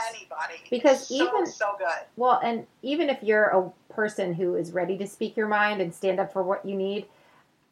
Because 0.69 1.07
so, 1.07 1.15
even- 1.15 1.45
so 1.45 1.75
good. 1.77 1.87
Well, 2.15 2.39
and 2.43 2.67
even 2.81 3.09
if 3.09 3.23
you're 3.23 3.45
a 3.45 3.71
person 3.93 4.33
who 4.33 4.55
is 4.55 4.71
ready 4.71 4.97
to 4.97 5.07
speak 5.07 5.37
your 5.37 5.47
mind 5.47 5.81
and 5.81 5.93
stand 5.93 6.19
up 6.19 6.33
for 6.33 6.43
what 6.43 6.65
you 6.65 6.75
need, 6.75 7.05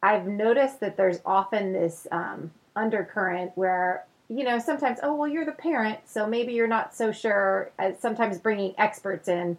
I've 0.02 0.26
noticed 0.26 0.80
that 0.80 0.96
there's 0.96 1.20
often 1.26 1.72
this 1.72 2.06
um, 2.12 2.52
undercurrent 2.76 3.52
where, 3.56 4.04
you 4.28 4.44
know, 4.44 4.58
sometimes, 4.58 4.98
oh, 5.02 5.14
well, 5.14 5.28
you're 5.28 5.44
the 5.44 5.52
parent, 5.52 6.00
so 6.06 6.26
maybe 6.26 6.52
you're 6.52 6.66
not 6.68 6.94
so 6.94 7.10
sure. 7.12 7.70
Uh, 7.78 7.92
sometimes 7.98 8.38
bringing 8.38 8.74
experts 8.78 9.28
in 9.28 9.58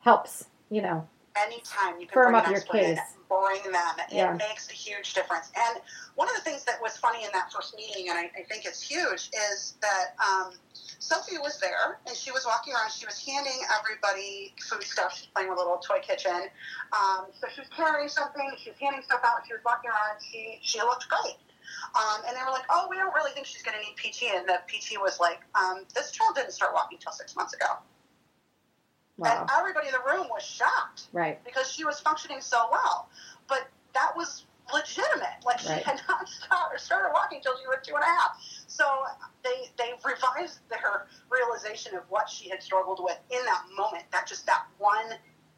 helps, 0.00 0.46
you 0.70 0.82
know. 0.82 1.08
Anytime 1.36 2.00
you 2.00 2.06
can 2.06 2.14
Firm 2.14 2.34
up 2.34 2.48
your 2.48 2.60
case. 2.60 2.98
bring 3.28 3.62
them. 3.72 3.94
It 4.10 4.12
Yeah. 4.12 4.32
makes 4.32 4.68
a 4.68 4.72
huge 4.74 5.14
difference. 5.14 5.50
And 5.56 5.80
one 6.14 6.28
of 6.28 6.34
the 6.34 6.42
things 6.42 6.64
that 6.64 6.80
was 6.82 6.96
funny 6.98 7.24
in 7.24 7.30
that 7.32 7.50
first 7.52 7.74
meeting, 7.76 8.10
and 8.10 8.18
I, 8.18 8.30
I 8.38 8.42
think 8.48 8.66
it's 8.66 8.80
huge, 8.82 9.30
is 9.32 9.74
that 9.80 10.14
um, 10.20 10.52
Sophie 10.74 11.38
was 11.38 11.58
there 11.58 11.98
and 12.06 12.14
she 12.16 12.30
was 12.30 12.44
walking 12.44 12.74
around. 12.74 12.92
She 12.92 13.06
was 13.06 13.24
handing 13.24 13.58
everybody 13.78 14.54
food 14.60 14.82
stuff. 14.84 15.16
She's 15.16 15.26
playing 15.28 15.48
with 15.48 15.58
a 15.58 15.62
little 15.62 15.78
toy 15.78 16.00
kitchen. 16.02 16.48
Um, 16.92 17.26
so 17.40 17.48
she 17.54 17.60
was 17.62 17.70
carrying 17.74 18.08
something. 18.08 18.52
She 18.62 18.70
was 18.70 18.78
handing 18.78 19.02
stuff 19.02 19.20
out. 19.24 19.40
She 19.46 19.54
was 19.54 19.62
walking 19.64 19.90
around. 19.90 20.20
She 20.30 20.58
she 20.62 20.78
looked 20.80 21.08
great. 21.08 21.36
Um, 21.96 22.22
and 22.26 22.36
they 22.36 22.40
were 22.44 22.50
like, 22.50 22.64
"Oh, 22.70 22.86
we 22.90 22.96
don't 22.96 23.14
really 23.14 23.32
think 23.32 23.46
she's 23.46 23.62
going 23.62 23.76
to 23.78 23.82
need 23.82 23.96
PT." 23.96 24.34
And 24.34 24.46
the 24.48 24.60
PT 24.68 25.00
was 25.00 25.18
like, 25.20 25.40
um, 25.54 25.84
"This 25.94 26.10
child 26.10 26.34
didn't 26.36 26.52
start 26.52 26.74
walking 26.74 26.98
till 26.98 27.12
six 27.12 27.34
months 27.34 27.54
ago." 27.54 27.78
Wow. 29.18 29.42
And 29.42 29.50
everybody 29.58 29.88
in 29.88 29.92
the 29.92 30.10
room 30.10 30.26
was 30.30 30.42
shocked 30.42 31.08
Right. 31.12 31.42
because 31.44 31.70
she 31.70 31.84
was 31.84 32.00
functioning 32.00 32.40
so 32.40 32.68
well. 32.70 33.08
But 33.48 33.68
that 33.94 34.16
was 34.16 34.46
legitimate. 34.72 35.44
Like 35.44 35.58
she 35.58 35.68
had 35.68 36.00
not 36.08 36.28
start, 36.28 36.80
started 36.80 37.10
walking 37.12 37.38
until 37.38 37.54
she 37.60 37.66
was 37.66 37.78
two 37.82 37.94
and 37.94 38.02
a 38.02 38.06
half. 38.06 38.36
So 38.66 38.84
they 39.44 39.68
they 39.76 39.92
revised 40.04 40.60
their 40.70 41.06
realization 41.30 41.94
of 41.96 42.04
what 42.08 42.28
she 42.28 42.48
had 42.48 42.62
struggled 42.62 43.00
with 43.02 43.18
in 43.30 43.44
that 43.44 43.64
moment. 43.76 44.04
That 44.12 44.26
just 44.26 44.46
that 44.46 44.64
one 44.78 45.12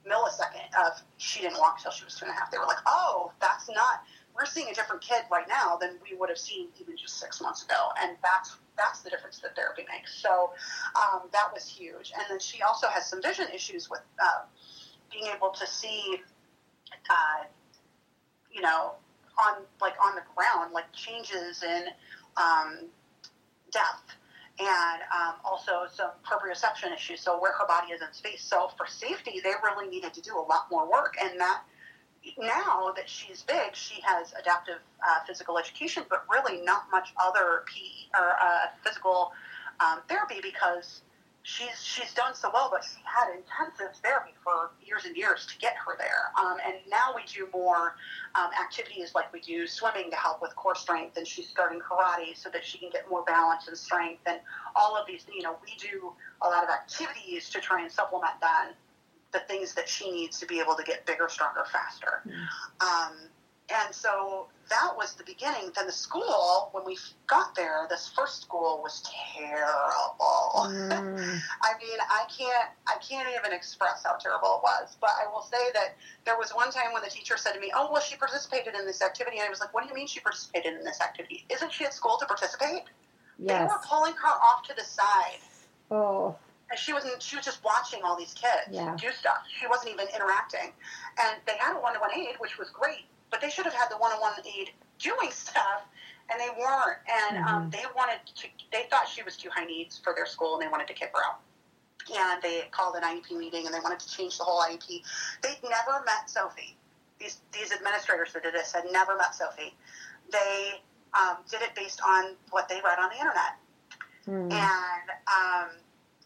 millisecond 0.09 0.69
of 0.87 1.01
she 1.17 1.43
didn't 1.43 1.59
walk 1.59 1.77
until 1.79 1.93
she 1.93 2.05
was 2.05 2.15
two 2.17 2.27
and 2.27 2.35
a 2.35 2.39
half. 2.39 2.51
They 2.51 2.59
were 2.59 2.67
like, 2.67 2.83
oh, 2.87 3.33
that's 3.41 3.69
not. 3.69 4.03
We're 4.35 4.47
seeing 4.47 4.69
a 4.69 4.75
different 4.75 5.01
kid 5.01 5.23
right 5.31 5.47
now 5.49 5.77
than 5.81 5.97
we 6.03 6.17
would 6.17 6.29
have 6.29 6.39
seen 6.39 6.69
even 6.81 6.97
just 6.97 7.19
six 7.21 7.41
months 7.41 7.65
ago, 7.65 7.91
and 8.03 8.17
that's 8.23 8.57
that's 8.77 9.03
the 9.03 9.11
difference 9.11 9.39
that 9.41 9.55
therapy 9.57 9.85
makes. 9.91 10.15
So 10.21 10.51
um, 10.97 11.23
that 11.33 11.53
was 11.53 11.69
huge. 11.69 12.13
And 12.17 12.25
then 12.29 12.41
she 12.41 12.63
also 12.63 12.89
has 12.89 13.09
some 13.09 13.23
vision 13.23 13.47
issues 13.55 13.89
with 13.91 14.01
uh, 14.23 14.43
being 15.13 15.31
able 15.35 15.51
to 15.51 15.67
see, 15.67 16.21
uh, 17.11 17.45
you 18.53 18.61
know, 18.61 18.93
on 19.39 19.63
like 19.81 19.95
on 20.03 20.15
the 20.15 20.23
ground, 20.35 20.73
like 20.73 20.93
changes 20.93 21.63
in 21.63 21.85
um, 22.37 22.87
depth, 23.73 24.15
and 24.59 25.03
um, 25.13 25.35
also 25.45 25.87
some 25.93 26.11
proprioception 26.25 26.95
issues. 26.95 27.21
So 27.21 27.41
where 27.41 27.53
her 27.53 27.67
body 27.67 27.93
is 27.93 28.01
in 28.01 28.13
space. 28.13 28.43
So 28.43 28.71
for 28.77 28.87
safety, 28.87 29.41
they 29.43 29.53
really 29.63 29.89
needed 29.89 30.15
to 30.15 30.21
do 30.21 30.37
a 30.37 30.45
lot 30.49 30.67
more 30.71 30.91
work, 30.91 31.17
and 31.23 31.41
that. 31.41 31.63
Now 32.39 32.93
that 32.97 33.09
she's 33.09 33.43
big, 33.43 33.75
she 33.75 34.01
has 34.03 34.33
adaptive 34.39 34.81
uh, 35.07 35.25
physical 35.27 35.59
education, 35.59 36.05
but 36.09 36.25
really 36.31 36.63
not 36.63 36.85
much 36.91 37.13
other 37.23 37.65
PE 37.67 38.21
or 38.21 38.33
uh, 38.41 38.67
physical 38.83 39.33
um, 39.81 40.01
therapy 40.09 40.41
because 40.43 41.03
she's 41.45 41.83
she's 41.83 42.13
done 42.15 42.35
so 42.35 42.51
well, 42.53 42.69
but 42.73 42.83
she 42.83 43.01
had 43.05 43.29
intensive 43.37 43.95
therapy 44.03 44.33
for 44.43 44.71
years 44.85 45.05
and 45.05 45.17
years 45.17 45.47
to 45.47 45.59
get 45.59 45.75
her 45.77 45.95
there. 45.99 46.33
Um, 46.41 46.57
and 46.67 46.75
now 46.91 47.13
we 47.15 47.23
do 47.33 47.49
more 47.53 47.95
um, 48.35 48.51
activities 48.61 49.13
like 49.15 49.33
we 49.33 49.41
do 49.41 49.67
swimming 49.67 50.11
to 50.11 50.17
help 50.17 50.43
with 50.43 50.57
core 50.57 50.75
strength, 50.75 51.17
and 51.17 51.27
she's 51.27 51.49
starting 51.49 51.79
karate 51.79 52.37
so 52.37 52.49
that 52.51 52.65
she 52.65 52.79
can 52.79 52.91
get 52.91 53.09
more 53.09 53.23
balance 53.25 53.69
and 53.69 53.77
strength. 53.77 54.23
And 54.27 54.41
all 54.75 54.97
of 54.97 55.07
these, 55.07 55.27
you 55.33 55.43
know, 55.43 55.57
we 55.63 55.77
do 55.79 56.13
a 56.43 56.49
lot 56.49 56.65
of 56.65 56.71
activities 56.71 57.51
to 57.51 57.61
try 57.61 57.83
and 57.83 57.93
supplement 57.93 58.41
that 58.41 58.73
the 59.35 59.41
things 59.41 59.75
that 59.75 59.89
she 59.89 60.11
needs 60.11 60.41
to 60.41 60.47
be 60.47 60.61
able 60.61 60.75
to 60.77 60.83
get 60.83 61.05
bigger, 61.05 61.29
stronger, 61.29 61.65
faster. 61.71 62.23
Um, 62.81 63.13
and 63.69 63.95
so 63.95 64.47
that 64.71 64.93
was 64.97 65.15
the 65.15 65.25
beginning. 65.25 65.73
Then 65.75 65.87
the 65.87 65.93
school, 65.93 66.69
when 66.73 66.85
we 66.85 66.97
got 67.27 67.55
there, 67.55 67.87
this 67.91 68.11
first 68.15 68.43
school 68.43 68.81
was 68.83 69.03
terrible. 69.37 70.71
Mm. 70.71 71.41
I 71.63 71.73
mean, 71.81 71.99
I 72.09 72.25
can't, 72.31 72.71
I 72.87 72.97
can't 73.07 73.29
even 73.39 73.53
express 73.53 74.05
how 74.05 74.15
terrible 74.15 74.57
it 74.57 74.63
was. 74.63 74.97
But 75.01 75.11
I 75.21 75.31
will 75.31 75.43
say 75.43 75.73
that 75.75 75.97
there 76.25 76.39
was 76.39 76.51
one 76.51 76.71
time 76.71 76.93
when 76.93 77.03
the 77.03 77.11
teacher 77.11 77.37
said 77.37 77.53
to 77.53 77.61
me, 77.61 77.73
"Oh, 77.75 77.91
well, 77.91 78.03
she 78.03 78.17
participated 78.17 78.75
in 78.75 78.87
this 78.87 79.03
activity," 79.03 79.39
and 79.39 79.47
I 79.47 79.51
was 79.51 79.61
like, 79.61 79.75
"What 79.75 79.83
do 79.83 79.89
you 79.89 79.95
mean 79.95 80.07
she 80.07 80.21
participated 80.21 80.75
in 80.75 80.85
this 80.85 81.01
activity? 81.01 81.45
Isn't 81.51 81.73
she 81.73 81.85
at 81.85 81.93
school 81.93 82.17
to 82.19 82.27
participate?" 82.27 82.85
Yes. 83.39 83.59
They 83.59 83.65
were 83.65 83.81
pulling 83.89 84.15
her 84.15 84.29
off 84.29 84.63
to 84.69 84.75
the 84.75 84.85
side, 84.85 85.41
Oh, 85.91 86.37
and 86.71 86.79
she 86.79 86.93
wasn't. 86.93 87.23
She 87.23 87.37
was 87.37 87.45
just 87.45 87.63
watching 87.65 88.03
all 88.03 88.17
these 88.17 88.35
kids 88.35 88.71
Yeah. 88.71 88.97
do 88.99 89.11
stuff. 89.13 89.45
She 89.49 89.67
wasn't 89.67 89.93
even 89.93 90.09
interacting, 90.15 90.73
and 91.23 91.41
they 91.47 91.57
had 91.57 91.77
a 91.77 91.81
one-to-one 91.81 92.13
aid, 92.15 92.37
which 92.39 92.59
was 92.59 92.71
great. 92.71 93.07
But 93.31 93.41
they 93.41 93.51
should 93.51 93.65
have 93.65 93.75
had 93.75 93.91
the 93.91 93.99
one-on-one 93.99 94.33
aid 94.47 94.71
doing 94.99 95.31
stuff, 95.31 95.83
and 96.31 96.41
they 96.41 96.51
weren't. 96.59 96.99
And 97.09 97.45
um, 97.45 97.71
they 97.71 97.85
wanted 97.97 98.21
to. 98.37 98.49
They 98.73 98.85
thought 98.91 99.09
she 99.09 99.23
was 99.23 99.37
too 99.37 99.51
high 99.51 99.65
needs 99.65 99.99
for 99.99 100.15
their 100.15 100.27
school, 100.27 100.55
and 100.55 100.63
they 100.63 100.69
wanted 100.69 100.89
to 100.89 100.95
kick 100.95 101.13
her 101.15 101.25
out. 101.25 101.41
And 102.15 102.43
they 102.43 102.65
called 102.71 102.97
an 102.97 103.03
IEP 103.03 103.37
meeting, 103.37 103.67
and 103.67 103.75
they 103.75 103.81
wanted 103.81 104.01
to 104.01 104.09
change 104.11 104.37
the 104.39 104.45
whole 104.45 104.61
IEP. 104.63 105.03
They'd 105.43 105.63
never 105.63 106.05
met 106.05 106.29
Sophie. 106.29 106.77
These 107.19 107.41
these 107.53 107.73
administrators 107.73 108.33
that 108.33 108.43
did 108.43 108.55
this 108.55 108.73
had 108.73 108.85
never 108.91 109.17
met 109.17 109.35
Sophie. 109.35 109.75
They 110.31 110.81
um, 111.15 111.39
did 111.51 111.63
it 111.63 111.75
based 111.75 112.01
on 112.07 112.37
what 112.51 112.69
they 112.69 112.81
read 112.85 112.99
on 112.99 113.11
the 113.11 113.17
internet. 113.17 113.57
Mm. 114.27 114.53
And 114.53 115.11
um, 115.29 115.69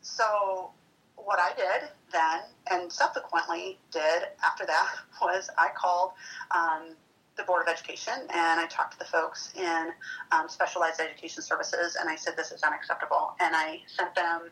so 0.03 0.71
what 1.17 1.39
I 1.39 1.53
did 1.55 1.91
then 2.13 2.41
and 2.71 2.91
subsequently 2.91 3.79
did 3.91 4.23
after 4.45 4.65
that 4.67 4.89
was 5.23 5.51
I 5.59 5.69
called 5.77 6.13
um, 6.51 6.97
the 7.37 7.45
Board 7.45 7.63
of 7.63 7.69
Education 7.69 8.15
and 8.15 8.61
I 8.61 8.67
talked 8.67 8.93
to 8.95 8.99
the 8.99 9.05
folks 9.05 9.53
in 9.57 9.91
um, 10.33 10.49
specialized 10.49 11.01
education 11.01 11.43
services 11.43 11.97
and 11.99 12.11
I 12.11 12.17
said 12.17 12.37
this 12.37 12.51
is 12.51 12.63
unacceptable. 12.63 13.35
And 13.41 13.55
I 13.55 13.81
sent 13.87 14.15
them 14.15 14.51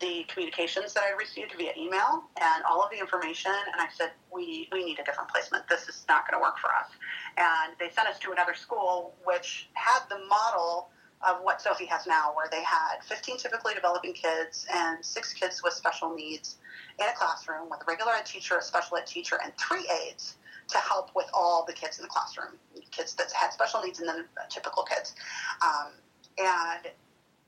the 0.00 0.24
communications 0.28 0.94
that 0.94 1.02
I 1.02 1.10
received 1.18 1.54
via 1.58 1.72
email 1.76 2.24
and 2.40 2.64
all 2.70 2.82
of 2.82 2.90
the 2.90 2.98
information 2.98 3.52
and 3.72 3.80
I 3.80 3.88
said 3.92 4.12
we, 4.32 4.68
we 4.72 4.84
need 4.84 4.98
a 4.98 5.04
different 5.04 5.28
placement. 5.28 5.68
This 5.68 5.88
is 5.88 6.04
not 6.08 6.30
going 6.30 6.40
to 6.40 6.42
work 6.42 6.58
for 6.58 6.68
us. 6.68 6.88
And 7.36 7.74
they 7.78 7.90
sent 7.90 8.08
us 8.08 8.18
to 8.20 8.32
another 8.32 8.54
school 8.54 9.14
which 9.24 9.68
had 9.74 10.00
the 10.08 10.18
model 10.26 10.90
of 11.26 11.38
what 11.42 11.60
Sophie 11.60 11.86
has 11.86 12.06
now, 12.06 12.32
where 12.34 12.46
they 12.50 12.62
had 12.62 13.02
15 13.04 13.36
typically 13.38 13.74
developing 13.74 14.12
kids 14.14 14.66
and 14.74 15.04
six 15.04 15.32
kids 15.32 15.62
with 15.62 15.74
special 15.74 16.14
needs 16.14 16.56
in 16.98 17.06
a 17.06 17.12
classroom 17.14 17.68
with 17.70 17.80
a 17.82 17.84
regular 17.86 18.12
ed 18.12 18.24
teacher, 18.26 18.56
a 18.58 18.62
special 18.62 18.96
ed 18.96 19.06
teacher, 19.06 19.38
and 19.42 19.52
three 19.58 19.86
aides 20.02 20.36
to 20.68 20.78
help 20.78 21.10
with 21.14 21.26
all 21.34 21.64
the 21.66 21.72
kids 21.72 21.98
in 21.98 22.02
the 22.04 22.08
classroom, 22.08 22.52
kids 22.90 23.14
that 23.14 23.30
had 23.32 23.52
special 23.52 23.82
needs 23.82 24.00
and 24.00 24.08
then 24.08 24.24
typical 24.48 24.82
kids. 24.84 25.14
Um, 25.62 25.92
and 26.38 26.86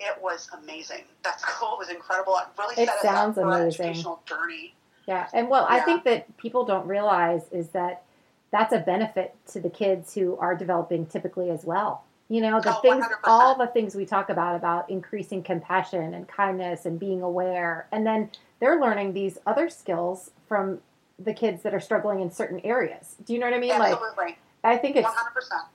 it 0.00 0.20
was 0.20 0.50
amazing. 0.62 1.04
That 1.22 1.40
school 1.40 1.76
was 1.78 1.88
incredible. 1.88 2.36
It 2.38 2.44
really 2.58 2.74
It 2.82 2.88
set 2.88 2.96
us 2.96 3.02
sounds 3.02 3.38
up 3.38 3.44
for 3.44 3.52
an 3.52 3.62
amazing. 3.62 3.86
educational 3.86 4.22
journey. 4.26 4.74
Yeah, 5.06 5.28
and 5.32 5.48
well, 5.48 5.66
I 5.68 5.80
think 5.80 6.04
that 6.04 6.36
people 6.36 6.64
don't 6.64 6.86
realize 6.86 7.42
is 7.50 7.68
that 7.70 8.04
that's 8.52 8.72
a 8.72 8.78
benefit 8.78 9.34
to 9.52 9.60
the 9.60 9.70
kids 9.70 10.14
who 10.14 10.36
are 10.36 10.54
developing 10.54 11.06
typically 11.06 11.50
as 11.50 11.64
well. 11.64 12.04
You 12.32 12.40
know, 12.40 12.62
the 12.62 12.74
Oh, 12.74 12.80
things, 12.80 13.04
100%. 13.04 13.18
all 13.24 13.58
the 13.58 13.66
things 13.66 13.94
we 13.94 14.06
talk 14.06 14.30
about 14.30 14.56
about 14.56 14.88
increasing 14.88 15.42
compassion 15.42 16.14
and 16.14 16.26
kindness 16.26 16.86
and 16.86 16.98
being 16.98 17.20
aware, 17.20 17.86
and 17.92 18.06
then 18.06 18.30
they're 18.58 18.80
learning 18.80 19.12
these 19.12 19.36
other 19.46 19.68
skills 19.68 20.30
from 20.48 20.80
the 21.18 21.34
kids 21.34 21.62
that 21.62 21.74
are 21.74 21.80
struggling 21.80 22.20
in 22.20 22.30
certain 22.30 22.58
areas. 22.64 23.16
Do 23.22 23.34
you 23.34 23.38
know 23.38 23.44
what 23.44 23.54
I 23.54 23.58
mean? 23.58 23.78
Like, 23.78 23.92
Absolutely. 23.92 24.38
I 24.64 24.78
think 24.78 24.96
it's 24.96 25.06
100%. 25.06 25.12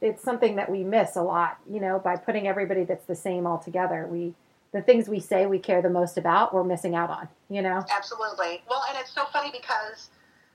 it's 0.02 0.24
something 0.24 0.56
that 0.56 0.68
we 0.72 0.84
miss 0.84 1.16
a 1.16 1.22
lot. 1.22 1.60
You 1.70 1.80
know, 1.80 2.00
by 2.00 2.16
putting 2.16 2.48
everybody 2.48 2.86
that's 2.86 3.06
the 3.06 3.14
same 3.16 3.46
all 3.46 3.60
together, 3.60 4.08
we 4.10 4.34
the 4.72 4.82
things 4.82 5.08
we 5.08 5.20
say 5.20 5.46
we 5.46 5.60
care 5.60 5.84
the 5.84 5.92
most 5.92 6.18
about, 6.18 6.56
we're 6.56 6.64
missing 6.64 6.96
out 6.96 7.12
on. 7.12 7.28
You 7.52 7.62
know? 7.62 7.86
Absolutely. 7.96 8.64
Well, 8.68 8.82
and 8.90 8.98
it's 9.00 9.12
so 9.14 9.26
funny 9.26 9.52
because 9.52 10.10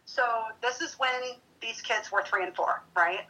so 0.05 0.25
this 0.63 0.81
is 0.81 0.99
when 0.99 1.13
these 1.61 1.81
kids 1.81 2.11
were 2.11 2.25
three 2.25 2.43
and 2.43 2.57
four, 2.57 2.83
right? 2.97 3.21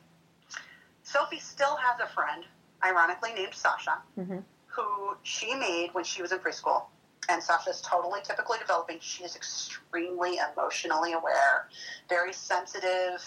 Sophie 1.03 1.39
still 1.39 1.77
has 1.77 2.01
a 2.01 2.07
friend, 2.14 2.45
ironically 2.85 3.33
named 3.35 3.55
Sasha, 3.55 4.03
Mhm. 4.18 4.45
who 4.66 5.16
she 5.22 5.55
made 5.55 5.93
when 5.95 6.05
she 6.05 6.22
was 6.22 6.33
in 6.33 6.39
preschool. 6.39 6.87
and 7.28 7.41
Sasha 7.41 7.70
is 7.70 7.80
totally 7.83 8.20
typically 8.22 8.59
developing. 8.59 8.99
She 8.99 9.22
is 9.22 9.37
extremely 9.37 10.39
emotionally 10.39 11.12
aware, 11.12 11.68
very 12.09 12.33
sensitive, 12.33 13.22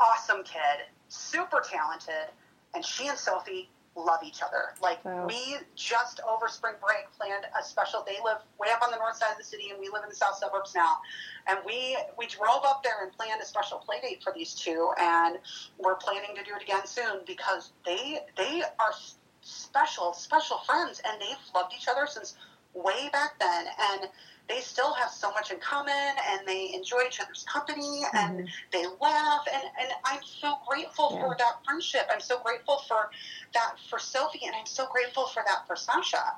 awesome 0.00 0.42
kid, 0.44 0.86
super 1.08 1.60
talented, 1.60 2.30
and 2.74 2.82
she 2.82 3.06
and 3.08 3.18
Sophie 3.18 3.68
love 3.96 4.20
each 4.24 4.42
other. 4.42 4.74
Like 4.82 5.04
Wow. 5.04 5.26
we 5.26 5.56
just 5.76 6.20
over 6.28 6.48
spring 6.48 6.74
break 6.84 7.10
planned 7.18 7.44
a 7.58 7.62
special. 7.62 8.02
They 8.06 8.18
live 8.24 8.38
way 8.58 8.68
up 8.72 8.82
on 8.82 8.90
the 8.90 8.96
north 8.96 9.16
side 9.16 9.30
of 9.32 9.38
the 9.38 9.44
city, 9.44 9.70
and 9.70 9.78
we 9.78 9.88
live 9.88 10.02
in 10.02 10.08
the 10.08 10.14
south 10.14 10.36
suburbs 10.36 10.74
now. 10.74 10.98
And 11.46 11.58
we 11.64 11.96
we 12.18 12.26
drove 12.26 12.64
up 12.64 12.82
there 12.82 13.02
and 13.02 13.12
planned 13.12 13.40
a 13.40 13.44
special 13.46 13.78
play 13.78 14.00
date 14.00 14.22
for 14.22 14.32
these 14.32 14.54
two, 14.54 14.92
and 14.98 15.38
we're 15.78 15.94
planning 15.96 16.34
to 16.36 16.42
do 16.42 16.56
it 16.56 16.62
again 16.62 16.86
soon 16.86 17.20
because 17.26 17.72
they 17.84 18.20
they 18.36 18.62
are 18.80 18.92
special 19.42 20.12
special 20.12 20.58
friends, 20.58 21.00
and 21.06 21.20
they've 21.20 21.36
loved 21.54 21.72
each 21.76 21.88
other 21.88 22.06
since 22.06 22.36
way 22.74 23.08
back 23.12 23.38
then, 23.38 23.66
and. 23.92 24.08
They 24.48 24.60
still 24.60 24.92
have 24.94 25.10
so 25.10 25.30
much 25.32 25.50
in 25.50 25.58
common, 25.58 25.94
and 26.30 26.46
they 26.46 26.72
enjoy 26.74 27.02
each 27.06 27.18
other's 27.20 27.44
company, 27.44 28.02
and 28.12 28.46
they 28.72 28.84
laugh, 29.00 29.44
and, 29.52 29.62
and 29.80 29.88
I'm 30.04 30.20
so 30.22 30.56
grateful 30.68 31.10
Yeah. 31.14 31.20
for 31.22 31.36
that 31.38 31.64
friendship. 31.64 32.02
I'm 32.12 32.20
so 32.20 32.38
grateful 32.40 32.78
for 32.86 33.10
that 33.54 33.76
for 33.88 33.98
Sophie, 33.98 34.42
and 34.44 34.54
I'm 34.54 34.66
so 34.66 34.86
grateful 34.92 35.26
for 35.28 35.42
that 35.46 35.66
for 35.66 35.76
Sasha. 35.76 36.34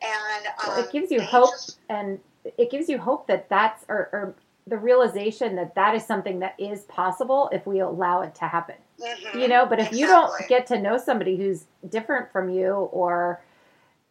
And 0.00 0.46
um, 0.46 0.68
Well, 0.68 0.84
it 0.84 0.92
gives 0.92 1.10
you 1.10 1.20
hope 1.20 1.50
just- 1.50 1.78
and 1.88 2.20
it 2.56 2.70
gives 2.70 2.88
you 2.88 2.98
hope 2.98 3.26
that 3.26 3.48
that's 3.48 3.84
or, 3.88 4.08
or 4.12 4.34
the 4.68 4.78
realization 4.78 5.56
that 5.56 5.74
that 5.74 5.94
is 5.96 6.06
something 6.06 6.38
that 6.40 6.54
is 6.58 6.82
possible 6.82 7.48
if 7.52 7.66
we 7.66 7.80
allow 7.80 8.20
it 8.22 8.34
to 8.36 8.44
happen 8.44 8.74
Mhm. 9.00 9.40
you 9.40 9.48
know 9.48 9.64
but 9.66 9.80
if 9.80 9.92
you 9.92 10.06
don't 10.06 10.30
get 10.48 10.66
to 10.66 10.78
know 10.78 10.98
somebody 10.98 11.36
who's 11.36 11.64
different 11.88 12.30
from 12.30 12.50
you 12.50 12.72
or 12.92 13.40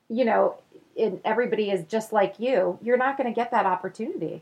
you 0.10 0.26
know 0.26 0.56
and 0.98 1.22
everybody 1.24 1.70
is 1.70 1.84
just 1.86 2.12
like 2.12 2.40
you 2.40 2.78
you're 2.82 2.98
not 2.98 3.18
going 3.18 3.28
to 3.28 3.36
get 3.36 3.52
that 3.52 3.66
opportunity 3.66 4.42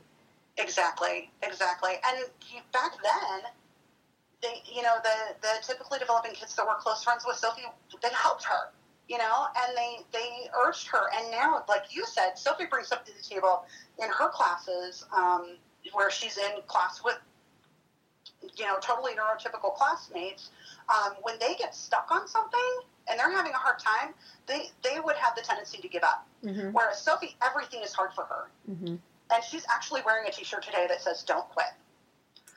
Exactly, 0.58 1.30
exactly. 1.44 1.92
And 2.08 2.26
back 2.72 2.92
then, 3.04 3.42
they, 4.42 4.62
you 4.74 4.84
know, 4.84 4.96
the 5.04 5.36
the 5.42 5.50
typically 5.66 6.00
developing 6.00 6.32
kids 6.32 6.56
that 6.56 6.66
were 6.66 6.76
close 6.76 7.04
friends 7.04 7.24
with 7.28 7.36
Sophie, 7.36 7.64
they 8.02 8.10
helped 8.14 8.46
her, 8.46 8.72
you 9.10 9.18
know, 9.18 9.48
and 9.58 9.78
they 9.78 9.98
they 10.14 10.50
urged 10.66 10.88
her. 10.88 11.10
And 11.18 11.30
now, 11.32 11.64
like 11.68 11.84
you 11.94 12.06
said, 12.06 12.38
Sophie 12.38 12.66
brings 12.66 12.88
something 12.88 13.14
to 13.14 13.22
the 13.22 13.36
table 13.36 13.66
in 14.02 14.08
her 14.08 14.30
classes, 14.30 15.06
um, 15.16 15.58
where 15.94 16.10
she's 16.10 16.38
in 16.38 16.62
class 16.68 17.04
with, 17.04 17.18
you 18.56 18.66
know, 18.66 18.78
totally 18.80 19.12
neurotypical 19.12 19.76
classmates. 19.76 20.52
Um, 20.88 21.16
when 21.24 21.38
they 21.40 21.56
get 21.56 21.76
stuck 21.76 22.08
on 22.12 22.28
something 22.28 22.80
and 23.10 23.20
they're 23.20 23.32
having 23.32 23.52
a 23.54 23.58
hard 23.58 23.80
time, 23.80 24.14
they 24.48 24.70
they 24.84 25.00
would 25.00 25.16
have 25.18 25.36
the 25.36 25.42
tendency 25.42 25.80
to 25.82 25.88
give 25.88 26.04
up. 26.04 26.28
mm-hmm. 26.44 26.70
Whereas 26.72 27.02
Sophie, 27.02 27.36
everything 27.46 27.82
is 27.84 27.94
hard 27.94 28.12
for 28.14 28.26
her 28.26 28.50
Mm-hmm. 28.70 28.96
and 29.34 29.44
she's 29.44 29.66
actually 29.74 30.02
wearing 30.06 30.28
a 30.28 30.32
T-shirt 30.32 30.64
today 30.64 30.86
that 30.90 31.02
says 31.02 31.24
"Don't 31.24 31.48
quit." 31.50 31.68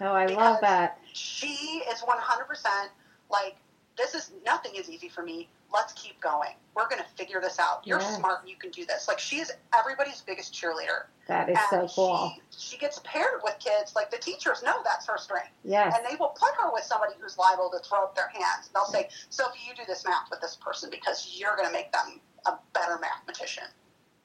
oh 0.01 0.13
i 0.13 0.27
Because- 0.27 0.37
love 0.43 0.61
that 0.63 0.99
She 1.13 1.83
is 1.91 2.01
100% 2.01 2.89
like, 3.31 3.57
"This 3.99 4.15
is 4.15 4.31
nothing 4.47 4.75
is 4.77 4.89
easy 4.89 5.09
for 5.09 5.23
me. 5.23 5.49
Let's 5.73 5.93
keep 5.93 6.19
going. 6.21 6.55
We're 6.75 6.89
going 6.89 7.03
to 7.03 7.09
figure 7.17 7.41
this 7.43 7.59
out. 7.59 7.87
You're 7.87 8.01
Yes. 8.01 8.17
smart. 8.17 8.47
You 8.49 8.57
can 8.57 8.71
do 8.71 8.87
this." 8.87 9.07
Like 9.09 9.19
she 9.19 9.41
is 9.41 9.53
everybody's 9.79 10.23
biggest 10.23 10.55
cheerleader, 10.55 11.07
that 11.27 11.51
is 11.51 11.59
so 11.69 11.87
cool 11.95 12.33
she 12.51 12.71
she 12.71 12.79
gets 12.79 13.01
paired 13.05 13.41
with 13.45 13.57
kids 13.59 13.95
like 13.95 14.11
the 14.11 14.17
teachers 14.19 14.63
know 14.63 14.81
that's 14.85 15.07
her 15.07 15.19
strength, 15.19 15.51
yes 15.65 15.95
and 15.97 16.05
they 16.11 16.17
will 16.17 16.29
put 16.31 16.55
her 16.61 16.73
with 16.73 16.83
somebody 16.85 17.13
who's 17.21 17.37
liable 17.39 17.71
to 17.71 17.79
throw 17.87 18.05
up 18.05 18.15
their 18.17 18.29
hands. 18.29 18.71
They'll 18.73 18.85
say, 18.87 19.09
"Sophie, 19.31 19.59
you 19.69 19.75
do 19.75 19.83
this 19.87 20.05
math 20.07 20.31
with 20.31 20.41
this 20.41 20.57
person 20.57 20.89
because 20.91 21.37
you're 21.39 21.55
going 21.57 21.69
to 21.69 21.73
make 21.73 21.93
them 21.93 22.21
a 22.47 22.55
better 22.73 22.99
mathematician." 22.99 23.65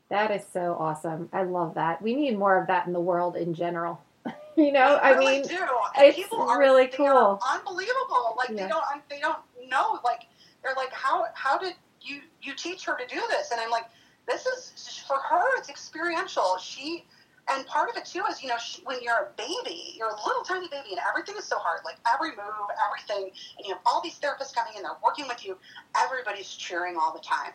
that 0.09 0.29
is 0.31 0.43
so 0.51 0.75
awesome 0.79 1.27
i 1.33 1.41
love 1.43 1.73
that 1.75 1.99
we 2.01 2.13
need 2.13 2.37
more 2.37 2.59
of 2.59 2.67
that 2.67 2.85
in 2.85 2.93
the 2.93 2.99
world 2.99 3.35
in 3.35 3.53
general 3.53 3.99
you 4.57 4.71
know 4.71 4.99
i 5.01 5.11
really 5.11 5.39
mean 5.39 5.47
do. 5.47 5.57
And 5.95 6.05
it's 6.07 6.15
people 6.17 6.41
are, 6.41 6.59
really 6.59 6.87
cool. 6.87 7.39
unbelievable. 7.53 8.35
Like 8.37 8.49
Yeah. 8.49 8.63
they 8.63 8.69
don't, 8.69 8.83
they 9.09 9.19
don't 9.19 9.37
know. 9.73 9.99
Like 10.03 10.23
they're 10.61 10.77
like, 10.77 10.93
how, 10.93 11.25
how 11.33 11.57
did 11.57 11.73
you, 12.01 12.21
you 12.41 12.53
teach 12.55 12.85
her 12.85 12.97
to 12.97 13.05
do 13.07 13.21
this? 13.29 13.51
And 13.51 13.59
I'm 13.59 13.71
like, 13.71 13.85
this 14.27 14.45
is 14.45 15.03
for 15.07 15.17
her. 15.17 15.57
It's 15.57 15.69
experiential. 15.69 16.57
She, 16.61 17.05
and 17.51 17.67
part 17.67 17.89
of 17.89 17.97
it 17.97 18.05
too 18.05 18.23
is, 18.29 18.41
you 18.41 18.47
know, 18.47 18.57
she, 18.57 18.81
when 18.83 18.99
you're 19.01 19.13
a 19.13 19.29
baby, 19.35 19.95
you're 19.97 20.09
a 20.09 20.25
little 20.25 20.43
tiny 20.43 20.69
baby, 20.69 20.91
and 20.91 20.99
everything 21.09 21.35
is 21.37 21.43
so 21.43 21.57
hard. 21.57 21.81
Like 21.83 21.97
every 22.13 22.29
move, 22.29 22.67
everything, 22.87 23.31
and 23.57 23.67
you 23.67 23.73
have 23.73 23.81
all 23.85 24.01
these 24.01 24.17
therapists 24.17 24.55
coming 24.55 24.73
in, 24.77 24.83
they're 24.83 24.91
working 25.03 25.27
with 25.27 25.45
you. 25.45 25.57
Everybody's 25.97 26.47
cheering 26.47 26.95
all 26.95 27.11
the 27.11 27.19
time. 27.19 27.51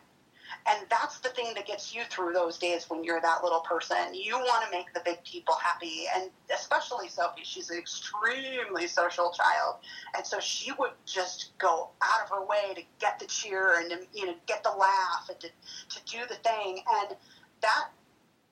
And 0.71 0.87
that's 0.91 1.19
the 1.21 1.31
thing 1.31 1.55
that 1.55 1.67
gets 1.67 1.95
you 1.95 2.03
through 2.11 2.33
those 2.35 2.59
days 2.59 2.87
when 2.91 3.03
you're 3.03 3.21
that 3.21 3.43
little 3.43 3.61
person. 3.61 3.97
You 4.15 4.35
want 4.39 4.65
to 4.65 4.71
make 4.71 4.93
the 4.93 5.01
big 5.05 5.23
people 5.25 5.55
happy, 5.55 6.05
and 6.15 6.31
especially 6.55 7.09
Sophie. 7.09 7.43
She's 7.45 7.71
an 7.71 7.79
extremely 7.79 8.87
social 8.87 9.31
child, 9.33 9.77
and 10.17 10.27
so 10.27 10.39
she 10.41 10.73
would 10.79 10.93
just 11.07 11.53
go 11.59 11.89
out 12.03 12.23
of 12.25 12.31
her 12.31 12.45
way 12.45 12.75
to 12.75 12.83
get 13.01 13.19
the 13.19 13.27
cheer 13.27 13.81
and 13.81 13.91
to 13.91 13.99
you 14.13 14.27
know 14.27 14.35
get 14.47 14.63
the 14.63 14.71
laugh 14.71 15.29
and 15.31 15.41
to, 15.41 15.49
to 15.49 16.05
do 16.05 16.19
the 16.29 16.35
thing. 16.37 16.81
And 17.01 17.17
that 17.63 17.89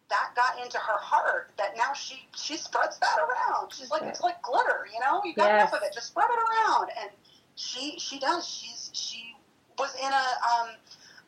that 0.09 0.31
got 0.37 0.63
into 0.65 0.79
her 0.79 0.99
heart. 0.99 1.51
That 1.59 1.77
now 1.77 1.93
she 1.93 2.27
she 2.37 2.57
spreads 2.57 2.99
that 2.99 3.19
around. 3.19 3.73
She's 3.75 3.91
like 3.91 4.03
it's 4.03 4.21
like 4.23 4.41
glitter, 4.43 4.87
you 4.93 5.01
know. 5.01 5.23
You 5.25 5.35
got 5.35 5.49
Yes. 5.49 5.63
enough 5.71 5.75
of 5.75 5.87
it, 5.87 5.93
just 5.93 6.09
spread 6.09 6.29
it 6.31 6.39
around. 6.39 6.91
And 7.01 7.11
she 7.57 7.99
she 7.99 8.19
does. 8.19 8.47
She's 8.49 8.91
she 8.93 9.35
was 9.79 9.95
in 9.97 10.11
a 10.13 10.17
um, 10.17 10.69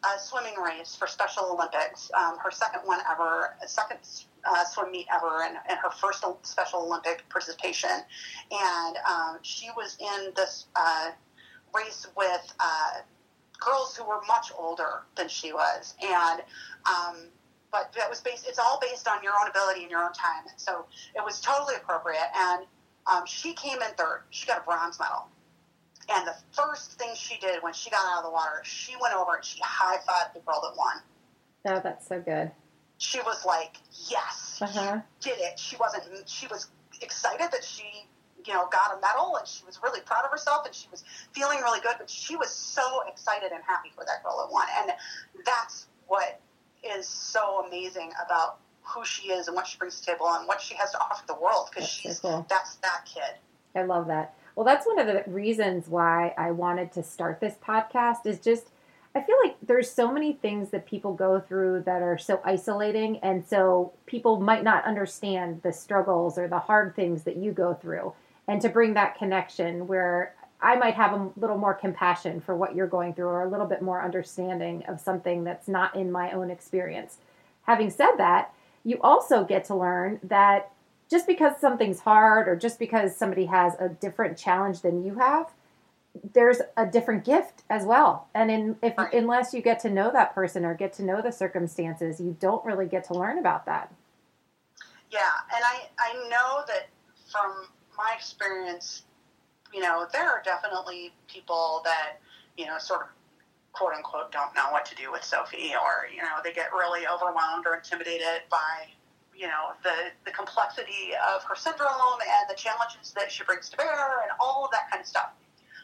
a 0.05 0.21
swimming 0.21 0.55
race 0.63 0.95
for 0.95 1.07
Special 1.07 1.45
Olympics. 1.53 2.11
Um, 2.17 2.39
her 2.39 2.51
second 2.51 2.81
one 2.85 3.01
ever, 3.11 3.57
second 3.67 3.99
uh, 4.45 4.65
swim 4.65 4.93
meet 4.93 5.07
ever, 5.13 5.43
and, 5.45 5.57
and 5.69 5.79
her 5.79 5.91
first 5.91 6.25
Special 6.43 6.83
Olympic 6.83 7.29
participation. 7.29 7.91
And 8.51 8.97
um, 9.09 9.39
she 9.43 9.71
was 9.77 9.97
in 10.01 10.33
this 10.37 10.67
uh, 10.77 11.11
race 11.75 12.07
with 12.17 12.53
uh, 12.61 13.01
girls 13.61 13.97
who 13.97 14.05
were 14.05 14.21
much 14.29 14.53
older 14.59 15.03
than 15.17 15.29
she 15.29 15.53
was, 15.53 15.95
and. 16.03 16.43
Um, 16.87 17.29
but 17.71 17.93
that 17.99 18.09
was 18.09 18.23
based. 18.23 18.47
It's 18.49 18.59
all 18.59 18.81
based 18.81 19.07
on 19.07 19.23
your 19.23 19.35
own 19.39 19.47
ability 19.51 19.83
and 19.83 19.91
your 19.91 20.03
own 20.03 20.15
time. 20.15 20.45
And 20.51 20.59
so 20.59 20.87
it 21.15 21.23
was 21.23 21.39
totally 21.39 21.75
appropriate. 21.77 22.31
And 22.35 22.65
um, 23.07 23.27
she 23.27 23.53
came 23.53 23.75
in 23.75 23.95
third. 23.99 24.23
She 24.31 24.47
got 24.47 24.59
a 24.59 24.63
bronze 24.63 24.99
medal. 24.99 25.29
And 26.11 26.27
the 26.27 26.35
first 26.53 26.93
thing 26.93 27.11
she 27.15 27.39
did 27.39 27.63
when 27.63 27.73
she 27.75 27.91
got 27.91 28.05
out 28.13 28.19
of 28.19 28.25
the 28.25 28.31
water, 28.31 28.63
she 28.65 28.95
went 29.01 29.15
over 29.15 29.37
and 29.37 29.45
she 29.45 29.61
high 29.63 29.97
fived 29.99 30.35
the 30.35 30.41
girl 30.41 30.61
that 30.63 30.77
won. 30.77 30.97
oh 31.67 31.81
that's 31.83 32.09
so 32.09 32.21
good 32.21 32.51
She 32.99 33.21
was 33.21 33.45
like, 33.45 33.77
"Yes, 34.11 34.59
uh-huh 34.63 35.01
did 35.21 35.39
it." 35.39 35.59
She 35.59 35.77
wasn't. 35.77 36.05
She 36.29 36.47
was 36.49 36.69
excited 37.03 37.51
that 37.53 37.63
she, 37.63 37.85
you 38.45 38.53
know, 38.55 38.69
got 38.73 38.97
a 38.97 39.01
medal, 39.01 39.37
and 39.37 39.47
she 39.47 39.65
was 39.65 39.79
really 39.83 40.01
proud 40.01 40.25
of 40.25 40.31
herself, 40.31 40.65
and 40.67 40.75
she 40.75 40.89
was 40.91 41.05
feeling 41.33 41.59
really 41.61 41.81
good. 41.81 41.95
But 41.99 42.09
she 42.11 42.37
was 42.37 42.51
so 42.51 43.03
excited 43.07 43.53
and 43.53 43.63
happy 43.65 43.91
for 43.95 44.05
that 44.07 44.23
girl 44.25 44.39
that 44.45 44.53
won, 44.53 44.67
and 44.81 44.93
that's 45.45 45.87
what 46.07 46.41
is 46.83 47.07
so 47.07 47.65
amazing 47.67 48.13
about 48.25 48.59
who 48.83 49.05
she 49.05 49.29
is 49.29 49.47
and 49.49 49.55
what 49.55 49.67
she 49.67 49.77
brings 49.79 50.01
to 50.01 50.07
the 50.07 50.13
table 50.13 50.27
and 50.33 50.47
what 50.49 50.61
she 50.61 50.75
has 50.75 50.91
to 50.93 50.99
offer 51.01 51.23
the 51.27 51.35
world 51.35 51.69
because 51.69 51.85
That's 51.85 51.93
so 52.03 52.09
she's 52.09 52.19
cool. 52.21 52.47
that's 52.49 52.77
that 52.77 53.05
kid. 53.05 53.35
I 53.75 53.83
love 53.83 54.07
that. 54.07 54.35
Well, 54.59 54.65
that's 54.65 54.89
one 54.89 54.99
of 54.99 55.07
the 55.07 55.23
reasons 55.31 55.87
why 55.87 56.35
I 56.37 56.51
wanted 56.51 56.91
to 56.95 57.05
start 57.05 57.39
this 57.39 57.55
podcast 57.65 58.27
is 58.27 58.41
just 58.41 58.71
I 59.15 59.23
feel 59.23 59.37
like 59.41 59.55
there's 59.63 59.89
so 59.89 60.11
many 60.11 60.33
things 60.33 60.71
that 60.71 60.85
people 60.85 61.15
go 61.15 61.39
through 61.39 61.85
that 61.87 62.03
are 62.03 62.19
so 62.19 62.41
isolating 62.45 63.19
and 63.19 63.47
so 63.47 63.93
people 64.07 64.41
might 64.41 64.65
not 64.65 64.85
understand 64.85 65.63
the 65.63 65.73
struggles 65.73 66.37
or 66.37 66.49
the 66.49 66.59
hard 66.59 66.97
things 66.97 67.23
that 67.23 67.37
you 67.37 67.53
go 67.53 67.73
through 67.73 68.15
and 68.49 68.61
to 68.61 68.69
bring 68.69 68.95
that 68.95 69.17
connection 69.17 69.87
where 69.87 70.35
I 70.61 70.75
might 70.75 70.95
have 70.95 71.13
a 71.13 71.31
little 71.37 71.57
more 71.57 71.75
compassion 71.75 72.41
for 72.41 72.57
what 72.57 72.75
you're 72.75 72.89
going 72.89 73.15
through 73.15 73.29
or 73.29 73.45
a 73.45 73.49
little 73.49 73.67
bit 73.67 73.81
more 73.81 74.03
understanding 74.03 74.83
of 74.89 74.99
something 74.99 75.45
that's 75.45 75.69
not 75.69 75.95
in 75.95 76.11
my 76.11 76.33
own 76.33 76.51
experience. 76.51 77.19
Having 77.63 77.91
said 77.91 78.17
that, 78.17 78.53
you 78.83 78.99
also 79.03 79.45
get 79.45 79.67
to 79.67 79.77
learn 79.77 80.19
that 80.25 80.73
just 81.11 81.27
because 81.27 81.59
something's 81.61 82.01
hard 82.01 82.49
or 82.49 82.57
just 82.57 82.79
because 82.79 83.17
somebody 83.17 83.47
has 83.47 83.75
a 83.81 83.89
different 83.89 84.37
challenge 84.37 84.83
than 84.83 85.05
you 85.05 85.15
have, 85.17 85.51
there's 86.35 86.61
a 86.77 86.87
different 86.87 87.25
gift 87.25 87.63
as 87.71 87.85
well. 87.85 88.29
And 88.35 88.51
in, 88.51 88.77
if 88.83 88.95
Right. 88.99 89.13
unless 89.15 89.55
you 89.55 89.63
get 89.63 89.81
to 89.81 89.91
know 89.91 90.11
that 90.13 90.35
person 90.35 90.65
or 90.65 90.75
get 90.75 90.93
to 90.95 91.03
know 91.05 91.23
the 91.23 91.33
circumstances, 91.33 92.21
you 92.21 92.37
don't 92.41 92.65
really 92.65 92.87
get 92.87 93.05
to 93.05 93.15
learn 93.15 93.39
about 93.39 93.67
that. 93.67 93.93
Yeah, 95.11 95.31
and 95.55 95.65
I 95.65 95.89
I 95.99 96.29
know 96.29 96.65
that 96.67 96.89
from 97.31 97.67
my 97.97 98.15
experience, 98.17 99.05
you 99.73 99.81
know, 99.81 100.07
there 100.13 100.29
are 100.29 100.43
definitely 100.45 101.13
people 101.29 101.81
that 101.85 102.19
you 102.57 102.67
know 102.67 102.79
sort 102.79 103.03
of 103.03 103.07
quote 103.73 103.93
unquote 103.95 104.33
don't 104.33 104.55
know 104.55 104.71
what 104.71 104.85
to 104.87 104.95
do 104.97 105.11
with 105.13 105.25
Sophie, 105.25 105.73
or 105.75 106.09
you 106.15 106.21
know 106.23 106.39
they 106.45 106.53
get 106.53 106.73
really 106.73 107.07
overwhelmed 107.07 107.67
or 107.67 107.77
intimidated 107.77 108.43
by 108.51 108.89
you 109.39 109.47
know 109.47 109.73
the 109.85 110.11
the 110.25 110.33
complexity 110.33 111.15
of 111.33 111.45
her 111.45 111.55
syndrome 111.55 112.19
and 112.21 112.51
the 112.51 112.57
challenges 112.57 113.13
that 113.13 113.31
she 113.31 113.45
brings 113.45 113.69
to 113.71 113.77
bear 113.77 114.23
and 114.23 114.33
all 114.41 114.65
of 114.65 114.71
that 114.73 114.91
kind 114.91 115.01
of 115.01 115.07
stuff. 115.07 115.31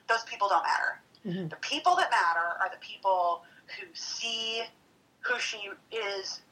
Those 0.08 0.24
people 0.24 0.48
don't 0.48 0.64
matter. 0.64 1.00
Mhm. 1.24 1.48
The 1.48 1.56
people 1.56 1.94
that 1.96 2.10
matter 2.10 2.58
are 2.60 2.68
the 2.70 2.80
people 2.80 3.44
who 3.78 3.86
see 3.94 4.64
who 5.20 5.38
she 5.38 5.70
is 5.90 6.42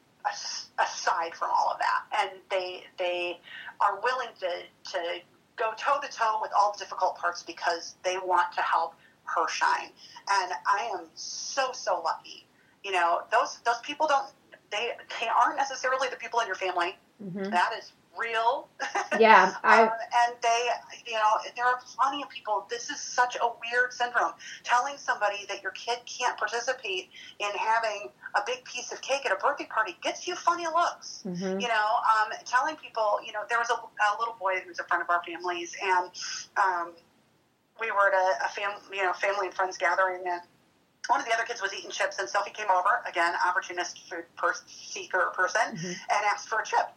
aside 0.79 1.35
from 1.35 1.51
all 1.51 1.73
of 1.73 1.79
that, 1.81 2.05
and 2.21 2.31
they 2.51 2.85
they 2.97 3.41
are 3.81 3.99
willing 4.01 4.29
to 4.39 4.63
to 4.93 5.21
go 5.57 5.73
toe 5.77 5.99
to 6.01 6.09
toe 6.09 6.39
with 6.41 6.53
all 6.57 6.73
the 6.73 6.79
difficult 6.79 7.17
parts 7.17 7.43
because 7.43 7.97
they 8.05 8.17
want 8.19 8.53
to 8.53 8.63
help 8.63 8.95
her 9.25 9.49
shine. 9.49 9.91
And 10.31 10.53
I 10.67 10.91
am 10.95 11.07
so 11.15 11.73
so 11.73 12.01
lucky. 12.01 12.47
You 12.85 12.93
know, 12.93 13.23
those 13.31 13.59
those 13.65 13.81
people 13.83 14.07
don't 14.07 14.27
they 14.73 14.91
they 15.21 15.29
aren't 15.29 15.57
necessarily 15.57 16.09
the 16.09 16.17
people 16.17 16.41
in 16.41 16.47
your 16.49 16.57
family. 16.57 16.97
Mhm. 17.23 17.51
That 17.53 17.73
is 17.79 17.93
real. 18.17 18.69
Yeah, 19.19 19.55
I 19.63 19.83
Um, 19.83 19.91
and 20.25 20.37
they, 20.43 20.69
you 21.07 21.13
know, 21.15 21.33
there 21.55 21.67
are 21.67 21.79
plenty 21.97 22.23
of 22.23 22.29
people. 22.31 22.67
This 22.71 22.89
is 22.91 22.99
such 22.99 23.37
a 23.37 23.47
weird 23.63 23.93
syndrome. 23.93 24.33
Telling 24.65 24.97
somebody 24.97 25.45
that 25.49 25.63
your 25.63 25.73
kid 25.73 25.99
can't 26.07 26.37
participate 26.39 27.11
in 27.39 27.51
having 27.53 28.11
a 28.35 28.41
big 28.47 28.65
piece 28.65 28.91
of 28.91 29.01
cake 29.03 29.25
at 29.27 29.33
a 29.33 29.37
birthday 29.37 29.67
party 29.67 29.97
gets 30.03 30.27
you 30.27 30.35
funny 30.35 30.67
looks. 30.67 31.23
mhm. 31.27 31.61
You 31.61 31.69
know, 31.69 31.89
um, 32.17 32.33
telling 32.47 32.77
people, 32.77 33.19
you 33.25 33.33
know, 33.33 33.43
there 33.51 33.59
was 33.59 33.71
a, 33.71 33.75
a 33.75 34.11
little 34.19 34.35
boy 34.41 34.61
who's 34.65 34.79
a 34.81 34.85
friend 34.85 35.03
of 35.03 35.11
our 35.11 35.23
family's, 35.25 35.75
and 35.83 36.11
um, 36.57 36.93
we 37.81 37.91
were 37.91 38.09
at 38.09 38.15
a, 38.15 38.47
a 38.47 38.49
fam, 38.49 38.73
you 38.93 39.03
know, 39.03 39.13
family 39.13 39.47
and 39.47 39.55
friends 39.55 39.77
gathering, 39.79 40.23
and 40.27 40.41
one 41.09 41.21
of 41.21 41.27
the 41.27 41.33
other 41.33 41.45
kids 41.45 41.61
was 41.61 41.75
eating 41.75 41.91
chips, 41.91 42.19
and 42.19 42.29
Sophie 42.29 42.51
came 42.51 42.71
over 42.71 43.03
again, 43.07 43.35
opportunist 43.47 43.99
food 44.09 44.25
pers- 44.37 44.63
seeker 44.67 45.33
person, 45.35 45.61
Mhm. 45.77 45.85
and 45.85 46.25
asked 46.27 46.49
for 46.49 46.61
a 46.61 46.65
chip. 46.65 46.91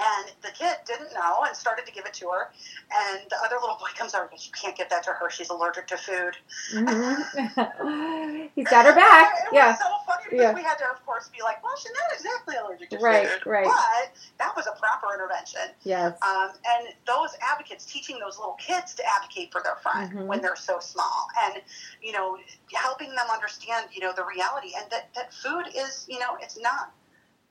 And 0.00 0.30
the 0.42 0.50
kid 0.56 0.76
didn't 0.86 1.12
know 1.12 1.42
and 1.46 1.56
started 1.56 1.84
to 1.86 1.92
give 1.92 2.06
it 2.06 2.14
to 2.14 2.28
her. 2.28 2.50
And 2.94 3.20
the 3.30 3.36
other 3.44 3.56
little 3.60 3.76
boy 3.76 3.88
comes 3.96 4.14
over 4.14 4.22
and 4.24 4.30
goes, 4.30 4.46
You 4.46 4.52
can't 4.52 4.76
give 4.76 4.88
that 4.90 5.02
to 5.04 5.10
her. 5.10 5.28
She's 5.30 5.50
allergic 5.50 5.88
to 5.88 5.96
food. 5.96 6.36
Mhm. 6.72 8.50
He's 8.54 8.68
got 8.68 8.86
her 8.86 8.94
back. 8.94 9.34
It 9.46 9.52
Yeah. 9.54 9.70
was 9.70 9.78
so 9.78 9.88
funny 10.06 10.24
because 10.30 10.38
Yeah. 10.38 10.52
we 10.54 10.62
had 10.62 10.76
to, 10.78 10.84
of 10.90 11.04
course, 11.04 11.28
be 11.28 11.42
like, 11.42 11.62
Well, 11.64 11.76
she's 11.76 11.92
not 11.92 12.12
exactly 12.14 12.56
allergic 12.56 12.90
to 12.90 12.98
Right, 12.98 13.28
food. 13.28 13.46
right. 13.46 13.66
right. 13.66 13.74
But 14.04 14.18
that 14.38 14.54
was 14.56 14.66
a 14.68 14.72
proper 14.78 15.12
intervention. 15.14 15.74
Yes. 15.82 16.16
Um, 16.22 16.52
and 16.68 16.88
those 17.06 17.30
advocates 17.42 17.84
teaching 17.84 18.18
those 18.20 18.38
little 18.38 18.54
kids 18.60 18.94
to 18.94 19.02
advocate 19.16 19.50
for 19.52 19.62
their 19.62 19.76
friend 19.76 20.12
Mhm. 20.12 20.26
when 20.26 20.40
they're 20.40 20.56
so 20.56 20.78
small 20.78 21.26
and 21.44 21.60
you 22.00 22.12
know 22.12 22.38
helping 22.72 23.10
them 23.14 23.26
understand 23.30 23.88
you 23.92 24.00
know 24.00 24.12
the 24.12 24.24
reality 24.24 24.74
and 24.76 24.88
that, 24.90 25.12
that 25.14 25.32
food 25.34 25.66
is 25.74 26.04
you 26.08 26.18
know 26.18 26.36
it's 26.40 26.58
not 26.58 26.92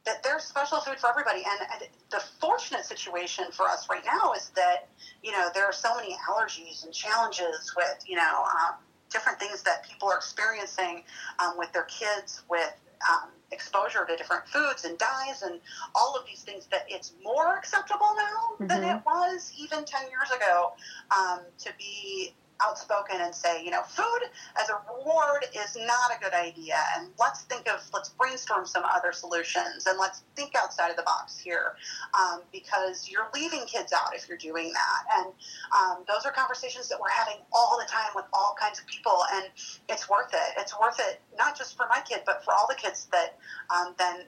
that 0.07 0.23
there's 0.23 0.43
special 0.43 0.79
food 0.79 0.97
for 0.97 1.09
everybody 1.09 1.43
and, 1.47 1.59
and 1.73 1.89
the 2.09 2.19
fortunate 2.39 2.85
situation 2.85 3.45
for 3.51 3.67
us 3.67 3.87
right 3.89 4.03
now 4.05 4.31
is 4.33 4.49
that 4.55 4.87
you 5.21 5.31
know 5.31 5.49
there 5.53 5.65
are 5.65 5.73
so 5.73 5.93
many 5.95 6.15
allergies 6.29 6.83
and 6.85 6.93
challenges 6.93 7.73
with 7.75 7.99
you 8.07 8.15
know 8.15 8.43
um, 8.45 8.75
different 9.11 9.37
things 9.39 9.61
that 9.63 9.83
people 9.87 10.09
are 10.09 10.15
experiencing 10.17 11.03
um, 11.39 11.53
with 11.57 11.71
their 11.73 11.83
kids 11.83 12.41
with 12.49 12.73
um, 13.11 13.29
exposure 13.51 14.05
to 14.09 14.15
different 14.15 14.47
foods 14.47 14.85
and 14.85 14.97
dyes 14.97 15.41
and 15.43 15.59
all 15.93 16.15
of 16.17 16.25
these 16.25 16.41
things 16.41 16.67
that 16.71 16.85
it's 16.87 17.13
more 17.23 17.55
acceptable 17.57 18.15
now 18.17 18.67
than 18.67 18.81
Mhm. 18.81 18.97
it 18.97 19.05
was 19.05 19.51
even 19.57 19.85
10 19.85 20.09
years 20.09 20.31
ago 20.35 20.73
um, 21.15 21.41
to 21.59 21.71
be 21.77 22.33
outspoken 22.61 23.17
and 23.21 23.33
say, 23.33 23.63
you 23.63 23.71
know, 23.71 23.83
food 23.83 24.21
as 24.59 24.69
a 24.69 24.79
reward 24.93 25.45
is 25.53 25.75
not 25.75 26.11
a 26.15 26.23
good 26.23 26.33
idea. 26.33 26.75
And 26.95 27.09
let's 27.19 27.43
think 27.43 27.67
of, 27.69 27.81
let's 27.93 28.09
brainstorm 28.09 28.65
some 28.65 28.83
other 28.85 29.11
solutions 29.11 29.85
and 29.85 29.97
let's 29.99 30.23
think 30.35 30.55
outside 30.55 30.89
of 30.89 30.97
the 30.97 31.03
box 31.03 31.39
here 31.39 31.75
um, 32.19 32.41
because 32.51 33.09
you're 33.09 33.27
leaving 33.33 33.65
kids 33.65 33.93
out 33.93 34.15
if 34.15 34.27
you're 34.27 34.37
doing 34.37 34.73
that. 34.73 35.19
And 35.19 35.33
um, 35.77 36.03
those 36.07 36.25
are 36.25 36.31
conversations 36.31 36.89
that 36.89 36.99
we're 36.99 37.09
having 37.09 37.37
all 37.51 37.77
the 37.77 37.89
time 37.89 38.09
with 38.15 38.25
all 38.33 38.55
kinds 38.59 38.79
of 38.79 38.87
people. 38.87 39.23
And 39.33 39.45
it's 39.89 40.09
worth 40.09 40.33
it. 40.33 40.53
It's 40.57 40.77
worth 40.79 40.99
it, 40.99 41.21
not 41.37 41.57
just 41.57 41.77
for 41.77 41.87
my 41.89 42.01
kid, 42.07 42.21
but 42.25 42.43
for 42.43 42.53
all 42.53 42.67
the 42.67 42.75
kids 42.75 43.07
that 43.11 43.37
um, 43.69 43.95
then 43.97 44.25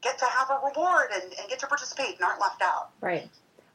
get 0.00 0.18
to 0.18 0.24
have 0.26 0.50
a 0.50 0.66
reward 0.66 1.10
and, 1.12 1.24
and 1.24 1.48
get 1.48 1.58
to 1.60 1.66
participate 1.66 2.16
and 2.16 2.22
aren't 2.22 2.40
left 2.40 2.62
out. 2.62 2.90
Right. 3.00 3.28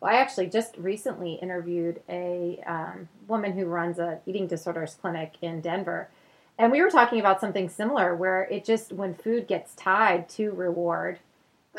Well, 0.03 0.11
I 0.13 0.17
actually 0.17 0.47
just 0.47 0.75
recently 0.77 1.35
interviewed 1.35 2.01
a 2.09 2.61
um, 2.67 3.07
woman 3.25 3.53
who 3.53 3.65
runs 3.65 3.99
a 3.99 4.19
eating 4.25 4.47
disorders 4.47 4.95
clinic 4.99 5.35
in 5.41 5.61
Denver, 5.61 6.09
and 6.57 6.73
we 6.73 6.81
were 6.81 6.89
talking 6.89 7.21
about 7.21 7.39
something 7.39 7.69
similar 7.69 8.13
where 8.13 8.43
it 8.43 8.65
just 8.65 8.91
when 8.91 9.13
food 9.15 9.47
gets 9.47 9.73
tied 9.75 10.27
to 10.31 10.51
reward, 10.51 11.19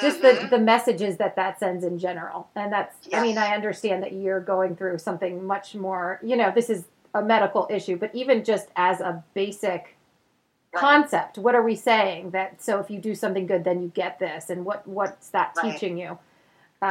just 0.01 0.23
the 0.23 0.29
Mhm. 0.33 0.49
the 0.49 0.59
messages 0.59 1.19
that 1.19 1.37
that 1.37 1.61
sends 1.61 1.85
in 1.85 1.99
general, 1.99 2.49
and 2.57 2.73
that's 2.73 2.97
I 3.13 3.21
mean 3.21 3.37
I 3.37 3.55
understand 3.55 4.03
that 4.03 4.15
you're 4.15 4.41
going 4.41 4.75
through 4.75 4.97
something 4.99 5.45
much 5.47 5.75
more 5.75 6.19
you 6.23 6.35
know 6.35 6.51
this 6.51 6.71
is 6.71 6.87
a 7.13 7.21
medical 7.23 7.67
issue, 7.71 7.97
but 7.99 8.15
even 8.15 8.43
just 8.43 8.71
as 8.75 9.01
a 9.01 9.23
basic 9.35 9.97
Right. 10.73 10.81
concept, 10.81 11.39
what 11.39 11.55
are 11.55 11.63
we 11.63 11.77
saying 11.77 12.31
that 12.31 12.63
so 12.63 12.81
if 12.81 12.91
you 12.91 12.99
do 13.01 13.15
something 13.15 13.47
good, 13.47 13.65
then 13.65 13.83
you 13.83 13.89
get 13.89 14.19
this, 14.19 14.49
and 14.49 14.65
what 14.65 14.87
what's 14.89 15.29
that 15.31 15.55
Right. 15.57 15.75
teaching 15.75 15.99
you? 15.99 16.19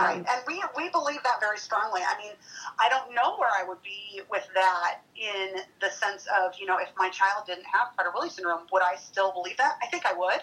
Right, 0.01 0.17
and 0.17 0.41
we 0.47 0.63
we 0.75 0.89
believe 0.89 1.21
that 1.23 1.39
very 1.39 1.57
strongly. 1.57 2.01
I 2.01 2.17
mean, 2.21 2.33
I 2.79 2.89
don't 2.89 3.13
know 3.13 3.37
where 3.37 3.49
I 3.49 3.63
would 3.67 3.81
be 3.83 4.21
with 4.29 4.47
that 4.55 5.01
in 5.15 5.61
the 5.81 5.89
sense 5.89 6.27
of 6.43 6.53
you 6.59 6.65
know, 6.65 6.77
if 6.79 6.89
my 6.97 7.09
child 7.09 7.45
didn't 7.45 7.65
have 7.65 7.89
Prader-Willi 7.97 8.29
syndrome, 8.29 8.61
would 8.71 8.81
I 8.81 8.95
still 8.95 9.31
believe 9.31 9.57
that? 9.57 9.77
I 9.83 9.87
think 9.87 10.05
I 10.05 10.13
would. 10.13 10.41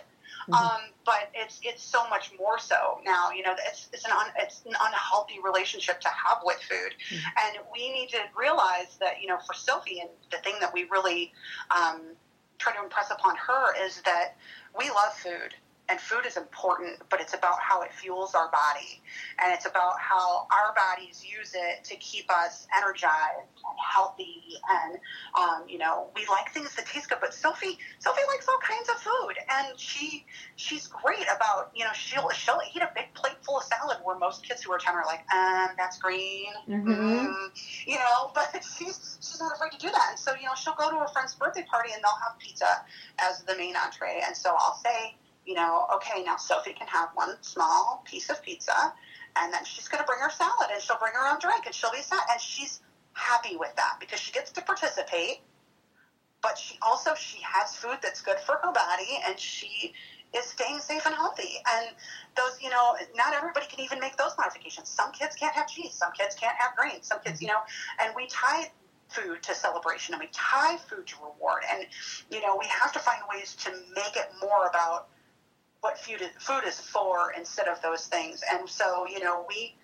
Mhm. 0.49 0.55
Um, 0.57 0.81
but 1.05 1.31
it's 1.35 1.59
it's 1.63 1.83
so 1.83 2.09
much 2.09 2.33
more 2.39 2.59
so 2.59 3.01
now. 3.05 3.31
You 3.31 3.43
know, 3.43 3.55
it's 3.67 3.89
it's 3.93 4.05
an 4.05 4.13
un, 4.13 4.27
it's 4.39 4.63
an 4.65 4.75
unhealthy 4.81 5.41
relationship 5.43 6.01
to 6.01 6.09
have 6.09 6.39
with 6.45 6.63
food, 6.63 6.95
Mhm. 7.11 7.23
and 7.45 7.59
we 7.73 7.91
need 7.93 8.09
to 8.11 8.23
realize 8.37 8.97
that 8.99 9.21
you 9.21 9.27
know, 9.27 9.39
for 9.39 9.55
Sophie, 9.55 10.01
and 10.01 10.11
the 10.31 10.39
thing 10.39 10.55
that 10.61 10.73
we 10.73 10.85
really 10.85 11.33
um, 11.71 12.17
try 12.59 12.73
to 12.75 12.83
impress 12.83 13.11
upon 13.11 13.37
her 13.37 13.75
is 13.85 14.01
that 14.03 14.37
we 14.79 14.89
love 14.91 15.15
food. 15.19 15.55
And 15.91 16.01
food 16.01 16.25
is 16.27 16.37
important, 16.37 16.99
but 17.11 17.21
it's 17.21 17.35
about 17.35 17.59
how 17.61 17.83
it 17.83 17.93
fuels 17.93 18.35
our 18.35 18.49
body. 18.51 19.03
And 19.43 19.53
it's 19.53 19.67
about 19.67 19.99
how 19.99 20.47
our 20.53 20.73
bodies 20.75 21.25
use 21.27 21.53
it 21.55 21.83
to 21.85 21.97
keep 21.97 22.31
us 22.31 22.67
energized 22.77 23.51
and 23.67 23.79
healthy 23.93 24.55
and 24.71 24.99
um, 25.39 25.65
you 25.69 25.79
know 25.79 26.09
we 26.15 26.25
like 26.27 26.51
things 26.53 26.75
that 26.77 26.87
taste 26.87 27.09
good. 27.09 27.19
But 27.21 27.35
sophie 27.35 27.79
sophie 27.99 28.21
likes 28.29 28.47
all 28.49 28.59
kinds 28.63 28.89
of 28.89 28.97
food. 28.97 29.35
And 29.51 29.79
she 29.79 30.27
she's 30.57 30.87
great 30.87 31.27
about 31.35 31.71
you 31.75 31.85
know 31.85 31.93
she'll 31.93 32.29
she'll 32.31 32.61
eat 32.75 32.83
a 32.83 32.91
big 32.95 33.13
plate 33.15 33.37
full 33.43 33.59
of 33.59 33.65
salad 33.65 33.99
where 34.05 34.17
most 34.19 34.47
kids 34.47 34.63
who 34.63 34.73
are 34.73 34.79
10 34.79 34.95
are 34.95 35.05
like 35.07 35.25
um 35.35 35.71
that's 35.77 35.99
green. 35.99 36.53
Mhm. 36.69 36.87
mm, 36.87 37.87
you 37.87 37.97
know 37.97 38.31
but 38.35 38.63
she's 38.79 39.19
she's 39.21 39.41
not 39.41 39.53
afraid 39.57 39.73
to 39.73 39.79
do 39.79 39.91
that. 39.91 40.07
And 40.11 40.19
so 40.19 40.35
you 40.35 40.47
know 40.47 40.55
she'll 40.55 40.75
go 40.79 40.91
to 40.91 40.99
a 40.99 41.09
friend's 41.13 41.35
birthday 41.35 41.65
party 41.69 41.91
and 41.93 42.03
they'll 42.03 42.21
have 42.23 42.39
pizza 42.39 42.85
as 43.19 43.43
the 43.43 43.57
main 43.57 43.75
entree. 43.77 44.23
And 44.27 44.37
so 44.37 44.55
i'll 44.59 44.77
say 44.85 45.17
you 45.47 45.55
know, 45.55 45.87
okay, 45.95 46.23
now 46.23 46.37
Sophie 46.37 46.73
can 46.73 46.87
have 46.87 47.11
one 47.15 47.37
small 47.43 48.03
piece 48.05 48.31
of 48.31 48.43
pizza, 48.43 48.93
and 49.37 49.53
then 49.53 49.65
she's 49.65 49.89
going 49.89 50.03
to 50.03 50.07
bring 50.07 50.21
her 50.21 50.31
salad, 50.31 50.71
and 50.73 50.83
she'll 50.83 50.99
bring 50.99 51.13
her 51.15 51.33
own 51.33 51.39
drink, 51.41 51.67
and 51.67 51.75
she'll 51.75 51.93
be 51.93 52.03
sad, 52.03 52.21
and 52.31 52.41
she's 52.41 52.81
happy 53.13 53.57
with 53.57 53.75
that 53.77 53.97
because 54.01 54.21
she 54.21 54.33
gets 54.33 54.51
to 54.53 54.63
participate, 54.63 55.41
but 56.43 56.57
she 56.57 56.79
also 56.83 57.15
she 57.15 57.39
has 57.43 57.75
food 57.75 57.99
that's 58.03 58.23
good 58.23 58.39
for 58.39 58.59
her 58.63 58.73
body, 58.73 59.19
and 59.27 59.39
she 59.39 59.93
is 60.35 60.45
staying 60.45 60.79
safe 60.79 61.05
and 61.07 61.15
healthy. 61.15 61.57
And 61.69 61.89
those, 62.37 62.63
you 62.63 62.71
know, 62.71 62.95
not 63.17 63.35
everybody 63.35 63.67
can 63.67 63.81
even 63.81 63.99
make 63.99 64.17
those 64.17 64.33
modifications. 64.39 64.89
Some 64.89 65.11
kids 65.13 65.35
can't 65.35 65.55
have 65.55 65.67
cheese, 65.67 65.93
some 65.93 66.13
kids 66.13 66.37
can't 66.37 66.57
have 66.57 66.77
grains, 66.77 67.09
some 67.09 67.19
kids, 67.25 67.43
you 67.43 67.49
know, 67.49 67.59
and 68.01 68.13
we 68.15 68.27
tie 68.29 68.71
food 69.11 69.43
to 69.43 69.55
celebration 69.55 70.15
and 70.15 70.21
we 70.21 70.29
tie 70.33 70.77
food 70.77 71.07
to 71.07 71.17
reward 71.17 71.63
and 71.73 71.85
you 72.31 72.41
know 72.41 72.57
we 72.57 72.67
have 72.67 72.93
to 72.93 72.99
find 73.01 73.21
ways 73.29 73.57
to 73.57 73.71
make 73.95 74.17
it 74.17 74.29
more 74.41 74.69
about 74.69 75.09
what 75.81 75.99
food 75.99 76.21
is, 76.21 76.31
food 76.39 76.63
is 76.67 76.81
for 76.81 77.33
instead 77.37 77.69
of 77.69 77.81
those 77.83 78.07
things. 78.07 78.43
And 78.53 78.69
so, 78.69 79.07
you 79.07 79.21
know, 79.21 79.45
we 79.49 79.75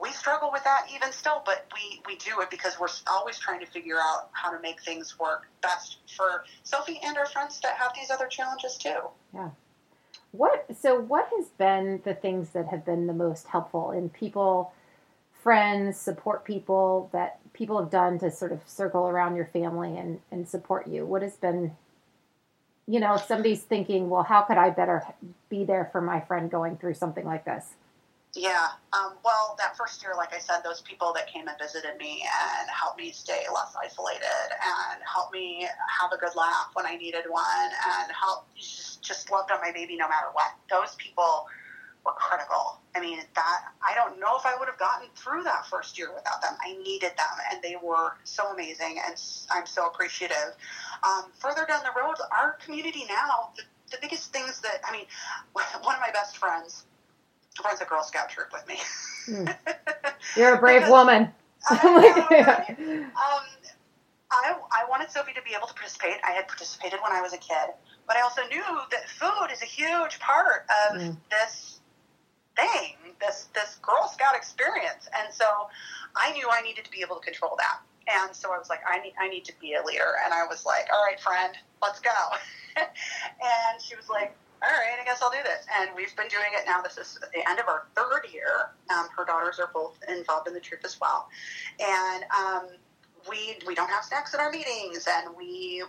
we 0.00 0.10
struggle 0.10 0.50
with 0.52 0.62
that 0.64 0.86
even 0.94 1.10
still, 1.12 1.42
but 1.44 1.66
we 1.74 2.02
we 2.06 2.16
do 2.16 2.40
it 2.40 2.50
because 2.50 2.78
we're 2.78 2.88
always 3.06 3.38
trying 3.38 3.60
to 3.60 3.66
figure 3.66 3.96
out 3.98 4.28
how 4.32 4.50
to 4.50 4.60
make 4.60 4.82
things 4.82 5.18
work 5.18 5.46
best 5.62 5.98
for 6.16 6.44
Sophie 6.64 7.00
and 7.04 7.16
our 7.16 7.26
friends 7.26 7.60
that 7.60 7.76
have 7.76 7.92
these 7.94 8.10
other 8.10 8.26
challenges 8.26 8.76
too. 8.76 8.98
Yeah. 9.34 9.50
What 10.32 10.66
so 10.78 11.00
what 11.00 11.28
has 11.36 11.48
been 11.48 12.02
the 12.04 12.14
things 12.14 12.50
that 12.50 12.68
have 12.68 12.84
been 12.84 13.06
the 13.06 13.14
most 13.14 13.46
helpful 13.46 13.90
in 13.90 14.10
people 14.10 14.72
friends, 15.46 15.96
support 15.96 16.44
people 16.44 17.08
that 17.12 17.38
people 17.52 17.78
have 17.78 17.88
done 17.88 18.18
to 18.18 18.28
sort 18.30 18.50
of 18.50 18.60
circle 18.66 19.06
around 19.06 19.36
your 19.36 19.46
family 19.46 19.96
and, 19.96 20.20
and 20.30 20.48
support 20.48 20.88
you? 20.88 21.06
What 21.06 21.22
has 21.22 21.36
been 21.36 21.76
you 22.86 23.00
know, 23.00 23.16
somebody's 23.16 23.62
thinking, 23.62 24.08
well, 24.08 24.22
how 24.22 24.42
could 24.42 24.58
I 24.58 24.70
better 24.70 25.02
be 25.48 25.64
there 25.64 25.88
for 25.90 26.00
my 26.00 26.20
friend 26.20 26.50
going 26.50 26.76
through 26.76 26.94
something 26.94 27.24
like 27.24 27.44
this? 27.44 27.74
Yeah. 28.34 28.68
Um, 28.92 29.14
well, 29.24 29.56
that 29.58 29.76
first 29.78 30.02
year, 30.02 30.12
like 30.14 30.34
I 30.34 30.38
said, 30.38 30.60
those 30.62 30.82
people 30.82 31.12
that 31.14 31.26
came 31.26 31.48
and 31.48 31.56
visited 31.58 31.96
me 31.98 32.22
and 32.22 32.68
helped 32.68 32.98
me 32.98 33.10
stay 33.10 33.44
less 33.52 33.74
isolated 33.82 34.22
and 34.22 35.00
helped 35.10 35.32
me 35.32 35.66
have 36.00 36.12
a 36.12 36.18
good 36.18 36.36
laugh 36.36 36.68
when 36.74 36.84
I 36.84 36.96
needed 36.96 37.24
one 37.28 37.44
and 37.48 38.12
helped 38.12 38.54
just, 38.54 39.02
just 39.02 39.30
loved 39.30 39.50
on 39.50 39.60
my 39.62 39.72
baby 39.72 39.96
no 39.96 40.06
matter 40.06 40.26
what. 40.32 40.52
Those 40.70 40.94
people 40.96 41.46
were 42.06 42.12
critical. 42.12 42.78
I 42.94 43.00
mean, 43.00 43.18
that 43.34 43.58
I 43.86 43.94
don't 43.94 44.18
know 44.18 44.36
if 44.38 44.46
I 44.46 44.56
would 44.58 44.68
have 44.68 44.78
gotten 44.78 45.08
through 45.16 45.42
that 45.42 45.66
first 45.66 45.98
year 45.98 46.08
without 46.14 46.40
them. 46.40 46.54
I 46.64 46.72
needed 46.82 47.10
them, 47.18 47.36
and 47.52 47.60
they 47.62 47.76
were 47.82 48.16
so 48.24 48.46
amazing, 48.54 49.00
and 49.04 49.20
I'm 49.50 49.66
so 49.66 49.86
appreciative. 49.86 50.54
Um, 51.02 51.24
further 51.38 51.66
down 51.68 51.82
the 51.82 52.00
road, 52.00 52.14
our 52.32 52.52
community 52.64 53.04
now, 53.08 53.50
the, 53.56 53.62
the 53.90 53.98
biggest 54.00 54.32
things 54.32 54.60
that 54.60 54.80
I 54.88 54.92
mean, 54.92 55.06
one 55.52 55.94
of 55.94 56.00
my 56.00 56.10
best 56.12 56.38
friends 56.38 56.84
runs 57.64 57.80
a 57.80 57.84
Girl 57.84 58.02
Scout 58.02 58.30
troop 58.30 58.48
with 58.52 58.66
me. 58.68 58.78
You're 60.36 60.54
a 60.54 60.58
brave 60.58 60.88
woman. 60.88 61.28
I 61.68 61.74
know, 61.84 62.36
right? 62.46 62.78
um, 63.16 63.42
I, 64.30 64.54
I 64.72 64.88
wanted 64.88 65.10
Sophie 65.10 65.32
to 65.34 65.42
be 65.42 65.50
able 65.56 65.66
to 65.66 65.74
participate. 65.74 66.14
I 66.24 66.30
had 66.32 66.46
participated 66.48 67.00
when 67.02 67.12
I 67.12 67.20
was 67.22 67.32
a 67.32 67.38
kid, 67.38 67.74
but 68.06 68.16
I 68.16 68.20
also 68.22 68.42
knew 68.48 68.62
that 68.90 69.08
food 69.08 69.48
is 69.52 69.62
a 69.62 69.66
huge 69.66 70.18
part 70.20 70.66
of 70.90 70.96
Mm. 70.96 71.16
this 71.30 71.75
thing, 72.56 73.14
this 73.20 73.48
this 73.54 73.76
Girl 73.82 74.08
Scout 74.12 74.34
experience, 74.34 75.08
and 75.16 75.32
so 75.32 75.46
I 76.16 76.32
knew 76.32 76.48
I 76.50 76.62
needed 76.62 76.84
to 76.84 76.90
be 76.90 77.00
able 77.02 77.16
to 77.16 77.22
control 77.22 77.56
that. 77.58 77.80
And 78.08 78.34
so 78.34 78.52
I 78.52 78.58
was 78.58 78.68
like, 78.68 78.80
I 78.88 78.98
need 79.00 79.14
I 79.18 79.28
need 79.28 79.44
to 79.46 79.52
be 79.60 79.74
a 79.74 79.84
leader, 79.84 80.16
and 80.24 80.32
I 80.32 80.46
was 80.46 80.64
like, 80.64 80.86
all 80.92 81.04
right, 81.04 81.20
friend, 81.20 81.54
let's 81.82 82.00
go. 82.00 82.10
and 82.76 83.82
she 83.82 83.96
was 83.96 84.08
like, 84.08 84.36
all 84.62 84.70
right, 84.70 84.98
I 85.00 85.04
guess 85.04 85.22
I'll 85.22 85.30
do 85.30 85.42
this. 85.44 85.66
And 85.80 85.90
we've 85.94 86.14
been 86.16 86.28
doing 86.28 86.50
it 86.54 86.64
now. 86.66 86.80
This 86.82 86.96
is 86.98 87.18
the 87.32 87.48
end 87.48 87.58
of 87.60 87.68
our 87.68 87.86
third 87.94 88.32
year. 88.32 88.70
Um, 88.90 89.08
her 89.16 89.24
daughters 89.24 89.58
are 89.58 89.70
both 89.72 89.98
involved 90.08 90.48
in 90.48 90.54
the 90.54 90.60
troop 90.60 90.80
as 90.84 90.98
well, 91.00 91.28
and 91.80 92.24
um, 92.36 92.68
we 93.28 93.58
we 93.66 93.74
don't 93.74 93.90
have 93.90 94.04
snacks 94.04 94.34
at 94.34 94.40
our 94.40 94.50
meetings, 94.50 95.06
and 95.08 95.36
we 95.36 95.82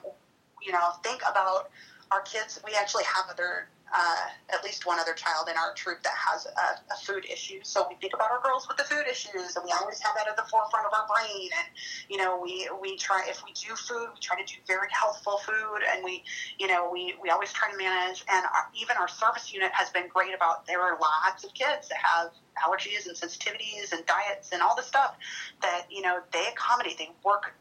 you 0.65 0.72
know 0.72 0.89
think 1.03 1.22
about 1.30 1.70
our 2.11 2.22
kids. 2.22 2.59
We 2.65 2.74
actually 2.74 3.03
have 3.05 3.26
other. 3.30 3.68
Uh, 3.88 4.27
at 4.49 4.63
least 4.65 4.85
one 4.85 4.99
other 4.99 5.13
child 5.13 5.47
in 5.49 5.55
our 5.55 5.73
troop 5.73 6.03
that 6.03 6.13
has 6.13 6.45
a, 6.45 6.93
a 6.93 6.97
food 7.05 7.25
issue. 7.25 7.59
So 7.63 7.88
we 7.88 7.95
think 7.95 8.13
about 8.13 8.31
our 8.31 8.41
girls 8.43 8.67
with 8.67 8.75
the 8.75 8.83
food 8.83 9.05
issues, 9.09 9.55
and 9.55 9.63
we 9.63 9.71
always 9.71 9.99
have 10.01 10.13
that 10.15 10.27
at 10.27 10.35
the 10.35 10.43
forefront 10.51 10.85
of 10.85 10.91
our 10.91 11.07
brain. 11.07 11.49
And 11.57 11.67
you 12.09 12.17
know, 12.17 12.38
we 12.41 12.69
we 12.81 12.97
try 12.97 13.23
if 13.27 13.43
we 13.45 13.53
do 13.53 13.75
food, 13.75 14.09
we 14.13 14.19
try 14.19 14.35
to 14.39 14.45
do 14.45 14.59
very 14.67 14.89
healthful 14.91 15.38
food, 15.38 15.79
and 15.89 16.03
we 16.03 16.23
you 16.59 16.67
know 16.67 16.89
we 16.91 17.15
we 17.23 17.29
always 17.29 17.53
try 17.53 17.71
to 17.71 17.77
manage. 17.77 18.25
And 18.29 18.45
our, 18.45 18.67
even 18.75 18.97
our 18.97 19.07
service 19.07 19.53
unit 19.53 19.71
has 19.71 19.89
been 19.89 20.09
great 20.09 20.35
about. 20.35 20.67
There 20.67 20.81
are 20.81 20.99
lots 20.99 21.45
of 21.45 21.53
kids 21.53 21.88
that 21.88 21.99
have 22.03 22.31
allergies 22.59 23.07
and 23.07 23.15
sensitivities 23.15 23.93
and 23.93 24.05
diets 24.05 24.51
and 24.51 24.61
all 24.61 24.75
the 24.75 24.83
stuff 24.83 25.15
that 25.61 25.85
you 25.89 26.01
know 26.01 26.19
they 26.33 26.43
accommodate. 26.51 26.97
They 26.97 27.11
work 27.23 27.55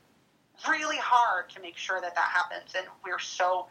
really 0.68 0.96
hard 0.98 1.50
to 1.50 1.60
make 1.60 1.76
sure 1.76 2.00
that 2.00 2.14
that 2.14 2.30
happens, 2.34 2.74
and 2.76 2.86
we're 3.04 3.20
so 3.20 3.68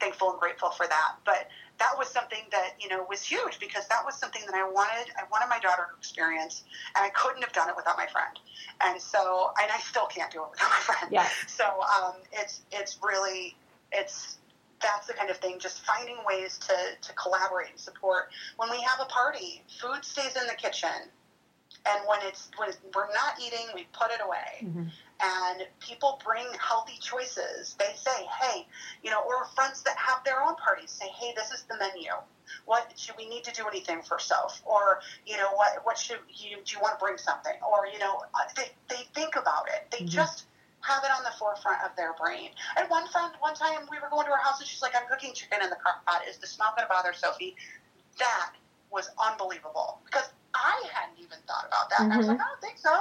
thankful 0.00 0.30
and 0.30 0.40
grateful 0.40 0.70
for 0.70 0.86
that. 0.86 1.16
But 1.24 1.48
that 1.78 1.96
was 1.96 2.08
something 2.08 2.42
that 2.50 2.74
you 2.80 2.88
know 2.88 3.06
was 3.08 3.22
huge 3.22 3.58
because 3.58 3.86
that 3.88 4.04
was 4.04 4.14
something 4.14 4.42
that 4.46 4.54
I 4.54 4.68
wanted. 4.68 5.12
I 5.16 5.24
wanted 5.30 5.48
my 5.48 5.58
daughter 5.58 5.86
to 5.92 5.98
experience, 5.98 6.64
and 6.96 7.04
I 7.04 7.10
couldn't 7.10 7.42
have 7.42 7.52
done 7.52 7.68
it 7.68 7.76
without 7.76 7.96
my 7.96 8.06
friend. 8.06 8.38
And 8.84 9.00
so, 9.00 9.50
and 9.60 9.70
I 9.70 9.78
still 9.78 10.06
can't 10.06 10.30
do 10.30 10.42
it 10.42 10.50
without 10.50 10.70
my 10.76 10.76
friend. 10.76 11.12
Yes. 11.12 11.32
So 11.46 11.64
um, 11.64 12.14
it's 12.32 12.62
it's 12.72 12.98
really 13.02 13.56
it's 13.92 14.38
that's 14.80 15.06
the 15.06 15.14
kind 15.14 15.30
of 15.30 15.36
thing. 15.38 15.58
Just 15.58 15.84
finding 15.84 16.16
ways 16.26 16.58
to 16.58 16.74
to 17.00 17.12
collaborate 17.14 17.70
and 17.70 17.80
support. 17.80 18.30
When 18.56 18.70
we 18.70 18.80
have 18.82 19.00
a 19.00 19.06
party, 19.06 19.62
food 19.80 20.04
stays 20.04 20.36
in 20.36 20.46
the 20.46 20.54
kitchen, 20.54 20.90
and 21.86 22.00
when 22.08 22.18
it's 22.24 22.50
when 22.56 22.70
we're 22.94 23.12
not 23.14 23.40
eating, 23.40 23.66
we 23.74 23.86
put 23.92 24.10
it 24.10 24.20
away 24.24 24.66
Mhm. 24.66 24.90
And 25.22 25.66
people 25.80 26.20
bring 26.24 26.46
healthy 26.60 26.98
choices. 27.00 27.74
They 27.78 27.92
say, 27.96 28.26
hey, 28.40 28.66
you 29.02 29.10
know, 29.10 29.20
or 29.26 29.44
friends 29.54 29.82
that 29.82 29.96
have 29.96 30.22
their 30.24 30.42
own 30.42 30.54
parties 30.56 30.90
say, 30.90 31.08
hey, 31.08 31.32
this 31.34 31.50
is 31.50 31.62
the 31.64 31.76
menu. 31.78 32.10
What 32.64 32.92
should 32.96 33.16
we 33.16 33.28
need 33.28 33.44
to 33.44 33.52
do 33.52 33.66
anything 33.66 34.02
for 34.02 34.18
self? 34.18 34.62
Or 34.64 35.00
you 35.26 35.36
know, 35.36 35.50
what 35.54 35.84
what 35.84 35.98
should 35.98 36.18
you 36.28 36.56
do? 36.64 36.72
You 36.74 36.80
want 36.80 36.98
to 36.98 37.04
bring 37.04 37.18
something? 37.18 37.52
Or 37.62 37.86
you 37.92 37.98
know, 37.98 38.22
uh, 38.34 38.38
they 38.56 38.70
they 38.88 39.02
think 39.14 39.36
about 39.36 39.68
it. 39.68 39.90
They 39.90 40.04
Mhm. 40.04 40.10
just 40.10 40.46
have 40.80 41.02
it 41.04 41.10
on 41.10 41.24
the 41.24 41.32
forefront 41.38 41.82
of 41.82 41.94
their 41.96 42.12
brain. 42.14 42.50
And 42.76 42.88
one 42.88 43.06
friend, 43.08 43.32
one 43.40 43.54
time 43.54 43.86
we 43.90 43.98
were 43.98 44.08
going 44.08 44.24
to 44.26 44.30
her 44.32 44.38
house 44.38 44.60
and 44.60 44.68
she's 44.68 44.80
like, 44.80 44.94
I'm 44.94 45.06
cooking 45.08 45.34
chicken 45.34 45.60
in 45.62 45.70
the 45.70 45.76
crock 45.76 46.04
pot. 46.06 46.22
Is 46.28 46.38
the 46.38 46.46
smell 46.46 46.72
going 46.76 46.86
to 46.86 46.88
bother 46.88 47.12
Sophie? 47.12 47.56
That 48.18 48.52
was 48.90 49.10
unbelievable 49.18 49.98
because 50.04 50.30
I 50.54 50.82
hadn't 50.92 51.18
even 51.18 51.38
thought 51.46 51.66
about 51.66 51.90
that. 51.90 52.04
And 52.04 52.12
I 52.12 52.16
was 52.16 52.26
like, 52.28 52.40
I 52.40 52.44
don't 52.44 52.60
think 52.60 52.78
so. 52.78 52.94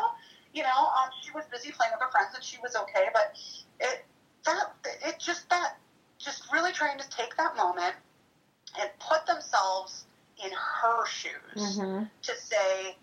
You 0.57 0.63
know, 0.63 0.89
um, 0.97 1.09
she 1.21 1.29
was 1.33 1.45
busy 1.53 1.69
playing 1.71 1.93
with 1.93 2.01
her 2.01 2.09
friends 2.09 2.33
and 2.33 2.43
she 2.43 2.57
was 2.63 2.75
okay, 2.75 3.09
but 3.13 3.29
it 3.79 4.03
that 4.45 4.73
it 5.05 5.19
just 5.19 5.47
that 5.51 5.77
just 6.17 6.51
really 6.51 6.71
trying 6.71 6.97
to 6.97 7.07
take 7.09 7.37
that 7.37 7.55
moment 7.55 7.93
and 8.79 8.89
put 8.97 9.23
themselves 9.27 10.07
in 10.43 10.49
her 10.51 11.05
shoes 11.05 11.77
Mhm. 11.77 12.09
to 12.23 12.35
say, 12.35 12.97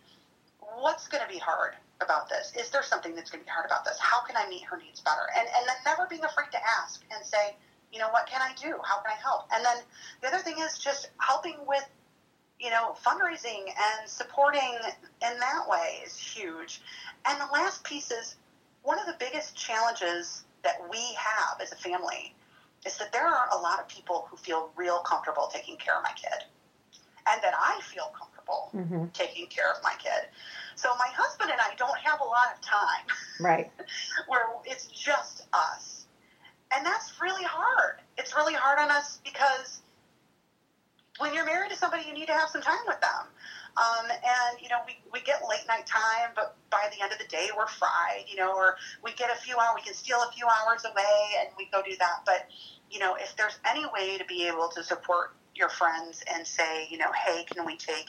what's 0.82 1.06
going 1.06 1.22
to 1.22 1.28
be 1.32 1.38
hard 1.38 1.76
about 2.00 2.28
this? 2.28 2.50
Is 2.56 2.70
there 2.70 2.82
something 2.82 3.14
that's 3.14 3.30
going 3.30 3.44
to 3.44 3.46
be 3.46 3.52
hard 3.52 3.66
about 3.66 3.84
this? 3.84 4.00
How 4.00 4.18
can 4.22 4.36
I 4.36 4.48
meet 4.48 4.64
her 4.64 4.76
needs 4.76 4.98
better? 5.00 5.30
And 5.36 5.46
and 5.46 5.68
then 5.68 5.76
never 5.84 6.08
being 6.08 6.24
afraid 6.24 6.50
to 6.50 6.58
ask 6.82 7.04
and 7.12 7.24
say, 7.24 7.54
you 7.92 8.00
know, 8.00 8.08
what 8.08 8.26
can 8.26 8.42
I 8.42 8.52
do? 8.54 8.80
How 8.82 8.98
can 8.98 9.12
I 9.12 9.20
help? 9.22 9.46
And 9.52 9.64
then 9.64 9.76
the 10.22 10.26
other 10.26 10.40
thing 10.40 10.58
is 10.58 10.76
just 10.76 11.06
helping 11.18 11.54
with, 11.66 11.86
you 12.64 12.70
know, 12.70 12.94
fundraising 13.04 13.66
and 13.68 14.08
supporting 14.08 14.74
in 15.22 15.38
that 15.38 15.68
way 15.68 16.00
is 16.02 16.16
huge. 16.16 16.80
And 17.28 17.38
the 17.38 17.52
last 17.52 17.84
piece 17.84 18.10
is 18.10 18.36
one 18.82 18.98
of 18.98 19.04
the 19.04 19.14
biggest 19.18 19.54
challenges 19.54 20.44
that 20.62 20.76
we 20.90 21.12
have 21.12 21.60
as 21.60 21.72
a 21.72 21.76
family 21.76 22.32
is 22.86 22.96
that 22.96 23.12
there 23.12 23.26
are 23.26 23.48
a 23.52 23.60
lot 23.60 23.78
of 23.78 23.86
people 23.86 24.26
who 24.30 24.36
feel 24.38 24.70
real 24.76 24.98
comfortable 25.00 25.46
taking 25.52 25.76
care 25.76 25.94
of 25.94 26.02
my 26.02 26.12
kid. 26.12 26.44
And 27.26 27.42
that 27.42 27.54
I 27.54 27.80
feel 27.82 28.10
comfortable 28.18 28.70
Mhm. 28.74 29.12
taking 29.12 29.46
care 29.46 29.70
of 29.70 29.82
my 29.82 29.94
kid. 29.96 30.28
So 30.74 30.94
my 30.96 31.08
husband 31.08 31.50
and 31.50 31.60
I 31.60 31.74
don't 31.74 31.98
have 31.98 32.20
a 32.20 32.24
lot 32.24 32.50
of 32.52 32.60
time 32.62 33.06
Right. 33.40 33.68
where 34.26 34.46
it's 34.64 34.86
just 34.86 35.46
us. 35.52 36.06
And 36.74 36.84
that's 36.84 37.20
really 37.20 37.44
hard. 37.44 38.00
It's 38.16 38.34
really 38.34 38.54
hard 38.54 38.78
on 38.78 38.90
us 38.90 39.20
because 39.22 39.82
when 41.18 41.34
you're 41.34 41.44
married 41.44 41.70
to 41.70 41.76
somebody, 41.76 42.04
you 42.06 42.14
need 42.14 42.26
to 42.26 42.32
have 42.32 42.48
some 42.48 42.62
time 42.62 42.84
with 42.86 43.00
them. 43.00 43.26
Um, 43.76 44.06
and, 44.10 44.60
you 44.60 44.68
know, 44.68 44.78
we, 44.86 44.96
we 45.12 45.20
get 45.20 45.42
late 45.48 45.66
night 45.66 45.86
time, 45.86 46.30
but 46.34 46.56
by 46.70 46.88
the 46.94 47.02
end 47.02 47.12
of 47.12 47.18
the 47.18 47.26
day, 47.26 47.48
we're 47.56 47.66
fried, 47.66 48.24
you 48.28 48.36
know, 48.36 48.54
or 48.54 48.76
we 49.02 49.12
get 49.12 49.30
a 49.30 49.36
few 49.36 49.56
hours, 49.56 49.74
we 49.76 49.82
can 49.82 49.94
steal 49.94 50.18
a 50.18 50.32
few 50.32 50.46
hours 50.46 50.84
away 50.84 51.40
and 51.40 51.48
we 51.58 51.68
go 51.72 51.82
do 51.82 51.96
that. 51.98 52.22
But, 52.24 52.46
you 52.90 53.00
know, 53.00 53.16
if 53.16 53.36
there's 53.36 53.58
any 53.68 53.84
way 53.86 54.18
to 54.18 54.24
be 54.26 54.46
able 54.46 54.68
to 54.74 54.82
support 54.82 55.34
your 55.54 55.68
friends 55.68 56.22
and 56.32 56.46
say, 56.46 56.86
you 56.90 56.98
know, 56.98 57.10
hey, 57.26 57.44
can 57.52 57.64
we 57.66 57.76
take 57.76 58.06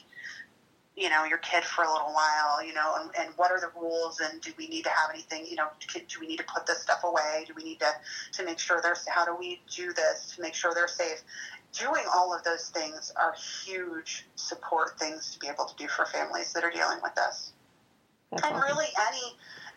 you 0.95 1.09
know, 1.09 1.25
your 1.25 1.39
kid 1.39 1.63
for 1.63 1.83
a 1.83 1.91
little 1.91 2.13
while, 2.13 2.65
you 2.65 2.73
know, 2.73 2.95
and, 3.01 3.09
and 3.19 3.29
what 3.35 3.51
are 3.51 3.59
the 3.59 3.69
rules 3.77 4.21
and 4.21 4.39
do 4.41 4.51
we 4.57 4.67
need 4.67 4.83
to 4.83 4.89
have 4.89 5.09
anything, 5.13 5.45
you 5.45 5.55
know, 5.55 5.67
do, 5.93 6.19
we 6.21 6.27
need 6.27 6.37
to 6.37 6.45
put 6.45 6.65
this 6.65 6.81
stuff 6.81 7.03
away? 7.03 7.43
Do 7.45 7.53
we 7.53 7.63
need 7.63 7.81
to, 7.81 7.91
to 8.33 8.45
make 8.45 8.59
sure 8.59 8.79
there's, 8.81 9.05
how 9.07 9.25
do 9.25 9.35
we 9.37 9.61
do 9.75 9.91
this 9.91 10.33
to 10.35 10.41
make 10.41 10.53
sure 10.53 10.73
they're 10.73 10.87
safe? 10.87 11.21
Doing 11.79 12.03
all 12.13 12.33
of 12.33 12.43
those 12.43 12.69
things 12.69 13.11
are 13.15 13.35
huge 13.65 14.25
support 14.35 14.97
things 14.99 15.31
to 15.33 15.39
be 15.39 15.47
able 15.47 15.65
to 15.65 15.75
do 15.75 15.87
for 15.87 16.05
families 16.05 16.53
that 16.53 16.63
are 16.63 16.71
dealing 16.71 16.99
with 17.03 17.13
this. 17.15 17.51
That's 18.31 18.43
and 18.43 18.55
awesome. 18.55 18.69
really 18.69 18.87
any, 19.07 19.35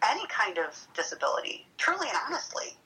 any 0.08 0.26
kind 0.28 0.58
of 0.58 0.86
disability, 0.94 1.66
truly 1.76 2.08
and 2.08 2.18
honestly. 2.28 2.76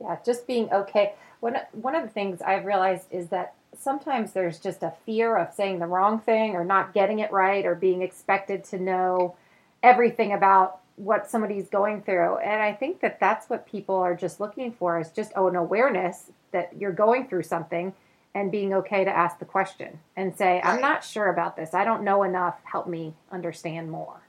Yeah, 0.00 0.16
just 0.24 0.46
being 0.46 0.70
okay. 0.72 1.14
One 1.40 1.56
one 1.72 1.94
of 1.94 2.02
the 2.02 2.08
things 2.08 2.40
I've 2.42 2.64
realized 2.64 3.06
is 3.10 3.28
that 3.28 3.54
sometimes 3.78 4.32
there's 4.32 4.58
just 4.58 4.82
a 4.82 4.92
fear 5.04 5.36
of 5.36 5.54
saying 5.54 5.78
the 5.78 5.86
wrong 5.86 6.20
thing 6.20 6.52
or 6.54 6.64
not 6.64 6.94
getting 6.94 7.20
it 7.20 7.32
right 7.32 7.64
or 7.64 7.74
being 7.74 8.02
expected 8.02 8.64
to 8.64 8.78
know 8.78 9.36
everything 9.82 10.32
about 10.32 10.80
what 10.96 11.28
somebody's 11.30 11.68
going 11.68 12.02
through. 12.02 12.36
And 12.38 12.62
I 12.62 12.72
think 12.72 13.00
that 13.00 13.18
that's 13.18 13.48
what 13.48 13.66
people 13.66 13.96
are 13.96 14.14
just 14.14 14.40
looking 14.40 14.72
for 14.72 15.00
is 15.00 15.10
just 15.10 15.32
oh, 15.34 15.48
an 15.48 15.56
awareness 15.56 16.30
that 16.52 16.72
you're 16.78 16.92
going 16.92 17.28
through 17.28 17.44
something 17.44 17.94
and 18.34 18.50
being 18.50 18.72
okay 18.72 19.04
to 19.04 19.10
ask 19.10 19.38
the 19.38 19.44
question 19.44 19.98
and 20.16 20.34
say, 20.34 20.60
I'm 20.64 20.80
not 20.80 21.04
sure 21.04 21.28
about 21.28 21.56
this. 21.56 21.74
I 21.74 21.84
don't 21.84 22.02
know 22.02 22.22
enough. 22.22 22.56
Help 22.64 22.88
me 22.88 23.14
understand 23.30 23.90
more. 23.90 24.22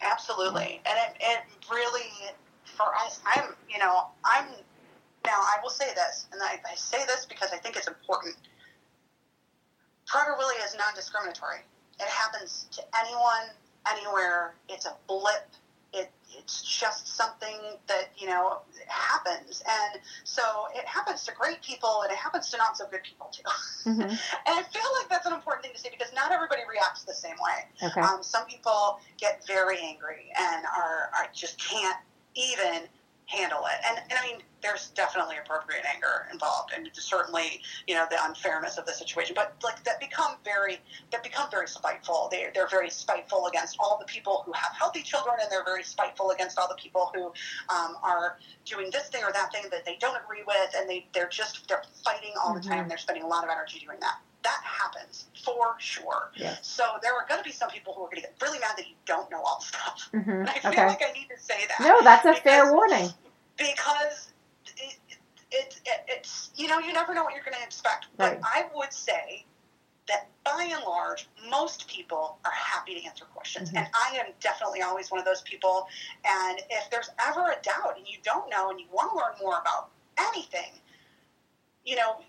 Absolutely. 0.00 0.80
And 0.86 0.98
it, 0.98 1.16
it 1.20 1.40
really, 1.70 2.08
for 2.64 2.94
us, 3.04 3.20
I'm, 3.26 3.54
you 3.68 3.78
know, 3.78 4.06
I'm, 4.24 4.46
now 5.26 5.38
I 5.38 5.56
will 5.62 5.70
say 5.70 5.88
this, 5.94 6.26
and 6.32 6.40
I, 6.42 6.58
I 6.70 6.74
say 6.74 7.04
this 7.06 7.26
because 7.26 7.50
I 7.52 7.58
think 7.58 7.76
it's 7.76 7.88
important. 7.88 8.34
Prader 10.06 10.36
Willi 10.38 10.56
is 10.64 10.76
non 10.76 10.94
discriminatory. 10.94 11.60
It 12.00 12.06
happens 12.08 12.66
to 12.72 12.82
anyone, 12.98 13.54
anywhere. 13.90 14.54
It's 14.68 14.86
a 14.86 14.96
blip. 15.06 15.48
It, 15.94 16.10
it's 16.36 16.62
just 16.62 17.06
something 17.16 17.56
that, 17.86 18.10
you 18.18 18.26
know, 18.26 18.58
happens. 18.88 19.62
And 19.68 20.00
so 20.24 20.42
it 20.74 20.84
happens 20.84 21.24
to 21.24 21.32
great 21.32 21.62
people 21.62 22.02
and 22.02 22.10
it 22.12 22.18
happens 22.18 22.50
to 22.50 22.56
not 22.56 22.76
so 22.76 22.84
good 22.90 23.02
people 23.02 23.28
too. 23.32 23.42
Mhm. 23.84 24.00
And 24.00 24.54
I 24.58 24.62
feel 24.62 24.90
like 24.98 25.10
that's 25.10 25.26
an 25.26 25.34
important 25.34 25.62
thing 25.64 25.74
to 25.74 25.78
say 25.78 25.90
because 25.90 26.10
not 26.14 26.32
everybody 26.32 26.62
reacts 26.66 27.04
the 27.04 27.12
same 27.12 27.36
way. 27.36 27.68
Okay. 27.86 28.00
Um, 28.00 28.22
some 28.22 28.46
people 28.46 28.98
get 29.18 29.46
very 29.46 29.76
angry 29.78 30.32
and 30.38 30.64
are, 30.64 31.10
are 31.14 31.28
just 31.34 31.58
can't 31.58 31.98
even 32.34 32.88
handle 33.26 33.60
it. 33.66 33.84
And, 33.86 33.98
and 34.10 34.18
I 34.18 34.26
mean, 34.26 34.40
there's 34.64 34.90
definitely 34.90 35.36
appropriate 35.44 35.84
anger 35.94 36.26
involved, 36.32 36.72
and 36.76 36.90
certainly, 36.94 37.62
you 37.88 37.94
know, 37.94 38.06
the 38.10 38.18
unfairness 38.24 38.78
of 38.78 38.86
the 38.86 38.92
situation. 38.94 39.34
But 39.36 39.54
like 39.64 39.84
that 39.84 40.00
become 40.00 40.36
very, 40.44 40.80
that 41.12 41.22
become 41.24 41.50
very 41.52 41.68
spiteful. 41.68 42.28
They 42.32 42.48
they're 42.54 42.68
very 42.68 42.90
spiteful 42.90 43.48
against 43.48 43.76
all 43.80 43.98
the 44.00 44.06
people 44.06 44.44
who 44.46 44.52
have 44.54 44.72
healthy 44.78 45.02
children, 45.02 45.36
and 45.42 45.52
they're 45.52 45.64
very 45.66 45.84
spiteful 45.84 46.32
against 46.32 46.58
all 46.58 46.68
the 46.68 46.76
people 46.82 47.12
who 47.14 47.26
um, 47.74 47.96
are 48.02 48.38
doing 48.66 48.90
this 48.92 49.08
thing 49.10 49.22
or 49.24 49.32
that 49.32 49.52
thing 49.52 49.64
that 49.72 49.86
they 49.86 49.98
don't 50.00 50.16
agree 50.24 50.44
with, 50.46 50.74
and 50.76 50.90
they 50.90 51.06
they're 51.14 51.28
just 51.30 51.68
they're 51.68 51.84
fighting 52.04 52.32
all 52.42 52.54
the 52.54 52.60
Mhm. 52.60 52.68
time. 52.70 52.88
They're 52.88 52.98
spending 52.98 53.24
a 53.24 53.28
lot 53.28 53.44
of 53.44 53.50
energy 53.50 53.80
doing 53.80 54.00
that. 54.00 54.18
that 54.44 54.62
happens 54.64 55.28
for 55.44 55.76
sure. 55.78 56.30
Yes. 56.36 56.60
So 56.66 56.84
there 57.02 57.14
are 57.14 57.26
going 57.28 57.40
to 57.40 57.44
be 57.44 57.52
some 57.52 57.70
people 57.70 57.94
who 57.94 58.02
are 58.02 58.10
going 58.10 58.22
to 58.22 58.28
get 58.28 58.34
really 58.42 58.58
mad 58.60 58.72
that 58.78 58.88
you 58.88 58.94
don't 59.06 59.30
know 59.30 59.42
all 59.42 59.58
the 59.60 59.66
stuff. 59.66 60.10
hmm 60.12 60.30
And 60.40 60.48
I 60.50 60.54
feel 60.60 60.70
Okay. 60.70 60.86
like 60.86 61.02
I 61.02 61.12
need 61.12 61.28
to 61.30 61.38
say 61.42 61.66
that. 61.68 61.80
No, 61.80 62.02
that's 62.02 62.26
a 62.26 62.34
fair 62.34 62.72
warning. 62.72 63.10
Because 63.58 64.32
it, 64.78 64.96
it, 65.52 65.80
it, 65.86 66.04
it's, 66.08 66.43
you 66.54 66.68
know, 66.68 66.78
you 66.78 66.92
never 66.92 67.14
know 67.14 67.24
what 67.24 67.34
you're 67.34 67.44
going 67.44 67.56
to 67.56 67.62
expect. 67.62 68.06
But 68.16 68.32
Right. 68.34 68.40
I 68.42 68.68
would 68.74 68.92
say 68.92 69.44
that 70.06 70.26
by 70.44 70.64
and 70.70 70.84
large, 70.84 71.28
most 71.48 71.88
people 71.88 72.38
are 72.44 72.50
happy 72.52 73.00
to 73.00 73.06
answer 73.06 73.24
questions. 73.24 73.70
Mhm. 73.70 73.78
And 73.78 73.88
I 73.94 74.16
am 74.16 74.32
definitely 74.40 74.82
always 74.82 75.10
one 75.10 75.18
of 75.18 75.24
those 75.24 75.42
people. 75.42 75.88
And 76.24 76.60
if 76.70 76.90
there's 76.90 77.10
ever 77.18 77.50
a 77.50 77.60
doubt 77.62 77.96
and 77.96 78.06
you 78.06 78.18
don't 78.22 78.48
know 78.50 78.70
and 78.70 78.78
you 78.80 78.86
want 78.88 79.10
to 79.12 79.16
learn 79.16 79.34
more 79.40 79.58
about 79.58 79.90
anything, 80.18 80.80
you 81.84 81.96
know, 81.96 82.22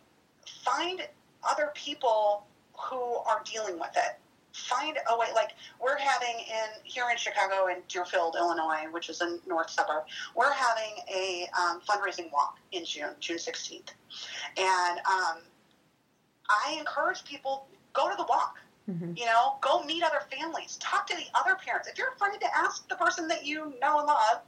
find 0.64 1.08
other 1.44 1.72
people 1.76 2.48
who 2.74 3.18
are 3.18 3.42
dealing 3.44 3.78
with 3.80 3.96
it. 3.96 4.20
Find 4.56 4.98
a 5.10 5.18
way, 5.18 5.28
like 5.36 5.50
we're 5.82 5.98
having 5.98 6.40
in 6.40 6.82
here 6.84 7.06
in 7.12 7.18
Chicago 7.18 7.68
in 7.68 7.78
Deerfield, 7.90 8.36
Illinois, 8.40 8.86
which 8.92 9.10
is 9.10 9.20
a 9.20 9.38
north 9.46 9.70
suburb. 9.70 10.06
We're 10.34 10.54
having 10.54 11.04
a 11.14 11.48
um, 11.60 11.82
fundraising 11.82 12.32
walk 12.32 12.58
in 12.72 12.86
June, 12.86 13.10
June 13.20 13.38
16th, 13.38 13.90
and 14.58 15.00
um, 15.00 15.42
I 16.50 16.78
encourage 16.80 17.26
people 17.26 17.68
go 17.94 18.10
to 18.10 18.16
the 18.16 18.26
walk. 18.30 18.60
hmm 18.86 19.12
You 19.16 19.26
know, 19.26 19.56
go 19.60 19.84
meet 19.84 20.04
other 20.04 20.22
families, 20.32 20.78
talk 20.78 21.06
to 21.08 21.16
the 21.16 21.26
other 21.38 21.56
parents. 21.56 21.90
If 21.90 21.98
you're 21.98 22.14
afraid 22.14 22.40
to 22.40 22.58
ask 22.58 22.88
the 22.88 22.96
person 22.96 23.28
that 23.28 23.46
you 23.46 23.74
know 23.82 24.00
and 24.00 24.08
love, 24.08 24.40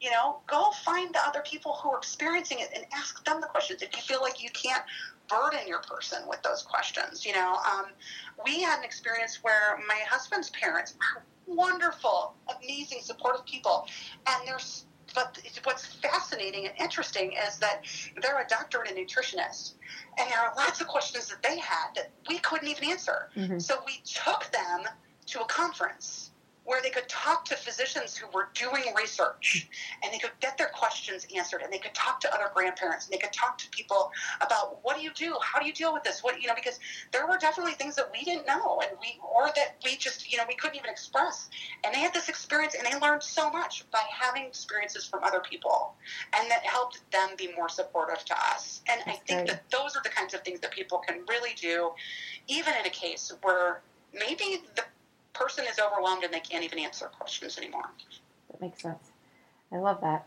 you 0.00 0.10
know, 0.10 0.38
go 0.48 0.70
find 0.84 1.14
the 1.14 1.20
other 1.24 1.42
people 1.46 1.74
who 1.74 1.90
are 1.90 1.98
experiencing 1.98 2.58
it 2.58 2.70
and 2.74 2.84
ask 2.92 3.24
them 3.24 3.40
the 3.40 3.46
questions. 3.46 3.82
If 3.82 3.94
you 3.94 4.02
feel 4.02 4.20
like 4.20 4.42
you 4.42 4.50
can't 4.50 4.82
burden 5.32 5.66
your 5.66 5.80
person 5.80 6.18
with 6.28 6.42
those 6.42 6.62
questions, 6.62 7.24
you 7.24 7.32
know, 7.32 7.54
um, 7.72 7.86
we 8.44 8.60
had 8.62 8.78
an 8.78 8.84
experience 8.84 9.42
where 9.42 9.78
my 9.88 10.00
husband's 10.08 10.50
parents 10.50 10.94
are 11.16 11.22
wonderful, 11.46 12.34
amazing, 12.60 13.00
supportive 13.00 13.44
people, 13.46 13.86
and 14.26 14.46
there's. 14.46 14.84
But 15.14 15.36
it's- 15.44 15.60
what's 15.64 15.84
fascinating 15.84 16.66
and 16.68 16.74
interesting 16.80 17.32
is 17.34 17.58
that 17.58 17.84
they're 18.22 18.40
a 18.40 18.46
doctor 18.48 18.80
and 18.82 18.96
a 18.96 19.00
nutritionist, 19.04 19.74
and 20.16 20.30
there 20.30 20.38
are 20.40 20.54
lots 20.56 20.80
of 20.80 20.86
questions 20.88 21.28
that 21.28 21.42
they 21.42 21.58
had 21.58 21.94
that 21.96 22.10
we 22.30 22.38
couldn't 22.38 22.68
even 22.68 22.84
answer. 22.88 23.28
hmm 23.34 23.58
So 23.58 23.82
we 23.84 24.00
took 24.04 24.50
them 24.52 24.88
to 25.26 25.42
a 25.42 25.44
conference 25.46 26.31
where 26.64 26.80
they 26.80 26.90
could 26.90 27.08
talk 27.08 27.44
to 27.44 27.56
physicians 27.56 28.16
who 28.16 28.26
were 28.32 28.48
doing 28.54 28.84
research 28.96 29.68
and 30.02 30.12
they 30.12 30.18
could 30.18 30.30
get 30.40 30.56
their 30.56 30.68
questions 30.68 31.26
answered 31.36 31.60
and 31.62 31.72
they 31.72 31.78
could 31.78 31.94
talk 31.94 32.20
to 32.20 32.32
other 32.34 32.50
grandparents 32.54 33.06
and 33.06 33.12
they 33.12 33.18
could 33.18 33.32
talk 33.32 33.58
to 33.58 33.68
people 33.70 34.10
about 34.40 34.78
what 34.82 34.96
do 34.96 35.02
you 35.02 35.10
do? 35.14 35.34
How 35.42 35.58
do 35.58 35.66
you 35.66 35.72
deal 35.72 35.92
with 35.92 36.04
this? 36.04 36.22
What 36.22 36.40
you 36.40 36.48
know 36.48 36.54
because 36.54 36.78
there 37.12 37.26
were 37.26 37.38
definitely 37.38 37.72
things 37.72 37.96
that 37.96 38.10
we 38.12 38.24
didn't 38.24 38.46
know 38.46 38.80
and 38.82 38.96
we 39.00 39.18
or 39.34 39.46
that 39.56 39.76
we 39.84 39.96
just 39.96 40.30
you 40.30 40.38
know 40.38 40.44
we 40.48 40.54
couldn't 40.54 40.76
even 40.76 40.90
express. 40.90 41.48
And 41.84 41.94
they 41.94 42.00
had 42.00 42.14
this 42.14 42.28
experience 42.28 42.74
and 42.74 42.86
they 42.86 42.98
learned 42.98 43.22
so 43.22 43.50
much 43.50 43.84
by 43.90 44.02
having 44.10 44.44
experiences 44.44 45.04
from 45.04 45.24
other 45.24 45.40
people 45.40 45.94
and 46.38 46.50
that 46.50 46.64
helped 46.64 47.00
them 47.10 47.30
be 47.36 47.50
more 47.56 47.68
supportive 47.68 48.24
to 48.24 48.34
us. 48.34 48.82
And 48.88 49.00
i 49.06 49.12
think 49.12 49.26
great. 49.26 49.48
that 49.48 49.70
those 49.70 49.96
are 49.96 50.02
the 50.02 50.08
kinds 50.08 50.34
of 50.34 50.42
things 50.42 50.60
that 50.60 50.70
people 50.70 50.98
can 50.98 51.24
really 51.28 51.54
do 51.60 51.92
even 52.48 52.74
in 52.78 52.86
a 52.86 52.90
case 52.90 53.32
where 53.42 53.82
maybe 54.12 54.62
the 54.76 54.82
person 55.32 55.64
is 55.70 55.78
overwhelmed 55.78 56.24
and 56.24 56.32
they 56.32 56.40
can't 56.40 56.64
even 56.64 56.78
answer 56.78 57.06
questions 57.18 57.58
anymore. 57.58 57.90
That 58.50 58.60
makes 58.60 58.82
sense. 58.82 59.10
I 59.72 59.78
love 59.78 60.00
that. 60.02 60.26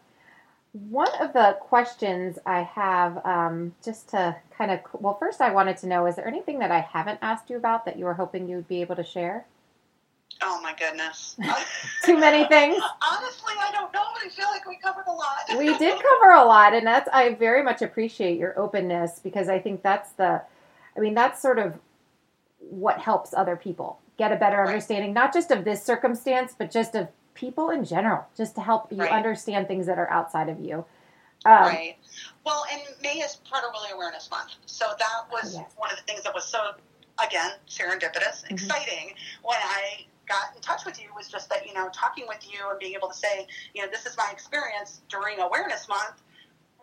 One 0.73 1.13
of 1.21 1.31
the 1.33 1.57
questions 1.61 2.37
I 2.45 2.61
have, 2.61 3.25
um, 3.25 3.73
just 3.83 4.09
to 4.09 4.35
kind 4.57 4.71
of, 4.71 4.79
well, 4.93 5.17
first 5.17 5.39
I 5.39 5.51
wanted 5.51 5.77
to 5.77 5.87
know, 5.87 6.05
is 6.05 6.15
there 6.17 6.27
anything 6.27 6.59
that 6.59 6.71
I 6.71 6.81
haven't 6.81 7.19
asked 7.21 7.49
you 7.49 7.57
about 7.57 7.85
that 7.85 7.97
you 7.97 8.05
were 8.05 8.13
hoping 8.13 8.49
you 8.49 8.57
would 8.57 8.67
be 8.67 8.81
able 8.81 8.97
to 8.97 9.03
share? 9.03 9.45
Oh 10.41 10.59
my 10.61 10.73
goodness. 10.77 11.37
Too 12.03 12.19
many 12.19 12.45
things. 12.49 12.81
Honestly, 13.01 13.53
I 13.57 13.71
don't 13.71 13.93
know, 13.93 14.03
but 14.13 14.25
I 14.25 14.29
feel 14.29 14.47
like 14.47 14.67
we 14.67 14.77
covered 14.77 15.05
a 15.07 15.13
lot. 15.13 15.35
we 15.57 15.77
did 15.77 16.01
cover 16.01 16.31
a 16.33 16.43
lot 16.43 16.73
and 16.73 16.85
that's 16.85 17.07
i 17.13 17.33
very 17.35 17.61
much 17.61 17.81
appreciate 17.81 18.39
your 18.39 18.57
openness 18.59 19.19
because 19.23 19.47
i 19.47 19.59
think 19.59 19.81
that's 19.83 20.11
the 20.13 20.41
i 20.95 20.99
mean 20.99 21.13
that's 21.13 21.41
sort 21.41 21.59
of 21.59 21.77
what 22.59 22.99
helps 22.99 23.33
other 23.33 23.55
people 23.55 23.99
get 24.17 24.31
a 24.31 24.35
better 24.35 24.57
Right. 24.57 24.67
understanding 24.67 25.13
not 25.13 25.33
just 25.33 25.51
of 25.51 25.65
this 25.65 25.83
circumstance 25.83 26.55
but 26.57 26.71
just 26.71 26.95
of 26.95 27.09
people 27.33 27.69
in 27.69 27.83
general 27.83 28.25
just 28.37 28.55
to 28.55 28.61
help 28.61 28.91
you 28.91 28.99
Right. 28.99 29.11
understand 29.11 29.67
things 29.67 29.85
that 29.87 29.97
are 29.99 30.09
outside 30.09 30.49
of 30.49 30.59
you 30.59 30.85
um, 31.45 31.63
right. 31.65 31.95
Well, 32.43 32.63
and 32.71 32.81
May 33.03 33.19
is 33.19 33.37
Prader 33.47 33.71
Willi 33.71 33.91
Awareness 33.93 34.31
Month. 34.31 34.55
So 34.65 34.85
that 34.97 35.31
was 35.31 35.53
yes. 35.55 35.71
one 35.77 35.91
of 35.91 35.97
the 35.97 36.03
things 36.03 36.23
that 36.23 36.33
was 36.33 36.43
so, 36.45 36.71
again, 37.23 37.51
serendipitous, 37.69 38.43
Mm-hmm. 38.45 38.53
exciting 38.55 39.13
when 39.43 39.57
I 39.61 40.05
got 40.27 40.55
in 40.55 40.61
touch 40.63 40.85
with 40.85 40.99
you 40.99 41.09
was 41.15 41.27
just 41.27 41.49
that, 41.49 41.67
you 41.67 41.73
know, 41.75 41.87
talking 41.93 42.25
with 42.27 42.51
you 42.51 42.59
and 42.71 42.79
being 42.79 42.95
able 42.95 43.09
to 43.09 43.13
say, 43.13 43.45
you 43.75 43.83
know, 43.83 43.87
this 43.91 44.07
is 44.07 44.17
my 44.17 44.27
experience 44.31 45.01
during 45.07 45.39
Awareness 45.39 45.87
Month 45.87 46.23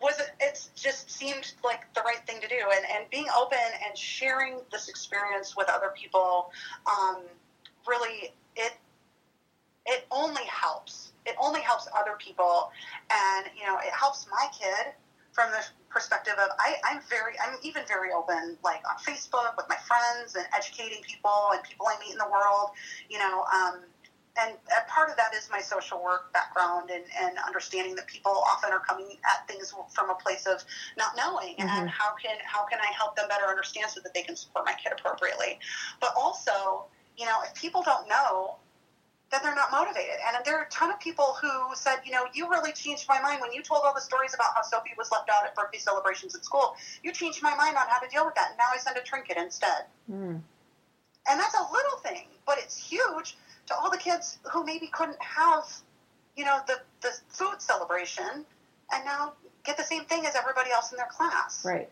was 0.02 0.20
it 0.40 0.68
just 0.74 1.10
seemed 1.10 1.52
like 1.64 1.92
the 1.94 2.02
right 2.02 2.24
thing 2.26 2.40
to 2.40 2.48
do. 2.48 2.60
And, 2.74 2.84
and 2.94 3.10
being 3.10 3.26
open 3.38 3.58
and 3.86 3.96
sharing 3.96 4.58
this 4.70 4.88
experience 4.88 5.56
with 5.56 5.68
other 5.68 5.92
people 5.96 6.50
um, 6.86 7.22
really 7.86 8.32
it 8.56 8.72
it 9.86 10.06
only 10.10 10.44
helps. 10.44 11.12
It 11.26 11.34
only 11.40 11.60
helps 11.60 11.88
other 11.96 12.16
people. 12.18 12.70
And 13.10 13.46
you 13.58 13.64
know 13.64 13.78
it 13.78 13.92
helps 13.92 14.26
my 14.30 14.48
kid 14.52 14.92
from 15.32 15.50
the 15.50 15.64
perspective 15.88 16.34
of 16.34 16.48
I, 16.58 16.76
I'm 16.84 17.00
very 17.08 17.34
I'm 17.44 17.58
even 17.62 17.82
very 17.86 18.12
open 18.12 18.56
like 18.64 18.82
on 18.88 18.96
Facebook 18.96 19.56
with 19.56 19.66
my 19.68 19.76
friends 19.76 20.36
and 20.36 20.46
educating 20.56 21.02
people 21.02 21.50
and 21.52 21.62
people 21.62 21.86
I 21.86 21.98
meet 22.00 22.12
in 22.12 22.18
the 22.18 22.30
world 22.30 22.70
you 23.10 23.18
know 23.18 23.44
um, 23.52 23.80
and 24.40 24.56
a 24.76 24.88
part 24.90 25.10
of 25.10 25.16
that 25.16 25.34
is 25.34 25.48
my 25.50 25.60
social 25.60 26.02
work 26.02 26.32
background 26.32 26.90
and, 26.90 27.04
and 27.20 27.36
understanding 27.46 27.94
that 27.96 28.06
people 28.06 28.32
often 28.32 28.72
are 28.72 28.80
coming 28.80 29.18
at 29.30 29.46
things 29.46 29.74
from 29.94 30.10
a 30.10 30.14
place 30.14 30.46
of 30.46 30.64
not 30.96 31.14
knowing 31.16 31.56
Mhm. 31.56 31.68
and 31.68 31.90
how 31.90 32.14
can 32.14 32.36
how 32.44 32.64
can 32.64 32.80
I 32.80 32.86
help 32.96 33.14
them 33.16 33.28
better 33.28 33.46
understand 33.46 33.90
so 33.90 34.00
that 34.00 34.14
they 34.14 34.22
can 34.22 34.36
support 34.36 34.64
my 34.64 34.74
kid 34.74 34.92
appropriately 34.92 35.58
but 36.00 36.14
also 36.16 36.86
you 37.16 37.26
know 37.26 37.42
if 37.42 37.54
people 37.54 37.82
don't 37.82 38.08
know 38.08 38.56
then 39.30 39.40
they're 39.42 39.54
not 39.54 39.70
motivated. 39.70 40.16
And 40.26 40.36
there 40.44 40.58
are 40.58 40.64
a 40.64 40.68
ton 40.68 40.90
of 40.90 41.00
people 41.00 41.34
who 41.40 41.74
said, 41.74 42.00
you 42.04 42.12
know, 42.12 42.26
you 42.34 42.50
really 42.50 42.70
changed 42.70 43.06
my 43.08 43.18
mind 43.18 43.40
when 43.40 43.50
you 43.50 43.62
told 43.62 43.80
all 43.82 43.94
the 43.94 44.00
stories 44.02 44.34
about 44.34 44.48
how 44.54 44.60
Sophie 44.60 44.92
was 44.98 45.10
left 45.10 45.30
out 45.30 45.46
at 45.46 45.54
birthday 45.54 45.78
celebrations 45.78 46.34
at 46.34 46.44
school. 46.44 46.76
You 47.02 47.12
changed 47.12 47.42
my 47.42 47.54
mind 47.54 47.78
on 47.78 47.88
how 47.88 47.98
to 47.98 48.06
deal 48.08 48.26
with 48.26 48.34
that. 48.34 48.50
And 48.50 48.58
now 48.58 48.68
I 48.70 48.76
send 48.76 48.98
a 48.98 49.00
trinket 49.00 49.38
instead. 49.38 49.86
mm, 50.10 50.38
And 51.26 51.40
that's 51.40 51.54
a 51.54 51.62
little 51.72 51.96
thing, 52.02 52.28
but 52.44 52.58
it's 52.58 52.76
huge 52.76 53.38
to 53.72 53.78
all 53.78 53.90
the 53.90 53.98
kids 53.98 54.38
who 54.52 54.64
maybe 54.64 54.86
couldn't 54.86 55.20
have, 55.22 55.64
you 56.36 56.44
know, 56.44 56.60
the, 56.66 56.80
the 57.00 57.10
food 57.28 57.60
celebration 57.60 58.44
and 58.92 59.04
now 59.04 59.32
get 59.64 59.76
the 59.76 59.84
same 59.84 60.04
thing 60.04 60.26
as 60.26 60.34
everybody 60.36 60.70
else 60.70 60.92
in 60.92 60.96
their 60.96 61.06
class. 61.06 61.64
right. 61.64 61.88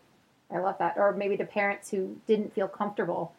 I 0.53 0.59
love 0.59 0.77
that. 0.79 0.95
Or 0.97 1.13
maybe 1.13 1.37
the 1.37 1.45
parents 1.45 1.89
who 1.89 2.17
didn't 2.27 2.53
feel 2.53 2.67
comfortable 2.67 3.33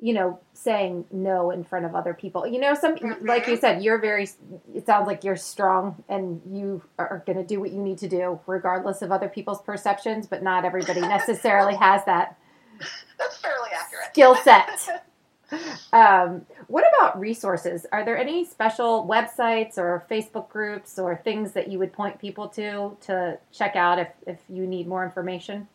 you 0.00 0.12
know 0.12 0.38
saying 0.52 1.06
no 1.10 1.50
in 1.50 1.64
front 1.64 1.86
of 1.86 1.94
other 1.94 2.12
people. 2.14 2.46
You 2.46 2.60
know 2.60 2.74
some 2.74 2.96
mm-hmm. 2.96 3.26
like 3.26 3.46
you 3.46 3.56
said 3.56 3.82
you're 3.82 3.98
very 3.98 4.28
it 4.74 4.84
sounds 4.84 5.06
like 5.06 5.24
you're 5.24 5.36
strong 5.36 6.04
and 6.08 6.42
you 6.46 6.82
are 6.98 7.22
going 7.26 7.38
to 7.38 7.44
do 7.44 7.60
what 7.60 7.72
you 7.72 7.80
need 7.80 7.98
to 7.98 8.08
do 8.08 8.38
regardless 8.46 9.02
of 9.02 9.12
other 9.12 9.28
people's 9.28 9.62
perceptions 9.62 10.26
but 10.26 10.42
not 10.42 10.64
everybody 10.64 11.00
necessarily 11.16 11.74
has 11.74 12.04
that 12.04 12.36
That's 13.18 13.38
fairly 13.38 13.70
accurate. 13.74 14.08
skill 14.12 14.34
set 14.36 15.04
um, 15.92 16.46
what 16.68 16.84
about 16.94 17.18
resources? 17.18 17.86
Are 17.92 18.04
there 18.04 18.18
any 18.18 18.44
special 18.44 19.06
websites 19.08 19.78
or 19.78 20.04
facebook 20.10 20.48
groups 20.48 20.98
or 20.98 21.16
things 21.16 21.52
that 21.52 21.68
you 21.68 21.78
would 21.78 21.92
point 21.92 22.18
people 22.18 22.48
to 22.48 22.96
to 23.02 23.38
check 23.52 23.76
out 23.76 23.98
if, 23.98 24.08
if 24.26 24.38
you 24.48 24.66
need 24.66 24.86
more 24.86 25.04
information 25.04 25.68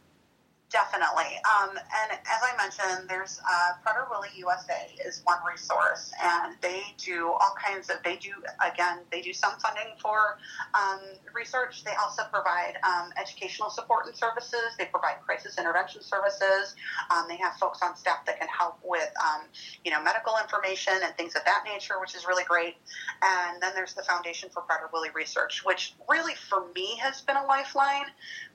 Definitely. 0.72 1.34
Um, 1.50 1.72
and 1.72 2.12
as 2.14 2.42
I 2.46 2.56
mentioned, 2.56 3.10
there's 3.10 3.42
uh, 3.42 3.74
Prader 3.84 4.08
Willi 4.08 4.30
USA 4.38 4.94
is 5.04 5.22
one 5.24 5.40
resource, 5.50 6.12
and 6.22 6.56
they 6.62 6.84
do 6.98 7.30
all 7.30 7.56
kinds 7.58 7.90
of. 7.90 7.98
They 8.04 8.18
do 8.18 8.34
again. 8.64 9.00
They 9.12 9.22
do 9.22 9.34
some 9.34 9.54
funding 9.58 9.98
for 10.00 10.38
um, 10.76 11.00
research. 11.34 11.84
They 11.84 11.94
also 12.00 12.22
provide 12.32 12.78
um, 12.84 13.10
educational 13.20 13.72
support 13.72 14.06
and 14.06 14.16
services. 14.16 14.78
They 14.78 14.86
provide 14.86 15.16
crisis 15.26 15.58
intervention 15.58 16.04
services. 16.04 16.76
Um, 17.10 17.26
they 17.28 17.38
have 17.38 17.54
folks 17.56 17.80
on 17.82 17.96
staff 17.96 18.24
that 18.28 18.38
can 18.40 18.48
help 18.48 18.78
with, 18.84 19.10
um, 19.26 19.46
you 19.84 19.90
know, 19.90 20.04
medical 20.04 20.36
information 20.40 20.94
and 21.04 21.16
things 21.18 21.34
of 21.36 21.44
that 21.46 21.64
nature, 21.66 21.96
which 22.00 22.14
is 22.14 22.28
really 22.28 22.44
great. 22.44 22.76
And 23.24 23.60
then 23.60 23.72
there's 23.74 23.96
the 23.96 24.04
Foundation 24.04 24.50
for 24.54 24.62
Prader 24.62 24.94
Willi 24.94 25.10
Research, 25.16 25.66
which 25.66 25.96
really 26.08 26.36
for 26.36 26.68
me 26.76 26.96
has 26.98 27.22
been 27.22 27.38
a 27.38 27.46
lifeline 27.48 28.06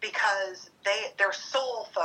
because 0.01 0.71
they 0.85 1.11
their 1.19 1.33
sole 1.33 1.89
focus 1.93 2.04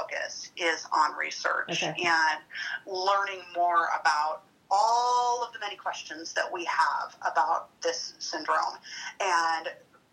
is 0.58 0.86
on 0.96 1.16
research 1.18 1.70
Okay. 1.84 1.96
and 2.06 2.40
learning 2.86 3.42
more 3.56 3.88
about 4.00 4.44
all 4.72 5.44
of 5.44 5.52
the 5.54 5.60
many 5.60 5.76
questions 5.76 6.34
that 6.34 6.52
we 6.52 6.64
have 6.66 7.16
about 7.22 7.70
this 7.82 8.14
syndrome 8.20 8.78
and 9.20 9.68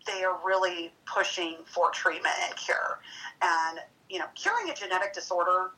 they 0.07 0.23
are 0.23 0.39
really 0.43 0.91
pushing 1.05 1.57
for 1.65 1.91
treatment 1.91 2.33
and 2.47 2.55
cure 2.55 2.99
and 3.41 3.79
you 4.09 4.17
know 4.17 4.25
curing 4.35 4.69
a 4.69 4.73
genetic 4.73 5.13
disorder 5.13 5.71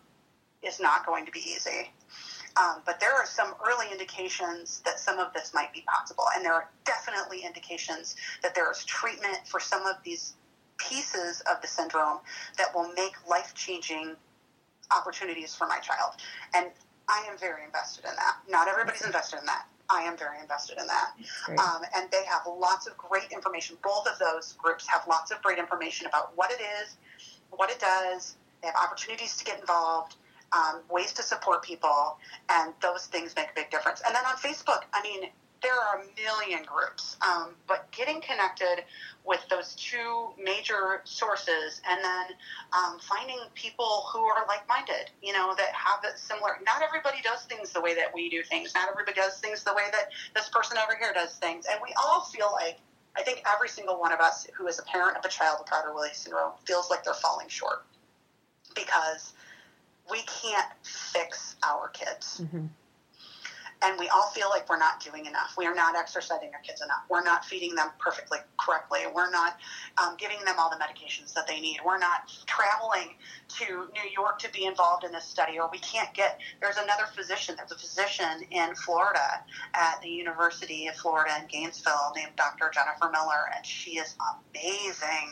is 0.61 0.79
not 0.79 1.05
going 1.05 1.25
to 1.25 1.31
be 1.31 1.39
easy. 1.39 1.91
Um, 2.57 2.81
but 2.85 2.99
there 2.99 3.13
are 3.13 3.25
some 3.25 3.53
early 3.65 3.85
indications 3.91 4.81
that 4.83 4.99
some 4.99 5.19
of 5.19 5.31
this 5.33 5.53
might 5.53 5.71
be 5.71 5.81
possible. 5.87 6.25
And 6.35 6.43
there 6.43 6.53
are 6.53 6.69
definitely 6.83 7.43
indications 7.45 8.15
that 8.43 8.53
there 8.55 8.69
is 8.71 8.83
treatment 8.83 9.37
for 9.45 9.59
some 9.59 9.85
of 9.85 9.95
these 10.03 10.33
pieces 10.79 11.41
of 11.51 11.61
the 11.61 11.67
syndrome 11.67 12.19
that 12.57 12.73
will 12.73 12.91
make 12.93 13.13
life 13.29 13.53
changing 13.53 14.15
opportunities 14.95 15.55
for 15.55 15.67
my 15.67 15.79
child. 15.79 16.13
And 16.55 16.67
I 17.07 17.25
am 17.29 17.37
very 17.37 17.63
invested 17.63 18.05
in 18.05 18.15
that. 18.15 18.37
Not 18.49 18.67
everybody's 18.67 19.05
invested 19.05 19.39
in 19.39 19.45
that. 19.45 19.65
I 19.89 20.01
am 20.03 20.15
very 20.17 20.39
invested 20.39 20.77
in 20.79 20.87
that. 20.87 21.11
Um, 21.59 21.81
and 21.95 22.09
they 22.11 22.23
have 22.25 22.41
lots 22.47 22.87
of 22.87 22.95
great 22.97 23.31
information. 23.31 23.77
Both 23.83 24.07
of 24.07 24.19
those 24.19 24.53
groups 24.53 24.87
have 24.87 25.01
lots 25.07 25.31
of 25.31 25.41
great 25.41 25.57
information 25.57 26.05
about 26.05 26.31
what 26.35 26.51
it 26.51 26.61
is, 26.81 26.97
what 27.49 27.71
it 27.71 27.79
does. 27.79 28.35
They 28.61 28.67
have 28.67 28.75
opportunities 28.75 29.35
to 29.37 29.45
get 29.45 29.59
involved 29.59 30.15
um, 30.51 30.81
ways 30.89 31.13
to 31.13 31.23
support 31.23 31.63
people, 31.63 32.17
and 32.49 32.73
those 32.81 33.05
things 33.07 33.35
make 33.35 33.49
a 33.51 33.55
big 33.55 33.69
difference. 33.69 34.01
And 34.05 34.15
then 34.15 34.25
on 34.25 34.35
Facebook, 34.37 34.81
I 34.93 35.01
mean, 35.03 35.29
there 35.61 35.73
are 35.73 36.01
a 36.01 36.21
million 36.21 36.63
groups, 36.63 37.17
um, 37.21 37.49
but 37.67 37.89
getting 37.91 38.21
connected 38.21 38.83
with 39.25 39.41
those 39.49 39.75
two 39.75 40.29
major 40.41 41.01
sources 41.03 41.81
and 41.89 42.03
then 42.03 42.25
um, 42.73 42.99
finding 42.99 43.39
people 43.55 44.07
who 44.11 44.19
are 44.19 44.45
like 44.47 44.67
minded, 44.67 45.11
you 45.21 45.33
know, 45.33 45.53
that 45.57 45.69
have 45.73 46.03
a 46.03 46.17
similar. 46.17 46.59
Not 46.65 46.81
everybody 46.81 47.17
does 47.21 47.43
things 47.43 47.71
the 47.71 47.81
way 47.81 47.93
that 47.95 48.13
we 48.13 48.29
do 48.29 48.43
things, 48.43 48.73
not 48.73 48.89
everybody 48.89 49.15
does 49.15 49.39
things 49.39 49.63
the 49.63 49.73
way 49.73 49.83
that 49.91 50.09
this 50.33 50.49
person 50.49 50.77
over 50.77 50.97
here 50.97 51.13
does 51.13 51.35
things. 51.35 51.65
And 51.69 51.79
we 51.83 51.93
all 52.03 52.21
feel 52.21 52.49
like, 52.53 52.79
I 53.17 53.23
think 53.23 53.43
every 53.53 53.69
single 53.69 53.99
one 53.99 54.13
of 54.13 54.19
us 54.19 54.47
who 54.55 54.67
is 54.67 54.79
a 54.79 54.83
parent 54.83 55.17
of 55.17 55.25
a 55.25 55.29
child 55.29 55.57
with 55.59 55.67
Prader-Willi 55.67 56.09
syndrome 56.13 56.53
feels 56.65 56.89
like 56.89 57.03
they're 57.03 57.13
falling 57.13 57.49
short 57.49 57.83
because 58.75 59.33
we 60.09 60.19
can't 60.19 60.71
fix 60.83 61.55
our 61.63 61.89
kids. 61.89 62.41
Mm-hmm 62.43 62.67
and 63.81 63.97
we 63.97 64.09
all 64.09 64.29
feel 64.29 64.49
like 64.49 64.69
we're 64.69 64.77
not 64.77 64.99
doing 64.99 65.25
enough. 65.25 65.55
We 65.57 65.65
are 65.65 65.75
not 65.75 65.95
exercising 65.95 66.51
our 66.53 66.61
kids 66.61 66.81
enough. 66.81 67.03
We're 67.09 67.23
not 67.23 67.45
feeding 67.45 67.75
them 67.75 67.89
perfectly 67.97 68.39
correctly. 68.59 68.99
We're 69.13 69.31
not 69.31 69.57
um, 70.01 70.15
giving 70.17 70.43
them 70.45 70.55
all 70.59 70.69
the 70.69 70.75
medications 70.75 71.33
that 71.33 71.47
they 71.47 71.59
need. 71.61 71.79
We're 71.85 71.97
not 71.97 72.31
traveling 72.45 73.15
to 73.59 73.65
New 73.65 74.09
York 74.15 74.39
to 74.39 74.51
be 74.51 74.65
involved 74.65 75.05
in 75.05 75.11
this 75.11 75.23
study, 75.23 75.59
or 75.59 75.69
we 75.71 75.79
can't 75.79 76.13
get. 76.13 76.39
There's 76.61 76.77
another 76.77 77.05
physician. 77.15 77.55
There's 77.57 77.71
a 77.71 77.77
physician 77.77 78.43
in 78.51 78.75
Florida 78.75 79.43
at 79.73 80.01
the 80.01 80.09
University 80.09 80.87
of 80.87 80.95
Florida 80.95 81.31
in 81.41 81.47
Gainesville 81.47 82.11
named 82.15 82.31
Dr. 82.35 82.71
Jennifer 82.73 83.09
Miller, 83.11 83.49
and 83.55 83.65
she 83.65 83.91
is 83.91 84.15
amazing. 84.53 85.31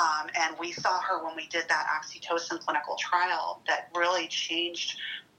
Um, 0.00 0.28
and 0.40 0.56
we 0.58 0.72
saw 0.72 1.00
her 1.00 1.24
when 1.24 1.36
we 1.36 1.46
did 1.46 1.64
that 1.68 1.86
oxytocin 1.86 2.60
clinical 2.60 2.96
trial 2.96 3.62
that 3.68 3.90
really 3.94 4.26
changed 4.28 4.98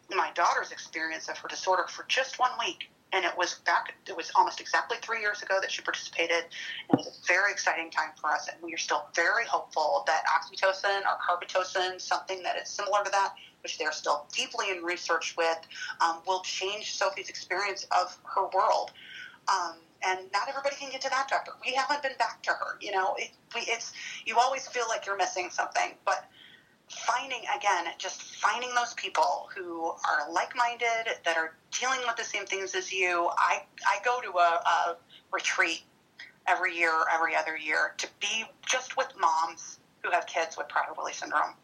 my 0.10 0.32
daughter's 0.36 0.72
experience 0.72 1.28
of 1.30 1.38
her 1.38 1.48
disorder 1.48 1.86
for 1.88 2.06
just 2.08 2.40
one 2.40 2.52
week. 2.60 2.90
And 3.14 3.24
it 3.24 3.32
was 3.38 3.60
back, 3.66 3.94
it 4.06 4.18
was 4.18 4.32
almost 4.36 4.60
exactly 4.60 4.98
three 5.02 5.22
years 5.22 5.42
ago 5.42 5.60
that 5.62 5.72
she 5.72 5.82
participated. 5.82 6.44
It 6.90 6.98
was 6.98 7.08
a 7.08 7.28
very 7.28 7.54
exciting 7.54 7.90
time 7.90 8.10
for 8.20 8.32
us. 8.32 8.50
And 8.50 8.62
we 8.62 8.74
are 8.74 8.78
still 8.78 9.08
very 9.16 9.46
hopeful 9.46 10.04
that 10.08 10.24
oxytocin 10.26 11.02
or 11.02 11.18
carbetocin, 11.24 12.02
something 12.02 12.44
that 12.44 12.58
is 12.58 12.68
similar 12.68 13.06
to 13.06 13.12
that, 13.12 13.34
which 13.64 13.78
they're 13.78 13.94
still 13.94 14.28
deeply 14.34 14.72
in 14.72 14.84
research 14.84 15.36
with, 15.38 15.58
um, 16.02 16.18
will 16.28 16.42
change 16.42 16.96
Sophie's 16.96 17.30
experience 17.30 17.88
of 17.98 18.18
her 18.24 18.48
world. 18.54 18.92
Um, 19.48 19.76
and 20.06 20.20
not 20.34 20.50
everybody 20.50 20.76
can 20.76 20.92
get 20.92 21.02
to 21.02 21.10
that 21.10 21.28
doctor. 21.30 21.54
We 21.66 21.74
haven't 21.74 22.04
been 22.04 22.18
back 22.20 22.44
to 22.44 22.52
her. 22.52 22.78
You 22.82 22.92
know, 22.92 23.16
it, 23.18 23.32
we, 23.56 23.62
it's 23.62 23.94
you 24.26 24.38
always 24.38 24.68
feel 24.68 24.86
like 24.90 25.06
you're 25.06 25.18
missing 25.18 25.50
something, 25.50 25.94
but 26.06 26.26
finding 26.90 27.42
again 27.56 27.86
just 27.98 28.22
finding 28.36 28.74
those 28.74 28.94
people 28.94 29.50
who 29.56 29.86
are 29.88 30.32
like-minded 30.32 31.18
that 31.26 31.38
are 31.38 31.56
dealing 31.78 32.00
with 32.06 32.16
the 32.16 32.24
same 32.24 32.46
things 32.46 32.76
as 32.76 32.92
you. 32.92 33.30
I 33.38 33.64
i 33.86 33.98
go 34.06 34.22
to 34.22 34.30
a, 34.38 34.62
a 34.66 34.98
retreat 35.32 35.84
every 36.48 36.78
year 36.78 36.92
or 36.92 37.06
every 37.14 37.36
other 37.36 37.58
year 37.58 37.94
to 37.98 38.08
be 38.22 38.46
just 38.66 38.96
with 38.96 39.12
moms 39.20 39.80
who 40.02 40.12
have 40.12 40.26
kids 40.28 40.56
with 40.58 40.68
prader-willi 40.68 41.14
syndrome. 41.14 41.56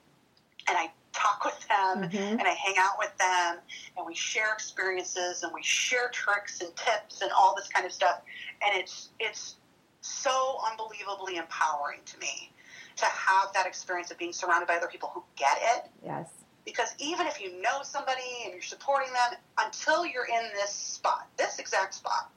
And 0.67 0.77
i 0.77 0.91
talk 1.13 1.45
with 1.45 1.67
them 1.67 2.09
mm-hmm. 2.09 2.39
and 2.39 2.41
i 2.41 2.53
hang 2.53 2.75
out 2.79 2.97
with 2.97 3.15
them 3.17 3.59
and 3.95 4.05
we 4.05 4.15
share 4.15 4.51
experiences 4.51 5.43
and 5.43 5.53
we 5.53 5.61
share 5.61 6.09
tricks 6.09 6.59
and 6.59 6.75
tips 6.75 7.21
and 7.21 7.31
all 7.31 7.55
this 7.55 7.69
kind 7.69 7.85
of 7.85 7.93
stuff. 7.93 8.21
And 8.65 8.77
it's 8.77 9.09
it's 9.19 9.55
so 10.01 10.57
unbelievably 10.69 11.37
empowering 11.37 11.99
to 12.05 12.17
me 12.19 12.51
to 12.97 13.05
have 13.05 13.53
that 13.53 13.65
experience 13.65 14.11
of 14.11 14.17
being 14.17 14.33
surrounded 14.33 14.67
by 14.67 14.75
other 14.75 14.87
people 14.87 15.11
who 15.13 15.23
get 15.35 15.57
it. 15.75 15.85
Yes. 16.03 16.29
Because 16.65 16.93
even 16.99 17.27
if 17.27 17.41
you 17.41 17.61
know 17.61 17.81
somebody 17.83 18.21
and 18.45 18.53
you're 18.53 18.61
supporting 18.61 19.11
them, 19.11 19.39
until 19.59 20.05
you're 20.05 20.25
in 20.25 20.49
this 20.53 20.71
spot, 20.71 21.27
this 21.37 21.59
exact 21.59 21.93
spot, 21.93 22.31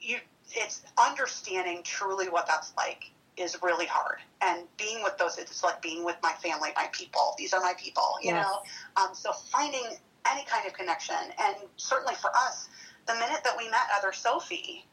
you 0.00 0.18
it's 0.54 0.82
understanding 0.98 1.80
truly 1.82 2.28
what 2.28 2.46
that's 2.46 2.72
like 2.76 3.10
is 3.36 3.56
really 3.62 3.86
hard. 3.86 4.18
And 4.42 4.64
being 4.76 5.02
with 5.02 5.16
those, 5.16 5.38
it's 5.38 5.62
like 5.62 5.80
being 5.80 6.04
with 6.04 6.16
my 6.22 6.32
family, 6.42 6.70
my 6.76 6.88
people. 6.92 7.34
These 7.38 7.54
are 7.54 7.60
my 7.60 7.74
people, 7.78 8.16
you 8.22 8.32
yes. 8.32 8.46
know. 8.46 9.02
Um, 9.02 9.14
so 9.14 9.32
finding 9.32 9.84
any 10.30 10.44
kind 10.44 10.66
of 10.66 10.74
connection, 10.74 11.16
and 11.40 11.56
certainly 11.76 12.14
for 12.14 12.30
us, 12.36 12.68
the 13.06 13.14
minute 13.14 13.40
that 13.44 13.56
we 13.56 13.68
met 13.70 13.80
other 13.98 14.12
Sophie 14.12 14.84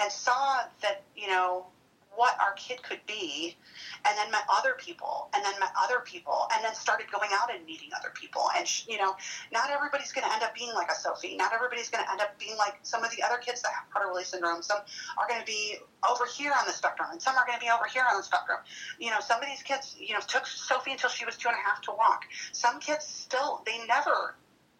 and 0.00 0.10
saw 0.10 0.60
that 0.80 1.02
you 1.16 1.28
know 1.28 1.66
what 2.14 2.36
our 2.40 2.52
kid 2.54 2.82
could 2.82 3.00
be 3.06 3.56
and 4.04 4.18
then 4.18 4.30
met 4.30 4.44
other 4.50 4.74
people 4.78 5.28
and 5.34 5.44
then 5.44 5.52
met 5.60 5.72
other 5.80 6.00
people 6.04 6.46
and 6.52 6.64
then 6.64 6.74
started 6.74 7.10
going 7.10 7.30
out 7.32 7.54
and 7.54 7.64
meeting 7.64 7.90
other 7.98 8.12
people. 8.14 8.48
And 8.56 8.66
you 8.86 8.98
know 8.98 9.16
not 9.52 9.70
everybody's 9.70 10.12
going 10.12 10.26
to 10.26 10.32
end 10.32 10.42
up 10.42 10.54
being 10.54 10.72
like 10.74 10.90
a 10.90 10.94
sophie. 10.94 11.36
Not 11.36 11.52
everybody's 11.52 11.88
going 11.88 12.04
to 12.04 12.10
end 12.10 12.20
up 12.20 12.38
being 12.38 12.56
like 12.56 12.78
some 12.82 13.04
of 13.04 13.10
the 13.16 13.22
other 13.22 13.38
kids 13.38 13.62
that 13.62 13.72
have 13.72 13.84
prader-willi 13.90 14.24
syndrome. 14.24 14.62
Some 14.62 14.78
are 15.18 15.28
going 15.28 15.40
to 15.40 15.46
be 15.46 15.76
over 16.08 16.26
here 16.26 16.52
on 16.52 16.66
the 16.66 16.72
spectrum 16.72 17.08
and 17.12 17.20
some 17.22 17.36
are 17.36 17.46
going 17.46 17.58
to 17.58 17.64
be 17.64 17.70
over 17.70 17.86
here 17.92 18.04
on 18.08 18.16
the 18.16 18.22
spectrum. 18.24 18.58
You 18.98 19.10
know 19.10 19.20
some 19.20 19.40
of 19.40 19.48
these 19.48 19.62
kids 19.62 19.96
you 19.98 20.14
know 20.14 20.20
took 20.26 20.46
sophie 20.46 20.92
until 20.92 21.10
she 21.10 21.24
was 21.24 21.36
two 21.36 21.48
and 21.48 21.56
a 21.56 21.68
half 21.68 21.80
to 21.82 21.92
walk. 21.92 22.24
Some 22.52 22.80
kids 22.80 23.06
still 23.06 23.62
they 23.64 23.78
never 23.86 24.36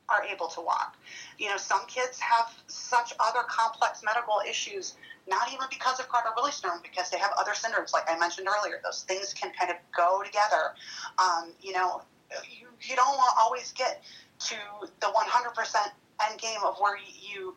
are 0.09 0.25
able 0.25 0.49
to 0.49 0.61
walk. 0.61 0.97
You 1.39 1.49
know, 1.49 1.57
some 1.57 1.87
kids 1.87 2.19
have 2.21 2.53
such 2.67 3.15
other 3.19 3.43
complex 3.49 4.03
medical 4.05 4.43
issues, 4.49 4.97
not 5.29 5.53
even 5.53 5.67
because 5.71 6.01
of 6.01 6.09
Prader-Willi 6.09 6.53
syndrome, 6.53 6.81
because 6.83 7.11
they 7.11 7.19
have 7.19 7.31
other 7.39 7.53
syndromes, 7.53 7.93
like 7.93 8.05
I 8.09 8.19
mentioned 8.19 8.49
earlier. 8.49 8.81
Those 8.83 9.05
things 9.05 9.35
can 9.35 9.53
kind 9.59 9.71
of 9.71 9.77
go 9.97 10.23
together. 10.23 10.75
Um, 11.19 11.53
you 11.61 11.73
know, 11.73 12.03
you, 12.51 12.67
you 12.81 12.97
don't 12.97 13.19
always 13.39 13.73
get 13.73 14.03
to 14.41 14.57
the 15.01 15.07
100% 15.07 15.77
end 16.29 16.41
game 16.41 16.61
of 16.65 16.77
where 16.81 16.97
you, 16.97 17.55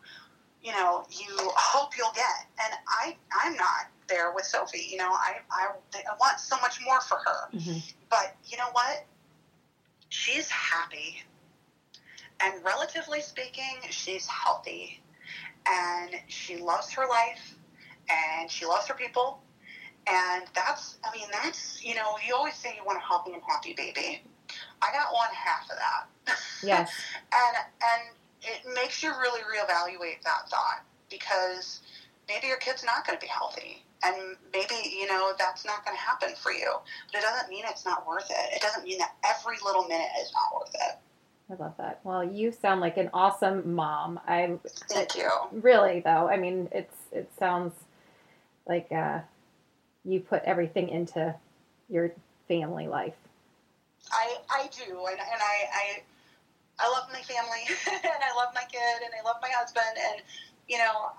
you 0.64 0.72
know, 0.72 1.06
you 1.10 1.36
hope 1.56 1.98
you'll 1.98 2.14
get. 2.14 2.48
And 2.64 2.74
I, 2.88 3.16
I'm 3.44 3.56
not 3.56 3.90
there 4.08 4.32
with 4.34 4.46
Sophie. 4.46 4.88
You 4.90 4.98
know, 4.98 5.10
I, 5.10 5.38
I, 5.52 5.68
I 5.96 6.16
want 6.20 6.40
so 6.40 6.58
much 6.62 6.80
more 6.86 7.02
for 7.02 7.18
her. 7.26 7.50
Mm-hmm. 7.58 7.80
But 8.10 8.36
you 8.46 8.58
know 8.58 8.70
what? 8.74 9.06
She's 10.10 10.50
happy 10.50 11.24
and 12.40 12.64
relatively 12.64 13.22
speaking, 13.22 13.78
she's 13.90 14.28
healthy 14.28 15.02
and 15.68 16.12
she 16.28 16.58
loves 16.58 16.92
her 16.94 17.08
life 17.08 17.56
and 18.10 18.50
she 18.50 18.66
loves 18.66 18.88
her 18.88 18.94
people. 18.94 19.42
And 20.08 20.44
that's, 20.54 20.98
I 21.04 21.16
mean, 21.18 21.28
that's, 21.32 21.84
you 21.84 21.96
know, 21.96 22.16
you 22.26 22.36
always 22.36 22.54
say 22.54 22.76
you 22.78 22.86
want 22.86 23.00
a 23.00 23.02
healthy 23.02 23.34
and 23.34 23.42
happy 23.48 23.74
baby. 23.74 24.22
I 24.82 24.92
got 24.92 25.12
one 25.12 25.30
half 25.34 25.64
of 25.64 25.78
that. 25.78 26.38
Yes. 26.64 26.92
and, 27.34 27.58
and 27.82 28.16
it 28.42 28.76
makes 28.76 29.02
you 29.02 29.10
really 29.10 29.42
reevaluate 29.42 30.22
that 30.24 30.50
thought 30.50 30.84
because 31.10 31.82
maybe 32.28 32.48
your 32.48 32.58
kid's 32.58 32.84
not 32.84 33.06
going 33.06 33.18
to 33.18 33.22
be 33.22 33.30
healthy 33.30 33.84
and 34.04 34.36
maybe 34.54 34.76
you 34.90 35.08
know 35.08 35.34
that's 35.38 35.66
not 35.66 35.86
going 35.86 35.96
to 35.96 36.02
happen 36.02 36.30
for 36.36 36.52
you 36.52 36.72
but 37.12 37.20
it 37.20 37.22
doesn't 37.22 37.50
mean 37.50 37.64
it's 37.68 37.86
not 37.86 38.08
worth 38.08 38.30
it 38.30 38.56
it 38.56 38.62
doesn't 38.62 38.84
mean 38.84 38.98
that 38.98 39.14
every 39.24 39.56
little 39.66 39.84
minute 39.88 40.10
is 40.22 40.32
not 40.34 40.60
worth 40.60 40.74
it 40.74 40.98
I 41.50 41.54
love 41.56 41.74
that. 41.78 42.00
Well, 42.04 42.24
you 42.24 42.52
sound 42.52 42.82
like 42.82 42.98
an 42.98 43.10
awesome 43.14 43.76
mom. 43.76 44.20
I 44.28 44.58
thank 44.90 45.16
you. 45.16 45.30
Really 45.52 46.00
though, 46.00 46.28
I 46.28 46.38
mean, 46.38 46.68
it's 46.72 46.96
it 47.12 47.30
sounds 47.38 47.74
like 48.68 48.92
uh, 48.92 49.20
you 50.04 50.20
put 50.20 50.44
everything 50.44 50.90
into 50.90 51.36
your 51.90 52.12
family 52.48 52.88
life. 52.88 53.14
I 54.12 54.38
I 54.50 54.70
do, 54.72 54.92
and, 54.92 55.20
and 55.20 55.42
I, 55.42 55.66
I 55.74 56.02
I 56.80 56.90
love 56.90 57.08
my 57.14 57.22
family, 57.22 57.64
and 57.92 58.24
I 58.24 58.36
love 58.36 58.54
my 58.56 58.64
kid, 58.72 59.04
and 59.04 59.14
I 59.20 59.24
love 59.24 59.38
my 59.42 59.50
husband, 59.52 59.86
and 60.12 60.22
you 60.68 60.80
know, 60.80 61.12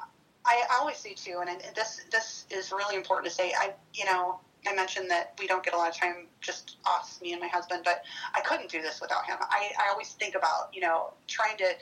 I, 0.45 0.65
I 0.71 0.79
always 0.81 0.97
say 0.97 1.15
too, 1.15 1.43
and 1.47 1.61
this 1.77 2.01
this 2.11 2.47
is 2.51 2.73
really 2.73 2.97
important 2.97 3.31
to 3.31 3.35
say. 3.35 3.53
I 3.57 3.75
you 3.95 4.05
know 4.07 4.41
I 4.69 4.75
mentioned 4.75 5.11
that 5.11 5.35
we 5.39 5.47
don't 5.47 5.65
get 5.65 5.75
a 5.75 5.77
lot 5.77 5.89
of 5.91 5.97
time, 5.97 6.27
just 6.41 6.77
us, 6.87 7.21
me 7.21 7.33
and 7.33 7.41
my 7.41 7.49
husband, 7.49 7.83
but 7.85 8.03
I 8.35 8.41
couldn't 8.41 8.71
do 8.71 8.83
this 8.83 9.01
without 9.01 9.27
him. 9.27 9.37
I, 9.41 9.71
I 9.79 9.91
always 9.91 10.13
think 10.13 10.35
about, 10.35 10.71
you 10.73 10.81
know, 10.81 11.13
trying 11.27 11.57
to 11.59 11.75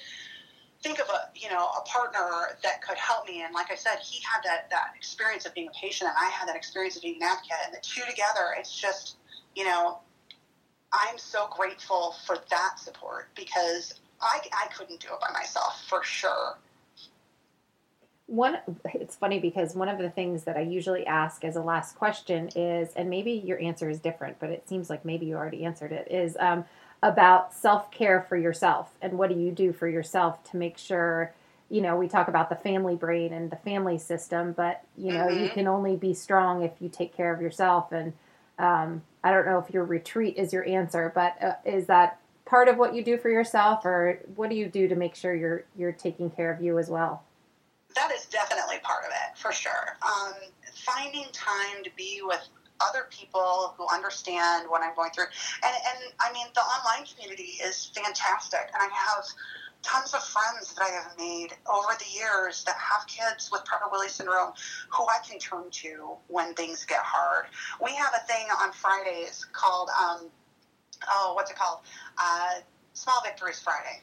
think 0.82 0.99
of 1.01 1.09
a, 1.09 1.30
you 1.35 1.49
know, 1.49 1.68
a 1.78 1.80
partner 1.89 2.59
that 2.62 2.82
could 2.82 2.99
help 2.99 3.26
me. 3.26 3.43
And 3.43 3.55
like 3.55 3.70
I 3.72 3.74
said, 3.74 3.99
he 4.03 4.22
had 4.22 4.43
that, 4.45 4.70
that 4.70 4.93
experience 4.97 5.47
of 5.47 5.55
being 5.55 5.68
a 5.68 5.78
patient 5.78 6.11
and 6.11 6.16
I 6.20 6.30
had 6.30 6.49
that 6.49 6.57
experience 6.57 6.97
of 6.97 7.03
being 7.03 7.16
an 7.16 7.22
advocate 7.22 7.57
and 7.66 7.74
the 7.74 7.80
two 7.80 8.03
together, 8.09 8.55
it's 8.59 8.78
just, 8.78 9.16
you 9.55 9.64
know, 9.64 10.01
I'm 10.93 11.18
so 11.18 11.49
grateful 11.51 12.14
for 12.26 12.37
that 12.51 12.78
support 12.78 13.28
because 13.35 13.95
I, 14.20 14.41
I 14.53 14.68
couldn't 14.76 15.01
do 15.01 15.09
it 15.09 15.20
by 15.20 15.32
myself 15.32 15.85
for 15.89 16.05
sure. 16.05 16.59
One, 18.27 18.59
it's 18.95 19.16
funny 19.16 19.39
because 19.39 19.75
one 19.75 19.89
of 19.89 19.99
the 19.99 20.11
things 20.11 20.45
that 20.45 20.57
I 20.57 20.62
usually 20.62 21.07
ask 21.07 21.45
as 21.45 21.57
a 21.57 21.62
last 21.62 21.97
question 21.97 22.49
is, 22.57 22.91
and 22.95 23.11
maybe 23.11 23.33
your 23.33 23.61
answer 23.61 23.91
is 23.91 24.01
different, 24.01 24.41
but 24.41 24.51
it 24.51 24.68
seems 24.68 24.89
like 24.89 25.05
maybe 25.05 25.27
you 25.27 25.37
already 25.37 25.64
answered 25.64 25.93
it, 25.93 26.09
is 26.11 26.37
um, 26.41 26.64
about 27.05 27.53
self 27.53 27.91
care 27.91 28.22
for 28.22 28.37
yourself 28.37 28.95
and 29.03 29.18
what 29.18 29.29
do 29.29 29.37
you 29.37 29.53
do 29.53 29.72
for 29.75 29.87
yourself 29.87 30.43
to 30.43 30.57
make 30.57 30.79
sure 30.79 31.35
you 31.68 31.83
know 31.83 31.97
we 31.97 32.09
talk 32.09 32.29
about 32.29 32.49
the 32.49 32.57
family 32.57 32.97
brain 32.97 33.33
and 33.33 33.51
the 33.51 33.57
family 33.57 33.99
system 33.99 34.53
but 34.53 34.83
you 34.97 35.12
know 35.12 35.27
mm-hmm. 35.27 35.45
you 35.45 35.51
can 35.51 35.68
only 35.68 35.97
be 35.97 36.14
strong 36.14 36.62
if 36.62 36.72
you 36.81 36.89
take 36.89 37.14
care 37.14 37.33
of 37.33 37.43
yourself 37.43 37.93
and 37.93 38.14
um, 38.59 39.03
i 39.22 39.31
don't 39.31 39.45
know 39.45 39.59
if 39.59 39.72
your 39.72 39.85
retreat 39.85 40.37
is 40.39 40.51
your 40.51 40.66
answer 40.66 41.12
but 41.14 41.37
uh, 41.43 41.53
is 41.66 41.87
that 41.87 42.18
part 42.47 42.68
of 42.68 42.79
what 42.79 42.95
you 42.95 43.05
do 43.05 43.18
for 43.18 43.29
yourself 43.29 43.85
or 43.85 44.18
what 44.35 44.49
do 44.49 44.57
you 44.57 44.66
do 44.66 44.89
to 44.89 44.95
make 44.95 45.14
sure 45.14 45.35
you're 45.35 45.64
you're 45.77 45.93
taking 45.93 46.31
care 46.31 46.51
of 46.51 46.62
you 46.62 46.79
as 46.79 46.89
well 46.89 47.22
that 47.95 48.11
is 48.13 48.27
definitely 48.27 48.79
part 48.83 49.05
of 49.05 49.11
it 49.11 49.39
for 49.39 49.53
sure 49.53 49.97
um, 50.03 50.35
finding 50.75 51.27
time 51.33 51.83
to 51.85 51.91
be 51.97 52.21
with 52.23 52.47
other 52.81 53.07
people 53.11 53.75
who 53.77 53.87
understand 53.93 54.69
what 54.69 54.83
I'm 54.83 54.95
going 54.95 55.11
through. 55.11 55.31
And, 55.65 55.75
and 55.75 56.13
I 56.21 56.33
mean, 56.33 56.47
the 56.55 56.61
online 56.61 57.07
community 57.07 57.59
is 57.63 57.91
fantastic. 57.95 58.61
And 58.73 58.83
I 58.83 58.89
have 58.93 59.25
tons 59.83 60.15
of 60.15 60.25
friends 60.25 60.75
that 60.75 60.83
I 60.83 60.91
have 60.91 61.17
made 61.19 61.53
over 61.71 61.95
the 61.99 62.19
years 62.19 62.65
that 62.65 62.75
have 62.77 63.07
kids 63.07 63.51
with 63.53 63.63
Prader-Willi 63.65 64.09
syndrome 64.09 64.53
who 64.91 65.05
I 65.05 65.19
can 65.29 65.39
turn 65.39 65.71
to 65.71 66.17
when 66.29 66.55
things 66.55 66.85
get 66.85 67.01
hard. 67.01 67.47
We 67.83 67.95
have 67.95 68.13
a 68.17 68.27
thing 68.27 68.47
on 68.63 68.73
Fridays 68.73 69.47
called, 69.53 69.91
um, 69.91 70.31
oh, 71.09 71.33
what's 71.35 71.51
it 71.51 71.57
called? 71.57 71.81
Uh, 72.19 72.61
Small 72.95 73.21
Victories 73.25 73.61
Friday. 73.61 74.01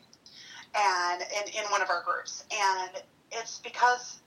And 0.75 1.21
in, 1.21 1.53
in 1.53 1.71
one 1.71 1.81
of 1.81 1.89
our 1.89 2.03
groups. 2.03 2.45
And 2.51 3.03
it's 3.31 3.59
because 3.59 4.19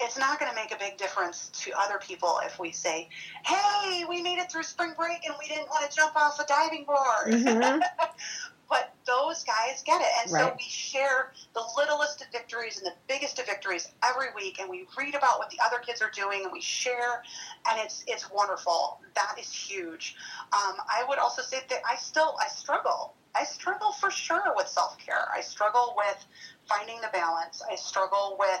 it's 0.00 0.16
not 0.16 0.38
going 0.38 0.50
to 0.50 0.54
make 0.54 0.72
a 0.72 0.78
big 0.78 0.96
difference 0.96 1.48
to 1.48 1.72
other 1.76 1.98
people 1.98 2.40
if 2.44 2.58
we 2.58 2.70
say, 2.70 3.08
"Hey, 3.44 4.04
we 4.08 4.22
made 4.22 4.38
it 4.38 4.50
through 4.50 4.62
spring 4.62 4.94
break 4.96 5.26
and 5.26 5.34
we 5.38 5.48
didn't 5.48 5.68
want 5.68 5.90
to 5.90 5.96
jump 5.96 6.14
off 6.16 6.38
a 6.38 6.46
diving 6.46 6.84
board." 6.84 7.26
Mm-hmm. 7.26 7.80
but 8.68 8.94
those 9.06 9.44
guys 9.44 9.82
get 9.84 10.00
it, 10.00 10.06
and 10.22 10.32
right. 10.32 10.44
so 10.44 10.56
we 10.56 10.64
share 10.68 11.32
the 11.54 11.62
littlest 11.76 12.20
of 12.20 12.28
victories 12.30 12.78
and 12.78 12.86
the 12.86 12.94
biggest 13.08 13.38
of 13.38 13.46
victories 13.46 13.88
every 14.04 14.28
week, 14.36 14.60
and 14.60 14.68
we 14.68 14.86
read 14.96 15.14
about 15.14 15.38
what 15.38 15.50
the 15.50 15.58
other 15.64 15.78
kids 15.78 16.00
are 16.00 16.10
doing, 16.10 16.44
and 16.44 16.52
we 16.52 16.60
share, 16.60 17.22
and 17.68 17.80
it's 17.80 18.04
it's 18.06 18.30
wonderful. 18.30 19.00
That 19.14 19.36
is 19.40 19.52
huge. 19.52 20.14
Um, 20.52 20.76
I 20.88 21.04
would 21.08 21.18
also 21.18 21.42
say 21.42 21.58
that 21.70 21.80
I 21.88 21.96
still 21.96 22.36
I 22.40 22.48
struggle. 22.48 23.14
I 23.34 23.44
struggle 23.44 23.92
for 23.92 24.10
sure 24.10 24.52
with 24.56 24.68
self 24.68 24.98
care. 24.98 25.28
I 25.34 25.40
struggle 25.40 25.94
with 25.96 26.26
finding 26.68 27.00
the 27.00 27.08
balance. 27.12 27.62
I 27.70 27.76
struggle 27.76 28.36
with 28.38 28.60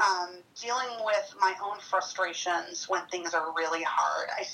um, 0.00 0.30
dealing 0.60 1.04
with 1.04 1.34
my 1.40 1.54
own 1.64 1.78
frustrations 1.78 2.88
when 2.88 3.06
things 3.06 3.34
are 3.34 3.52
really 3.56 3.82
hard. 3.82 4.28
I, 4.36 4.44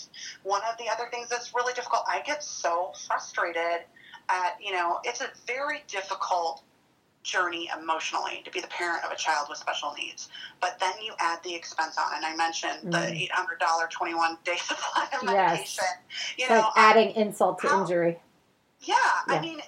one 0.43 0.61
of 0.71 0.77
the 0.79 0.85
other 0.91 1.09
things 1.11 1.29
that's 1.29 1.55
really 1.55 1.73
difficult, 1.73 2.03
I 2.09 2.23
get 2.23 2.43
so 2.43 2.93
frustrated 3.07 3.85
at, 4.29 4.59
you 4.63 4.73
know, 4.73 5.01
it's 5.05 5.21
a 5.23 5.31
very 5.47 5.83
difficult 5.89 6.63
journey 7.23 7.71
emotionally 7.79 8.43
to 8.45 8.51
be 8.51 8.61
the 8.61 8.67
parent 8.69 9.05
of 9.05 9.13
a 9.13 9.17
child 9.17 9.47
with 9.49 9.59
special 9.59 9.95
needs. 9.99 10.29
But 10.61 10.79
then 10.81 10.93
you 11.03 11.13
add 11.19 11.43
the 11.43 11.55
expense 11.55 11.97
on, 11.99 12.17
and 12.17 12.25
I 12.25 12.35
mentioned 12.37 12.81
mm. 12.85 12.93
the 12.93 13.13
eight 13.13 13.31
hundred 13.31 13.59
dollar 13.59 13.89
twenty 13.91 14.15
one 14.15 14.39
day 14.45 14.57
supply 14.63 15.07
of 15.15 15.25
medication. 15.25 15.85
Yes. 15.85 16.35
You 16.39 16.49
know, 16.49 16.61
like 16.61 16.73
adding 16.77 17.11
insult 17.11 17.61
to 17.61 17.69
how, 17.69 17.81
injury. 17.83 18.19
Yeah, 18.81 18.95
yeah, 19.29 19.37
I 19.37 19.41
mean, 19.41 19.61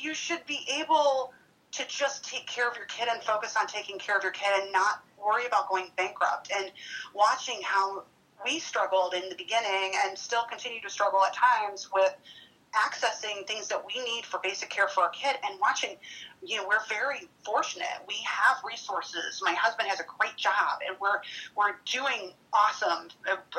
you 0.00 0.14
should 0.14 0.44
be 0.46 0.60
able 0.80 1.32
to 1.72 1.86
just 1.86 2.24
take 2.24 2.46
care 2.46 2.68
of 2.68 2.76
your 2.76 2.86
kid 2.86 3.08
and 3.10 3.22
focus 3.22 3.56
on 3.58 3.66
taking 3.66 3.98
care 3.98 4.16
of 4.16 4.22
your 4.22 4.32
kid 4.32 4.48
and 4.62 4.72
not 4.72 5.02
worry 5.24 5.46
about 5.46 5.68
going 5.68 5.86
bankrupt 5.96 6.50
and 6.56 6.70
watching 7.14 7.60
how 7.62 8.02
we 8.44 8.58
struggled 8.58 9.14
in 9.14 9.28
the 9.28 9.34
beginning 9.36 9.92
and 10.04 10.18
still 10.18 10.42
continue 10.44 10.80
to 10.80 10.90
struggle 10.90 11.22
at 11.24 11.34
times 11.34 11.88
with 11.94 12.14
accessing 12.74 13.46
things 13.46 13.68
that 13.68 13.84
we 13.84 14.02
need 14.04 14.24
for 14.24 14.38
basic 14.42 14.70
care 14.70 14.88
for 14.88 15.02
our 15.02 15.10
kid 15.10 15.36
and 15.44 15.58
watching 15.60 15.96
you 16.44 16.56
know 16.56 16.66
we're 16.68 16.84
very 16.88 17.28
fortunate. 17.44 17.98
We 18.06 18.14
have 18.24 18.58
resources. 18.64 19.42
My 19.42 19.54
husband 19.54 19.88
has 19.88 19.98
a 20.00 20.04
great 20.18 20.36
job 20.36 20.78
and 20.86 20.96
we're 21.00 21.20
we're 21.56 21.76
doing 21.84 22.32
awesome 22.52 23.08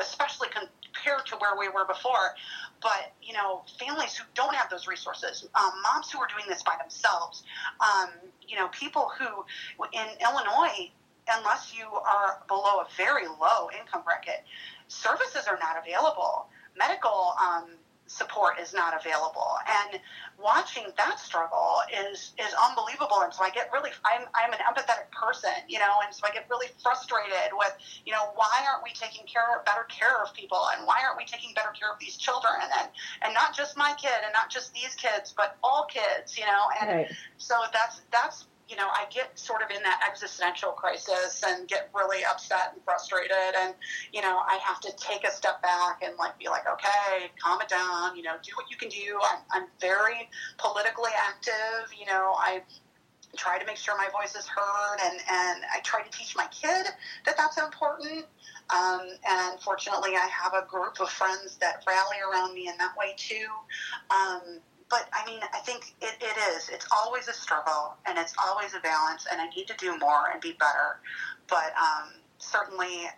especially 0.00 0.48
compared 0.92 1.24
to 1.26 1.36
where 1.36 1.58
we 1.58 1.68
were 1.68 1.86
before 1.86 2.34
but 2.80 3.12
you 3.22 3.32
know 3.32 3.62
families 3.78 4.16
who 4.16 4.24
don't 4.34 4.54
have 4.54 4.70
those 4.70 4.86
resources 4.86 5.48
um, 5.54 5.70
moms 5.82 6.10
who 6.10 6.18
are 6.18 6.28
doing 6.28 6.44
this 6.48 6.62
by 6.62 6.74
themselves 6.80 7.44
um, 7.80 8.10
you 8.46 8.56
know 8.56 8.68
people 8.68 9.10
who 9.18 9.44
in 9.92 10.06
illinois 10.20 10.90
unless 11.30 11.74
you 11.76 11.86
are 11.86 12.42
below 12.48 12.80
a 12.80 12.86
very 12.96 13.26
low 13.26 13.70
income 13.78 14.02
bracket, 14.04 14.44
services 14.88 15.46
are 15.48 15.58
not 15.58 15.76
available. 15.78 16.46
Medical 16.76 17.34
um, 17.40 17.70
support 18.12 18.60
is 18.60 18.74
not 18.74 18.92
available, 18.92 19.56
and 19.64 20.00
watching 20.36 20.84
that 20.96 21.18
struggle 21.18 21.80
is 21.88 22.32
is 22.38 22.52
unbelievable. 22.68 23.24
And 23.24 23.32
so 23.32 23.42
I 23.42 23.50
get 23.50 23.70
really, 23.72 23.90
I'm 24.04 24.28
I'm 24.34 24.52
an 24.52 24.60
empathetic 24.60 25.10
person, 25.10 25.56
you 25.68 25.78
know, 25.78 26.04
and 26.04 26.14
so 26.14 26.26
I 26.28 26.32
get 26.32 26.46
really 26.50 26.68
frustrated 26.82 27.56
with, 27.56 27.72
you 28.04 28.12
know, 28.12 28.30
why 28.34 28.64
aren't 28.68 28.84
we 28.84 28.92
taking 28.92 29.26
care 29.26 29.62
better 29.64 29.84
care 29.88 30.22
of 30.22 30.32
people, 30.34 30.60
and 30.76 30.86
why 30.86 31.00
aren't 31.02 31.16
we 31.16 31.24
taking 31.24 31.54
better 31.54 31.72
care 31.72 31.90
of 31.90 31.98
these 31.98 32.16
children, 32.16 32.60
and 32.60 32.88
and 33.22 33.32
not 33.32 33.56
just 33.56 33.76
my 33.76 33.94
kid, 33.96 34.20
and 34.24 34.32
not 34.32 34.50
just 34.50 34.72
these 34.74 34.94
kids, 34.94 35.32
but 35.36 35.56
all 35.64 35.86
kids, 35.88 36.36
you 36.36 36.44
know, 36.44 36.68
and 36.80 36.90
right. 36.90 37.12
so 37.38 37.56
that's 37.72 38.02
that's 38.12 38.44
you 38.72 38.78
know, 38.78 38.88
I 38.88 39.04
get 39.12 39.38
sort 39.38 39.60
of 39.60 39.70
in 39.70 39.82
that 39.82 40.00
existential 40.08 40.70
crisis 40.70 41.44
and 41.46 41.68
get 41.68 41.90
really 41.94 42.24
upset 42.24 42.72
and 42.72 42.82
frustrated. 42.82 43.52
And, 43.54 43.74
you 44.14 44.22
know, 44.22 44.40
I 44.48 44.58
have 44.64 44.80
to 44.80 44.92
take 44.96 45.24
a 45.28 45.30
step 45.30 45.60
back 45.60 46.00
and 46.02 46.16
like 46.16 46.38
be 46.38 46.48
like, 46.48 46.66
okay, 46.66 47.30
calm 47.38 47.60
it 47.60 47.68
down, 47.68 48.16
you 48.16 48.22
know, 48.22 48.36
do 48.42 48.52
what 48.54 48.70
you 48.70 48.78
can 48.78 48.88
do. 48.88 49.20
I'm, 49.30 49.40
I'm 49.52 49.68
very 49.78 50.30
politically 50.56 51.10
active. 51.20 51.92
You 52.00 52.06
know, 52.06 52.32
I 52.38 52.62
try 53.36 53.58
to 53.58 53.66
make 53.66 53.76
sure 53.76 53.94
my 53.98 54.08
voice 54.08 54.34
is 54.34 54.46
heard 54.46 54.98
and, 55.04 55.20
and 55.20 55.64
I 55.68 55.80
try 55.84 56.00
to 56.00 56.10
teach 56.10 56.34
my 56.34 56.46
kid 56.46 56.86
that 57.26 57.36
that's 57.36 57.58
important. 57.58 58.24
Um, 58.74 59.02
and 59.28 59.60
fortunately, 59.60 60.12
I 60.16 60.28
have 60.32 60.54
a 60.54 60.66
group 60.66 60.98
of 60.98 61.10
friends 61.10 61.58
that 61.60 61.84
rally 61.86 62.16
around 62.24 62.54
me 62.54 62.68
in 62.68 62.78
that 62.78 62.96
way 62.96 63.12
too. 63.18 63.48
Um, 64.10 64.60
but 64.92 65.08
I 65.14 65.24
mean, 65.24 65.40
I 65.54 65.58
think 65.60 65.94
it, 66.02 66.14
it 66.20 66.36
is. 66.54 66.68
It's 66.68 66.86
always 66.92 67.26
a 67.26 67.32
struggle 67.32 67.96
and 68.04 68.18
it's 68.18 68.34
always 68.38 68.74
a 68.74 68.80
balance, 68.80 69.26
and 69.32 69.40
I 69.40 69.48
need 69.48 69.66
to 69.68 69.74
do 69.78 69.98
more 69.98 70.30
and 70.30 70.40
be 70.40 70.52
better. 70.52 71.00
But 71.48 71.72
um, 71.80 72.10
certainly, 72.36 73.08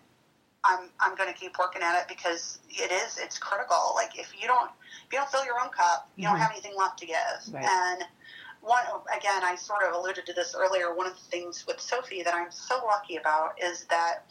I'm 0.65 0.91
I'm 1.01 1.17
going 1.17 1.35
to 1.35 1.39
keep 1.39 1.59
working 1.59 1.83
at 1.83 2.01
it 2.01 2.07
because 2.07 2.61
it 2.71 2.93
is 2.93 3.19
it's 3.19 3.39
critical. 3.39 3.93
Like 3.97 4.17
if 4.17 4.33
you 4.41 4.47
don't 4.47 4.71
if 5.05 5.13
you 5.13 5.19
don't 5.19 5.29
fill 5.29 5.45
your 5.45 5.61
own 5.61 5.71
cup, 5.71 6.09
you 6.15 6.23
mm-hmm. 6.23 6.33
don't 6.33 6.41
have 6.41 6.53
anything 6.53 6.77
left 6.79 7.01
to 7.01 7.07
give. 7.07 7.17
Right. 7.51 7.65
And 7.65 8.05
one 8.61 8.85
again, 9.15 9.43
I 9.43 9.57
sort 9.57 9.83
of 9.83 9.97
alluded 9.97 10.27
to 10.27 10.33
this 10.33 10.55
earlier. 10.57 10.95
One 10.95 11.09
of 11.09 11.15
the 11.15 11.29
things 11.29 11.67
with 11.67 11.81
Sophie 11.81 12.23
that 12.23 12.35
I'm 12.35 12.53
so 12.53 12.83
lucky 12.87 13.17
about 13.17 13.59
is 13.61 13.85
that 13.87 14.27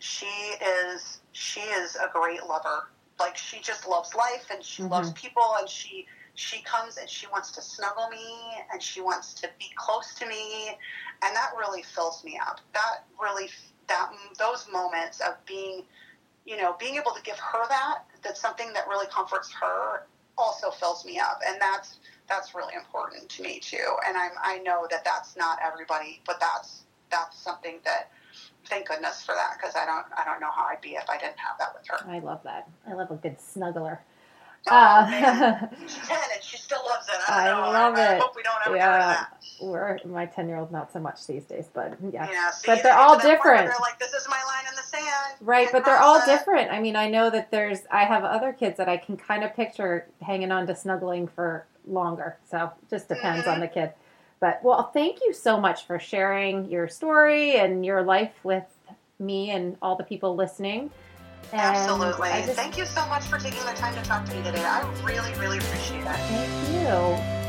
she 0.00 0.26
is 0.26 1.20
she 1.32 1.60
is 1.60 1.96
a 1.96 2.10
great 2.12 2.44
lover. 2.46 2.90
Like 3.18 3.38
she 3.38 3.60
just 3.60 3.88
loves 3.88 4.14
life 4.14 4.48
and 4.52 4.62
she 4.62 4.82
mm-hmm. 4.82 4.92
loves 4.92 5.12
people 5.12 5.54
and 5.58 5.66
she 5.66 6.06
she 6.34 6.62
comes 6.62 6.96
and 6.96 7.08
she 7.08 7.26
wants 7.28 7.50
to 7.52 7.62
snuggle 7.62 8.08
me 8.08 8.36
and 8.72 8.82
she 8.82 9.00
wants 9.00 9.34
to 9.34 9.48
be 9.58 9.66
close 9.76 10.14
to 10.14 10.26
me. 10.26 10.68
And 11.22 11.34
that 11.34 11.50
really 11.56 11.82
fills 11.82 12.24
me 12.24 12.38
up. 12.44 12.60
That 12.72 13.04
really 13.20 13.48
that 13.88 14.10
those 14.38 14.66
moments 14.72 15.20
of 15.20 15.34
being 15.46 15.84
you 16.44 16.56
know 16.56 16.74
being 16.78 16.96
able 16.96 17.12
to 17.12 17.22
give 17.22 17.38
her 17.38 17.68
that 17.68 17.98
that's 18.22 18.40
something 18.40 18.72
that 18.72 18.88
really 18.88 19.06
comforts 19.10 19.52
her 19.52 20.06
also 20.36 20.70
fills 20.70 21.04
me 21.04 21.18
up. 21.18 21.40
And 21.46 21.60
that's 21.60 21.98
that's 22.28 22.54
really 22.54 22.74
important 22.74 23.28
to 23.28 23.42
me 23.42 23.60
too. 23.60 23.96
And 24.08 24.16
i'm 24.16 24.32
i 24.42 24.58
know 24.58 24.86
that 24.90 25.04
that's 25.04 25.36
not 25.36 25.58
everybody 25.64 26.20
but 26.26 26.40
that's 26.40 26.82
that's 27.10 27.38
something 27.38 27.78
that 27.84 28.10
thank 28.66 28.88
goodness 28.88 29.22
for 29.22 29.34
that 29.34 29.56
because 29.56 29.76
i 29.76 29.84
don't 29.84 30.06
i 30.16 30.24
don't 30.24 30.40
know 30.40 30.50
how 30.50 30.64
i'd 30.64 30.80
be 30.80 30.90
if 30.90 31.08
i 31.10 31.18
didn't 31.18 31.38
have 31.38 31.58
that 31.58 31.74
with 31.78 31.86
her. 31.86 32.10
I 32.10 32.18
love 32.18 32.42
that. 32.44 32.68
I 32.88 32.94
love 32.94 33.10
a 33.10 33.16
good 33.16 33.36
snuggler 33.38 33.98
uh, 34.66 35.06
she 35.86 36.00
can, 36.00 36.22
and 36.34 36.42
she 36.42 36.56
still 36.56 36.80
loves 36.86 37.06
it. 37.08 37.14
I, 37.28 37.48
I 37.48 37.72
love 37.72 37.94
I, 37.94 38.14
it. 38.14 38.16
I 38.16 38.18
hope 38.18 38.36
we 38.36 38.42
don't 38.42 38.60
ever 38.66 38.76
yeah, 38.76 39.26
we're 39.60 39.98
my 40.04 40.26
ten 40.26 40.48
year 40.48 40.58
old 40.58 40.72
not 40.72 40.92
so 40.92 41.00
much 41.00 41.26
these 41.26 41.44
days, 41.44 41.66
but 41.72 41.96
yeah. 42.12 42.28
yeah 42.30 42.50
but 42.66 42.82
they're 42.82 42.96
all 42.96 43.18
different. 43.18 43.66
They're 43.66 43.76
like, 43.80 43.98
this 43.98 44.12
is 44.12 44.26
my 44.28 44.42
line 44.46 44.64
in 44.68 44.74
the 44.76 44.82
sand. 44.82 45.36
Right, 45.40 45.68
but 45.70 45.84
they're 45.84 46.00
all 46.00 46.24
different. 46.24 46.70
I 46.70 46.80
mean, 46.80 46.96
I 46.96 47.08
know 47.08 47.30
that 47.30 47.50
there's. 47.50 47.80
I 47.90 48.04
have 48.04 48.24
other 48.24 48.52
kids 48.52 48.78
that 48.78 48.88
I 48.88 48.96
can 48.96 49.16
kind 49.16 49.44
of 49.44 49.54
picture 49.54 50.06
hanging 50.22 50.50
on 50.50 50.66
to 50.66 50.74
snuggling 50.74 51.28
for 51.28 51.66
longer. 51.86 52.38
So 52.50 52.72
just 52.90 53.08
depends 53.08 53.42
mm-hmm. 53.42 53.50
on 53.50 53.60
the 53.60 53.68
kid. 53.68 53.92
But 54.40 54.60
well, 54.62 54.90
thank 54.92 55.20
you 55.24 55.32
so 55.32 55.60
much 55.60 55.86
for 55.86 55.98
sharing 55.98 56.70
your 56.70 56.88
story 56.88 57.56
and 57.56 57.84
your 57.84 58.02
life 58.02 58.32
with 58.42 58.64
me 59.18 59.50
and 59.50 59.76
all 59.80 59.96
the 59.96 60.04
people 60.04 60.34
listening. 60.34 60.90
And 61.52 61.60
Absolutely. 61.60 62.28
Just- 62.30 62.52
Thank 62.52 62.78
you 62.78 62.86
so 62.86 63.06
much 63.06 63.24
for 63.24 63.38
taking 63.38 63.64
the 63.64 63.72
time 63.72 63.94
to 63.94 64.02
talk 64.02 64.24
to 64.26 64.34
me 64.34 64.42
today. 64.42 64.64
I 64.64 64.80
really, 65.04 65.32
really 65.34 65.58
appreciate 65.58 66.00
it. 66.00 66.04
Thank 66.06 66.72
you. 66.72 67.44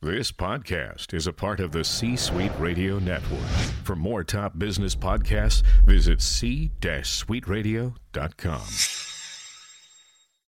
This 0.00 0.30
podcast 0.30 1.12
is 1.12 1.26
a 1.26 1.32
part 1.32 1.58
of 1.60 1.72
the 1.72 1.82
C 1.84 2.14
Suite 2.16 2.52
Radio 2.58 2.98
Network. 3.00 3.40
For 3.84 3.96
more 3.96 4.22
top 4.22 4.56
business 4.58 4.94
podcasts, 4.94 5.62
visit 5.84 6.20
c-suiteradio.com. 6.22 9.07